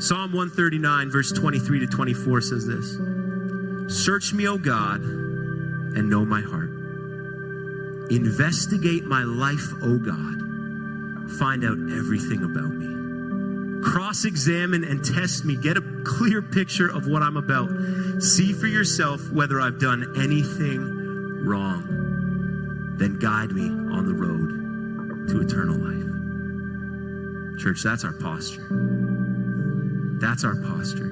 Psalm 0.00 0.32
139, 0.32 1.10
verse 1.10 1.30
23 1.30 1.80
to 1.80 1.86
24 1.86 2.40
says 2.40 2.66
this 2.66 2.96
Search 4.02 4.32
me, 4.32 4.48
O 4.48 4.56
God, 4.56 5.02
and 5.02 6.08
know 6.08 6.24
my 6.24 6.40
heart. 6.40 6.70
Investigate 8.10 9.04
my 9.04 9.24
life, 9.24 9.70
O 9.82 9.98
God. 9.98 11.30
Find 11.38 11.64
out 11.64 11.76
everything 11.92 12.42
about 12.44 12.72
me. 12.72 13.82
Cross 13.82 14.24
examine 14.24 14.84
and 14.84 15.04
test 15.04 15.44
me. 15.44 15.54
Get 15.54 15.76
a 15.76 15.82
clear 16.04 16.40
picture 16.40 16.90
of 16.90 17.06
what 17.06 17.22
I'm 17.22 17.36
about. 17.36 17.68
See 18.22 18.54
for 18.54 18.68
yourself 18.68 19.30
whether 19.30 19.60
I've 19.60 19.78
done 19.78 20.14
anything 20.16 21.44
wrong. 21.44 22.96
Then 22.96 23.18
guide 23.18 23.50
me 23.52 23.68
on 23.68 24.06
the 24.06 24.14
road 24.14 25.28
to 25.28 25.42
eternal 25.42 25.76
life. 25.76 27.60
Church, 27.62 27.82
that's 27.82 28.04
our 28.04 28.14
posture. 28.14 29.29
That's 30.20 30.44
our 30.44 30.54
posture. 30.54 31.10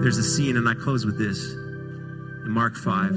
There's 0.00 0.16
a 0.16 0.22
scene, 0.22 0.56
and 0.56 0.66
I 0.66 0.74
close 0.74 1.04
with 1.04 1.18
this 1.18 1.52
in 1.52 2.50
Mark 2.50 2.74
5, 2.74 3.10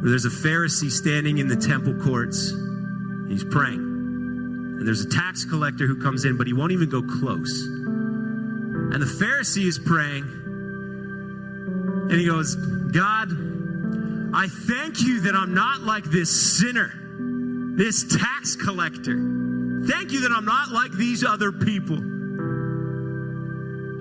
where 0.00 0.10
there's 0.10 0.24
a 0.24 0.30
Pharisee 0.30 0.90
standing 0.90 1.36
in 1.38 1.46
the 1.46 1.56
temple 1.56 1.94
courts. 1.94 2.50
He's 3.28 3.44
praying. 3.44 3.78
And 4.78 4.86
there's 4.86 5.02
a 5.02 5.08
tax 5.08 5.44
collector 5.44 5.86
who 5.86 6.00
comes 6.02 6.24
in, 6.24 6.38
but 6.38 6.46
he 6.46 6.54
won't 6.54 6.72
even 6.72 6.88
go 6.88 7.02
close. 7.02 7.66
And 7.66 9.00
the 9.00 9.06
Pharisee 9.06 9.66
is 9.66 9.78
praying, 9.78 10.24
and 12.10 12.12
he 12.12 12.26
goes, 12.26 12.56
God, 12.56 13.28
I 14.34 14.48
thank 14.48 15.00
you 15.02 15.20
that 15.20 15.34
I'm 15.36 15.54
not 15.54 15.82
like 15.82 16.04
this 16.04 16.58
sinner, 16.58 16.90
this 17.76 18.04
tax 18.18 18.56
collector. 18.56 19.16
Thank 19.86 20.10
you 20.12 20.22
that 20.22 20.32
I'm 20.34 20.46
not 20.46 20.70
like 20.70 20.92
these 20.92 21.22
other 21.22 21.52
people. 21.52 22.13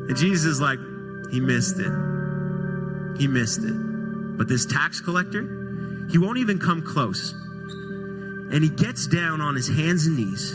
And 0.07 0.17
Jesus 0.17 0.45
is 0.45 0.61
like, 0.61 0.79
he 1.31 1.39
missed 1.39 1.79
it. 1.79 1.91
He 3.17 3.27
missed 3.27 3.63
it. 3.63 3.73
But 4.37 4.47
this 4.47 4.65
tax 4.65 4.99
collector, 4.99 5.41
he 6.09 6.17
won't 6.17 6.37
even 6.37 6.59
come 6.59 6.81
close. 6.81 7.31
And 7.31 8.63
he 8.63 8.69
gets 8.69 9.07
down 9.07 9.41
on 9.41 9.55
his 9.55 9.67
hands 9.67 10.05
and 10.05 10.17
knees 10.17 10.51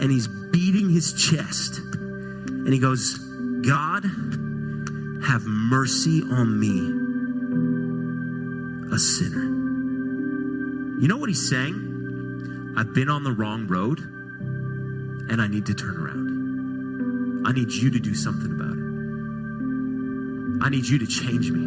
and 0.00 0.10
he's 0.10 0.26
beating 0.26 0.90
his 0.90 1.12
chest. 1.12 1.78
And 1.78 2.72
he 2.72 2.78
goes, 2.78 3.18
God, 3.66 4.04
have 5.24 5.44
mercy 5.44 6.22
on 6.22 6.58
me, 6.58 6.80
a 8.94 8.98
sinner. 8.98 9.44
You 11.00 11.08
know 11.08 11.16
what 11.16 11.28
he's 11.28 11.48
saying? 11.48 12.74
I've 12.76 12.92
been 12.94 13.08
on 13.08 13.22
the 13.22 13.32
wrong 13.32 13.66
road 13.68 14.00
and 14.00 15.40
I 15.40 15.46
need 15.46 15.66
to 15.66 15.74
turn 15.74 15.96
around. 15.96 16.23
I 17.46 17.52
need 17.52 17.70
you 17.70 17.90
to 17.90 17.98
do 17.98 18.14
something 18.14 18.50
about 18.50 18.72
it. 18.72 18.94
I 20.64 20.70
need 20.70 20.86
you 20.86 20.98
to 20.98 21.06
change 21.06 21.50
me. 21.50 21.66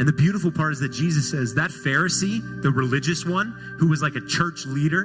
And 0.00 0.08
the 0.08 0.12
beautiful 0.12 0.50
part 0.50 0.72
is 0.72 0.80
that 0.80 0.88
Jesus 0.88 1.30
says 1.30 1.52
that 1.54 1.70
Pharisee, 1.70 2.62
the 2.62 2.70
religious 2.70 3.26
one, 3.26 3.52
who 3.78 3.88
was 3.88 4.00
like 4.00 4.14
a 4.14 4.22
church 4.22 4.64
leader 4.64 5.02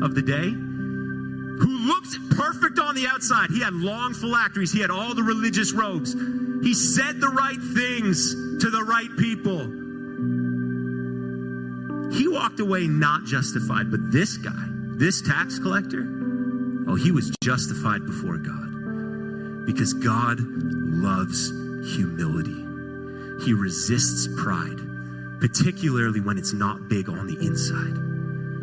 of 0.00 0.14
the 0.14 0.22
day, 0.22 0.48
who 0.48 1.78
looked 1.86 2.16
perfect 2.30 2.78
on 2.78 2.94
the 2.94 3.06
outside, 3.06 3.50
he 3.50 3.60
had 3.60 3.74
long 3.74 4.14
phylacteries, 4.14 4.72
he 4.72 4.80
had 4.80 4.90
all 4.90 5.14
the 5.14 5.22
religious 5.22 5.72
robes, 5.72 6.14
he 6.62 6.72
said 6.72 7.20
the 7.20 7.28
right 7.28 7.60
things 7.74 8.32
to 8.62 8.70
the 8.70 8.82
right 8.82 9.14
people. 9.18 9.66
He 12.16 12.26
walked 12.26 12.60
away 12.60 12.86
not 12.86 13.24
justified, 13.24 13.90
but 13.90 14.10
this 14.10 14.38
guy, 14.38 14.64
this 14.96 15.20
tax 15.20 15.58
collector, 15.58 16.06
oh, 16.88 16.94
he 16.94 17.10
was 17.10 17.36
justified 17.42 18.06
before 18.06 18.38
God 18.38 18.69
because 19.66 19.92
God 19.92 20.38
loves 20.40 21.50
humility. 21.94 22.64
He 23.44 23.54
resists 23.54 24.28
pride, 24.42 24.78
particularly 25.40 26.20
when 26.20 26.38
it's 26.38 26.52
not 26.52 26.88
big 26.88 27.08
on 27.08 27.26
the 27.26 27.36
inside. 27.46 28.10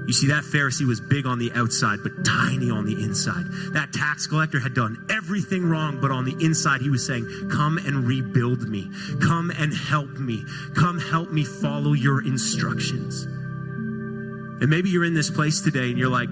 You 0.07 0.13
see, 0.13 0.27
that 0.27 0.45
Pharisee 0.45 0.87
was 0.87 1.01
big 1.01 1.25
on 1.25 1.37
the 1.37 1.51
outside, 1.51 1.99
but 2.01 2.23
tiny 2.23 2.71
on 2.71 2.85
the 2.85 2.93
inside. 3.03 3.43
That 3.73 3.91
tax 3.91 4.25
collector 4.25 4.57
had 4.57 4.73
done 4.73 5.05
everything 5.09 5.69
wrong, 5.69 5.99
but 5.99 6.11
on 6.11 6.23
the 6.23 6.33
inside, 6.39 6.79
he 6.79 6.89
was 6.89 7.05
saying, 7.05 7.49
Come 7.51 7.77
and 7.77 8.07
rebuild 8.07 8.69
me. 8.69 8.89
Come 9.21 9.51
and 9.51 9.73
help 9.73 10.11
me. 10.11 10.45
Come 10.75 10.97
help 10.97 11.31
me 11.31 11.43
follow 11.43 11.91
your 11.91 12.25
instructions. 12.25 13.23
And 13.23 14.69
maybe 14.69 14.89
you're 14.89 15.03
in 15.03 15.13
this 15.13 15.29
place 15.29 15.59
today 15.59 15.89
and 15.89 15.97
you're 15.97 16.07
like, 16.07 16.29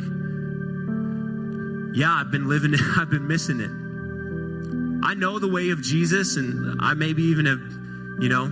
Yeah, 1.93 2.13
I've 2.13 2.32
been 2.32 2.47
living 2.47 2.74
I've 2.97 3.09
been 3.09 3.28
missing 3.28 3.59
it. 3.59 3.84
I 5.06 5.14
know 5.14 5.38
the 5.38 5.47
way 5.47 5.70
of 5.70 5.84
Jesus, 5.84 6.36
and 6.36 6.82
I 6.82 6.95
maybe 6.95 7.22
even 7.26 7.45
have, 7.45 7.60
you 8.24 8.28
know. 8.28 8.47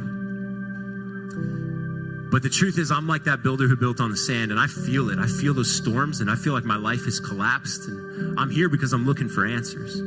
But 2.30 2.44
the 2.44 2.50
truth 2.50 2.78
is, 2.78 2.92
I'm 2.92 3.08
like 3.08 3.24
that 3.24 3.42
builder 3.42 3.68
who 3.68 3.76
built 3.76 4.00
on 4.00 4.12
the 4.12 4.18
sand, 4.18 4.52
and 4.52 4.60
I 4.60 4.68
feel 4.68 5.10
it. 5.10 5.18
I 5.18 5.26
feel 5.26 5.56
those 5.56 5.76
storms, 5.76 6.22
and 6.22 6.30
I 6.30 6.36
feel 6.36 6.54
like 6.54 6.64
my 6.64 6.78
life 6.78 7.06
has 7.06 7.20
collapsed, 7.20 7.88
and 7.88 8.40
I'm 8.40 8.52
here 8.52 8.70
because 8.70 8.94
I'm 8.94 9.04
looking 9.04 9.30
for 9.30 9.48
answers. 9.48 10.00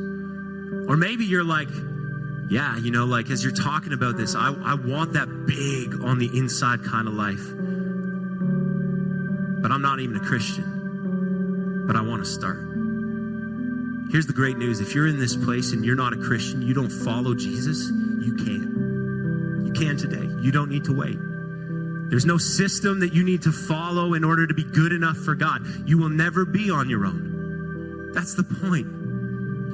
Or 0.89 0.97
maybe 0.97 1.25
you're 1.25 1.43
like, 1.43 1.69
yeah, 2.49 2.77
you 2.79 2.93
know, 2.93 3.07
like 3.07 3.29
as 3.31 3.43
you're 3.43 3.53
talking 3.53 3.93
about 3.93 4.17
this, 4.17 4.37
I, 4.37 4.55
I 4.65 4.75
want 4.75 5.15
that 5.15 5.47
big 5.47 6.01
on 6.05 6.19
the 6.19 6.31
inside 6.39 6.85
kind 6.85 7.09
of 7.09 7.15
life. 7.15 7.43
But 9.63 9.73
I'm 9.73 9.83
not 9.83 9.99
even 9.99 10.15
a 10.17 10.21
Christian. 10.21 11.85
But 11.89 11.97
I 11.97 12.03
want 12.03 12.25
to 12.25 12.31
start. 12.31 12.76
Here's 14.11 14.27
the 14.27 14.33
great 14.33 14.57
news 14.57 14.81
if 14.81 14.95
you're 14.95 15.09
in 15.09 15.19
this 15.19 15.35
place 15.35 15.73
and 15.73 15.85
you're 15.85 15.97
not 15.97 16.13
a 16.13 16.17
Christian, 16.17 16.63
you 16.63 16.75
don't 16.75 16.91
follow 16.91 17.35
Jesus, 17.35 17.91
you 18.21 18.35
can. 18.37 19.65
You 19.67 19.73
can 19.73 19.97
today. 19.97 20.27
You 20.41 20.53
don't 20.53 20.71
need 20.71 20.85
to 20.85 20.97
wait. 20.97 21.19
There's 22.09 22.25
no 22.25 22.39
system 22.39 23.01
that 23.01 23.13
you 23.13 23.25
need 23.25 23.43
to 23.43 23.53
follow 23.53 24.15
in 24.15 24.23
order 24.23 24.47
to 24.47 24.55
be 24.55 24.63
good 24.63 24.93
enough 24.93 25.17
for 25.17 25.35
God. 25.35 25.67
You 25.89 25.99
will 25.99 26.09
never 26.09 26.45
be 26.45 26.71
on 26.71 26.89
your 26.89 27.05
own. 27.05 28.13
That's 28.15 28.35
the 28.35 28.45
point. 28.45 28.87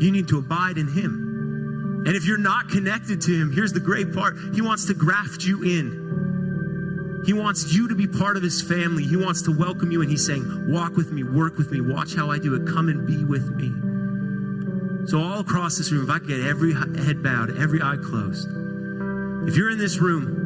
You 0.01 0.11
need 0.11 0.29
to 0.29 0.39
abide 0.39 0.79
in 0.79 0.89
Him. 0.89 2.05
And 2.07 2.17
if 2.17 2.25
you're 2.25 2.39
not 2.39 2.71
connected 2.71 3.21
to 3.21 3.39
Him, 3.39 3.53
here's 3.53 3.75
the 3.75 3.81
great 3.81 4.15
part 4.15 4.37
He 4.55 4.63
wants 4.63 4.87
to 4.87 4.95
graft 4.95 5.45
you 5.45 5.63
in. 5.63 7.23
He 7.27 7.35
wants 7.35 7.73
you 7.73 7.87
to 7.87 7.95
be 7.95 8.09
part 8.09 8.39
of 8.39 8.43
His 8.43 8.63
family. 8.63 9.05
He 9.05 9.17
wants 9.17 9.43
to 9.43 9.57
welcome 9.57 9.93
you, 9.93 10.01
and 10.01 10.11
He's 10.11 10.27
saying, 10.27 10.73
Walk 10.73 10.97
with 10.97 11.13
me, 11.13 11.23
work 11.23 11.59
with 11.59 11.71
me, 11.71 11.83
watch 11.83 12.15
how 12.15 12.31
I 12.31 12.39
do 12.39 12.55
it, 12.55 12.67
come 12.67 12.89
and 12.89 13.07
be 13.07 13.25
with 13.25 13.55
me. 13.55 13.92
So, 15.07 15.21
all 15.21 15.41
across 15.41 15.77
this 15.79 15.91
room, 15.91 16.05
if 16.05 16.11
I 16.11 16.19
could 16.19 16.29
get 16.29 16.41
every 16.41 16.75
head 16.75 17.23
bowed, 17.23 17.59
every 17.59 17.83
eye 17.83 17.97
closed, 18.03 18.49
if 19.49 19.57
you're 19.57 19.71
in 19.71 19.79
this 19.79 19.99
room, 19.99 20.43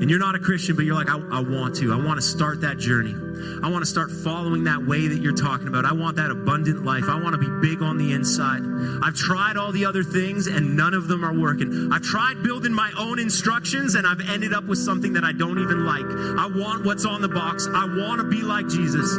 and 0.00 0.10
you're 0.10 0.18
not 0.18 0.34
a 0.34 0.38
Christian, 0.38 0.76
but 0.76 0.84
you're 0.84 0.94
like, 0.94 1.08
I, 1.08 1.16
I, 1.16 1.40
want 1.40 1.76
to. 1.76 1.92
I 1.92 1.96
want 1.96 2.20
to 2.20 2.22
start 2.22 2.60
that 2.60 2.76
journey. 2.76 3.14
I 3.62 3.70
want 3.70 3.82
to 3.82 3.90
start 3.90 4.10
following 4.10 4.64
that 4.64 4.84
way 4.84 5.08
that 5.08 5.22
you're 5.22 5.34
talking 5.34 5.68
about. 5.68 5.86
I 5.86 5.92
want 5.92 6.16
that 6.16 6.30
abundant 6.30 6.84
life. 6.84 7.04
I 7.08 7.18
want 7.18 7.32
to 7.32 7.38
be 7.38 7.48
big 7.66 7.82
on 7.82 7.96
the 7.96 8.12
inside. 8.12 8.60
I've 9.02 9.14
tried 9.14 9.56
all 9.56 9.72
the 9.72 9.86
other 9.86 10.02
things 10.02 10.48
and 10.48 10.76
none 10.76 10.92
of 10.92 11.08
them 11.08 11.24
are 11.24 11.32
working. 11.32 11.90
I've 11.92 12.02
tried 12.02 12.42
building 12.42 12.72
my 12.72 12.92
own 12.98 13.18
instructions 13.18 13.94
and 13.94 14.06
I've 14.06 14.20
ended 14.28 14.52
up 14.52 14.64
with 14.64 14.78
something 14.78 15.14
that 15.14 15.24
I 15.24 15.32
don't 15.32 15.58
even 15.58 15.86
like. 15.86 16.04
I 16.04 16.46
want 16.46 16.84
what's 16.84 17.06
on 17.06 17.22
the 17.22 17.28
box. 17.28 17.66
I 17.66 17.86
want 17.86 18.20
to 18.20 18.28
be 18.28 18.42
like 18.42 18.68
Jesus 18.68 19.16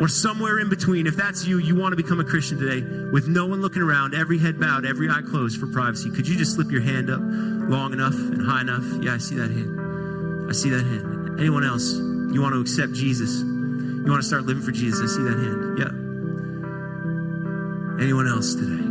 or 0.00 0.08
somewhere 0.08 0.58
in 0.58 0.68
between. 0.68 1.06
If 1.06 1.16
that's 1.16 1.44
you, 1.44 1.58
you 1.58 1.76
want 1.76 1.92
to 1.92 1.96
become 1.96 2.20
a 2.20 2.24
Christian 2.24 2.58
today 2.58 2.82
with 3.10 3.28
no 3.28 3.46
one 3.46 3.60
looking 3.60 3.82
around, 3.82 4.14
every 4.14 4.38
head 4.38 4.58
bowed, 4.58 4.84
every 4.86 5.08
eye 5.08 5.22
closed 5.22 5.58
for 5.60 5.66
privacy. 5.66 6.10
Could 6.10 6.26
you 6.26 6.36
just 6.36 6.54
slip 6.54 6.70
your 6.70 6.82
hand 6.82 7.10
up 7.10 7.20
long 7.22 7.92
enough 7.92 8.14
and 8.14 8.42
high 8.44 8.62
enough? 8.62 8.84
Yeah, 9.02 9.14
I 9.14 9.18
see 9.18 9.36
that 9.36 9.50
hand. 9.50 10.48
I 10.48 10.52
see 10.52 10.70
that 10.70 10.84
hand. 10.84 11.40
Anyone 11.40 11.64
else? 11.64 11.92
You 11.92 12.40
want 12.40 12.54
to 12.54 12.60
accept 12.60 12.92
Jesus? 12.92 13.40
You 13.40 14.06
want 14.08 14.22
to 14.22 14.26
start 14.26 14.44
living 14.44 14.62
for 14.62 14.72
Jesus? 14.72 15.00
I 15.00 15.06
see 15.06 15.22
that 15.22 15.38
hand. 15.38 15.78
Yeah. 15.78 15.92
Anyone 18.02 18.26
else 18.26 18.54
today? 18.54 18.82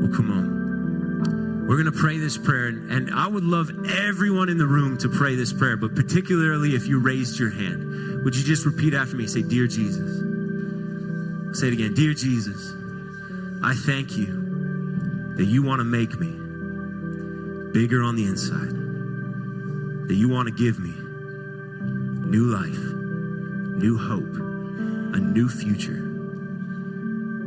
Well, 0.00 0.12
come 0.16 0.30
on. 0.30 1.66
We're 1.68 1.82
going 1.82 1.92
to 1.92 1.98
pray 1.98 2.18
this 2.18 2.38
prayer, 2.38 2.68
and 2.68 3.10
I 3.12 3.26
would 3.26 3.44
love 3.44 3.70
everyone 3.88 4.48
in 4.48 4.56
the 4.56 4.66
room 4.66 4.98
to 4.98 5.08
pray 5.08 5.34
this 5.34 5.52
prayer, 5.52 5.76
but 5.76 5.94
particularly 5.94 6.74
if 6.74 6.86
you 6.86 7.00
raised 7.00 7.38
your 7.38 7.50
hand. 7.50 8.05
Would 8.26 8.34
you 8.34 8.42
just 8.42 8.66
repeat 8.66 8.92
after 8.92 9.14
me? 9.14 9.28
Say, 9.28 9.42
Dear 9.42 9.68
Jesus. 9.68 10.18
Say 11.56 11.68
it 11.68 11.74
again. 11.74 11.94
Dear 11.94 12.12
Jesus, 12.12 12.74
I 13.62 13.72
thank 13.72 14.16
you 14.16 15.36
that 15.36 15.44
you 15.44 15.62
want 15.62 15.78
to 15.78 15.84
make 15.84 16.18
me 16.18 16.32
bigger 17.72 18.02
on 18.02 18.16
the 18.16 18.26
inside, 18.26 20.08
that 20.08 20.14
you 20.16 20.28
want 20.28 20.48
to 20.48 20.54
give 20.54 20.80
me 20.80 20.90
new 22.28 22.46
life, 22.46 22.76
new 23.78 23.96
hope, 23.96 24.34
a 25.14 25.20
new 25.20 25.48
future. 25.48 26.02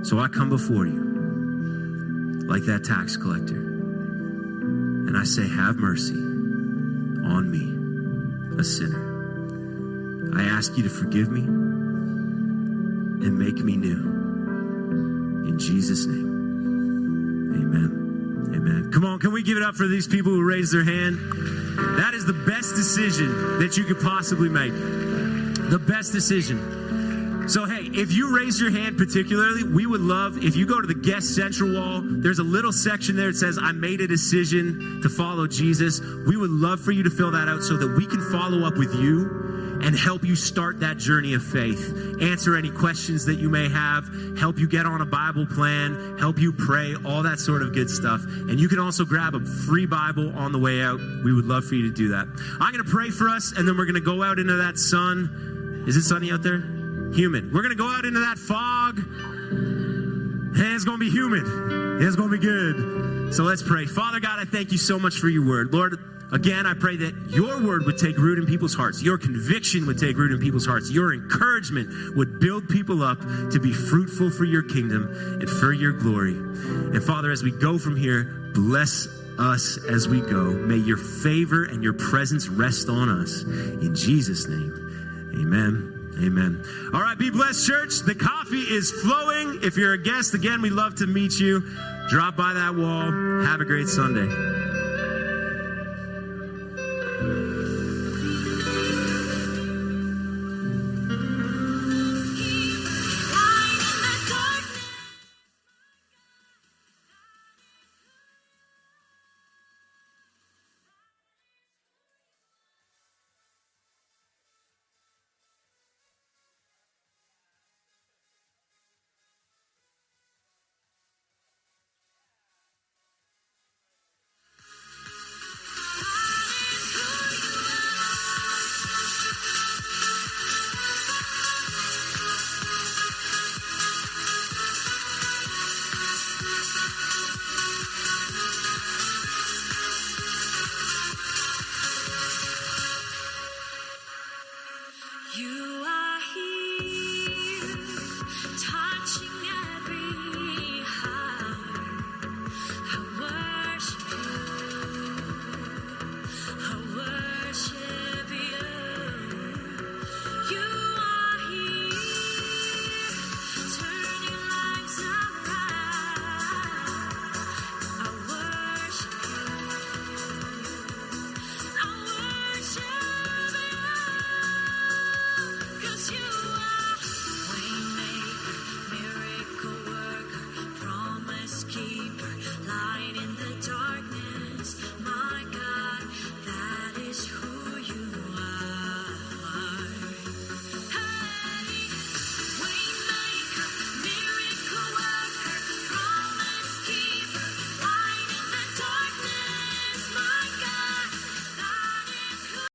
So 0.06 0.18
I 0.20 0.30
come 0.30 0.48
before 0.48 0.86
you 0.86 2.46
like 2.48 2.64
that 2.64 2.86
tax 2.86 3.18
collector, 3.18 3.58
and 3.58 5.18
I 5.18 5.26
say, 5.26 5.46
Have 5.46 5.76
mercy 5.76 6.14
on 6.16 7.52
me, 7.52 8.58
a 8.58 8.64
sinner. 8.64 9.09
I 10.36 10.44
ask 10.44 10.78
you 10.78 10.84
to 10.84 10.90
forgive 10.90 11.30
me 11.30 11.42
and 11.42 13.38
make 13.38 13.58
me 13.64 13.76
new. 13.76 15.48
In 15.48 15.60
Jesus' 15.60 16.06
name, 16.06 17.52
amen. 17.56 18.54
Amen. 18.56 18.92
Come 18.94 19.06
on, 19.06 19.20
can 19.20 19.32
we 19.32 19.44
give 19.44 19.58
it 19.58 19.64
up 19.64 19.76
for 19.76 19.88
these 19.88 20.08
people 20.08 20.32
who 20.32 20.44
raised 20.44 20.74
their 20.74 20.84
hand? 20.84 21.18
That 21.98 22.14
is 22.14 22.26
the 22.26 22.34
best 22.34 22.76
decision 22.76 23.60
that 23.60 23.78
you 23.78 23.84
could 23.86 24.02
possibly 24.02 24.50
make. 24.50 24.74
The 25.70 25.80
best 25.80 26.12
decision. 26.12 27.48
So, 27.50 27.66
hey, 27.66 27.90
if 27.94 28.12
you 28.14 28.36
raise 28.36 28.62
your 28.62 28.70
hand 28.70 28.98
particularly, 28.98 29.64
we 29.64 29.88
would 29.88 30.02
love 30.02 30.44
if 30.44 30.56
you 30.56 30.68
go 30.68 30.80
to 30.80 30.86
the 30.86 30.94
guest 30.94 31.36
central 31.36 31.74
wall. 31.74 32.02
There's 32.04 32.38
a 32.38 32.44
little 32.44 32.72
section 32.72 33.16
there 33.16 33.32
that 33.32 33.38
says, 33.38 33.58
I 33.60 33.72
made 33.72 34.02
a 34.02 34.08
decision 34.08 35.00
to 35.02 35.10
follow 35.10 35.48
Jesus. 35.48 36.00
We 36.00 36.38
would 36.38 36.52
love 36.52 36.80
for 36.80 36.92
you 36.92 37.02
to 37.02 37.10
fill 37.10 37.32
that 37.32 37.48
out 37.48 37.64
so 37.64 37.76
that 37.78 37.88
we 37.98 38.06
can 38.06 38.22
follow 38.32 38.68
up 38.68 38.78
with 38.78 38.94
you 38.94 39.49
and 39.82 39.98
help 39.98 40.24
you 40.24 40.36
start 40.36 40.80
that 40.82 40.98
journey 40.98 41.34
of 41.34 41.44
faith. 41.44 41.94
Answer 42.22 42.56
any 42.56 42.70
questions 42.70 43.26
that 43.26 43.36
you 43.36 43.50
may 43.50 43.70
have, 43.70 44.06
help 44.38 44.58
you 44.60 44.68
get 44.68 44.86
on 44.86 45.02
a 45.02 45.06
Bible 45.06 45.46
plan, 45.46 46.18
help 46.18 46.38
you 46.38 46.52
pray, 46.52 46.96
all 47.06 47.24
that 47.24 47.40
sort 47.40 47.62
of 47.62 47.74
good 47.74 47.90
stuff. 47.90 48.22
And 48.24 48.60
you 48.60 48.68
can 48.68 48.80
also 48.80 49.06
grab 49.06 49.36
a 49.36 49.40
free 49.40 49.86
Bible 49.86 50.32
on 50.38 50.52
the 50.52 50.60
way 50.60 50.82
out. 50.82 51.00
We 51.24 51.34
would 51.34 51.46
love 51.46 51.66
for 51.66 51.76
you 51.76 51.90
to 51.90 51.94
do 51.94 52.10
that. 52.10 52.28
I'm 52.60 52.72
going 52.74 52.84
to 52.84 52.90
pray 52.90 53.10
for 53.10 53.30
us, 53.30 53.54
and 53.56 53.68
then 53.68 53.78
we're 53.78 53.86
going 53.86 53.96
to 53.96 54.02
go 54.02 54.22
out 54.24 54.40
into 54.40 54.56
that 54.58 54.78
sun. 54.78 55.86
Is 55.88 55.96
it 55.96 56.04
sunny 56.04 56.32
out 56.32 56.44
there? 56.44 56.60
Humid. 57.14 57.54
We're 57.54 57.62
going 57.62 57.76
to 57.76 57.82
go 57.82 57.88
out 57.88 58.06
into 58.06 58.20
that 58.20 58.38
fog, 58.38 59.00
and 59.00 60.76
it's 60.76 60.86
going 60.86 61.00
to 61.00 61.06
be 61.06 61.10
humid. 61.10 62.04
It's 62.04 62.16
going 62.16 62.30
to 62.30 62.38
be 62.38 62.44
good. 62.44 63.34
So 63.34 63.44
let's 63.44 63.64
pray. 63.64 63.86
Father 63.86 64.20
God, 64.20 64.40
I 64.40 64.46
thank 64.46 64.72
you 64.72 64.78
so 64.78 65.00
much 65.00 65.16
for 65.16 65.30
your 65.30 65.46
word. 65.48 65.74
Lord, 65.74 65.98
Again, 66.32 66.68
I 66.68 66.76
pray 66.76 66.96
that 66.98 67.16
your 67.30 67.60
word 67.62 67.86
would 67.86 67.98
take 67.98 68.18
root 68.18 68.38
in 68.38 68.46
people's 68.46 68.76
hearts. 68.76 69.02
Your 69.02 69.18
conviction 69.18 69.88
would 69.88 69.98
take 69.98 70.16
root 70.16 70.32
in 70.32 70.40
people's 70.40 70.66
hearts. 70.66 70.92
Your 70.92 71.14
encouragement 71.14 72.16
would 72.16 72.40
build 72.40 72.70
people 72.70 73.02
up 73.02 73.20
to 73.52 73.60
be 73.60 73.74
fruitful 73.74 74.30
for 74.30 74.46
your 74.46 74.62
kingdom 74.62 75.10
and 75.42 75.50
for 75.50 75.74
your 75.74 75.92
glory. 75.92 76.36
And 76.36 77.04
Father, 77.04 77.32
as 77.32 77.42
we 77.42 77.52
go 77.52 77.80
from 77.80 77.96
here, 77.96 78.52
bless 78.54 79.08
us 79.40 79.80
as 79.90 80.08
we 80.08 80.22
go. 80.22 80.52
May 80.52 80.78
your 80.78 80.98
favor 80.98 81.64
and 81.64 81.84
your 81.84 81.94
presence 81.94 82.48
rest 82.48 82.90
on 82.90 83.10
us. 83.10 83.42
In 83.44 83.96
Jesus' 83.96 84.48
name, 84.48 85.32
amen. 85.36 85.96
Amen. 86.22 86.62
All 86.94 87.02
right, 87.02 87.18
be 87.18 87.30
blessed, 87.30 87.66
church. 87.66 88.00
The 88.00 88.14
coffee 88.14 88.58
is 88.58 88.92
flowing. 88.92 89.60
If 89.64 89.78
you're 89.78 89.94
a 89.94 89.98
guest, 89.98 90.34
again, 90.34 90.62
we 90.62 90.70
love 90.70 90.96
to 90.96 91.08
meet 91.08 91.40
you. 91.40 91.62
Drop 92.10 92.36
by 92.36 92.54
that 92.54 92.76
wall. 92.76 93.10
Have 93.46 93.62
a 93.62 93.66
great 93.66 93.88
Sunday. 93.88 94.69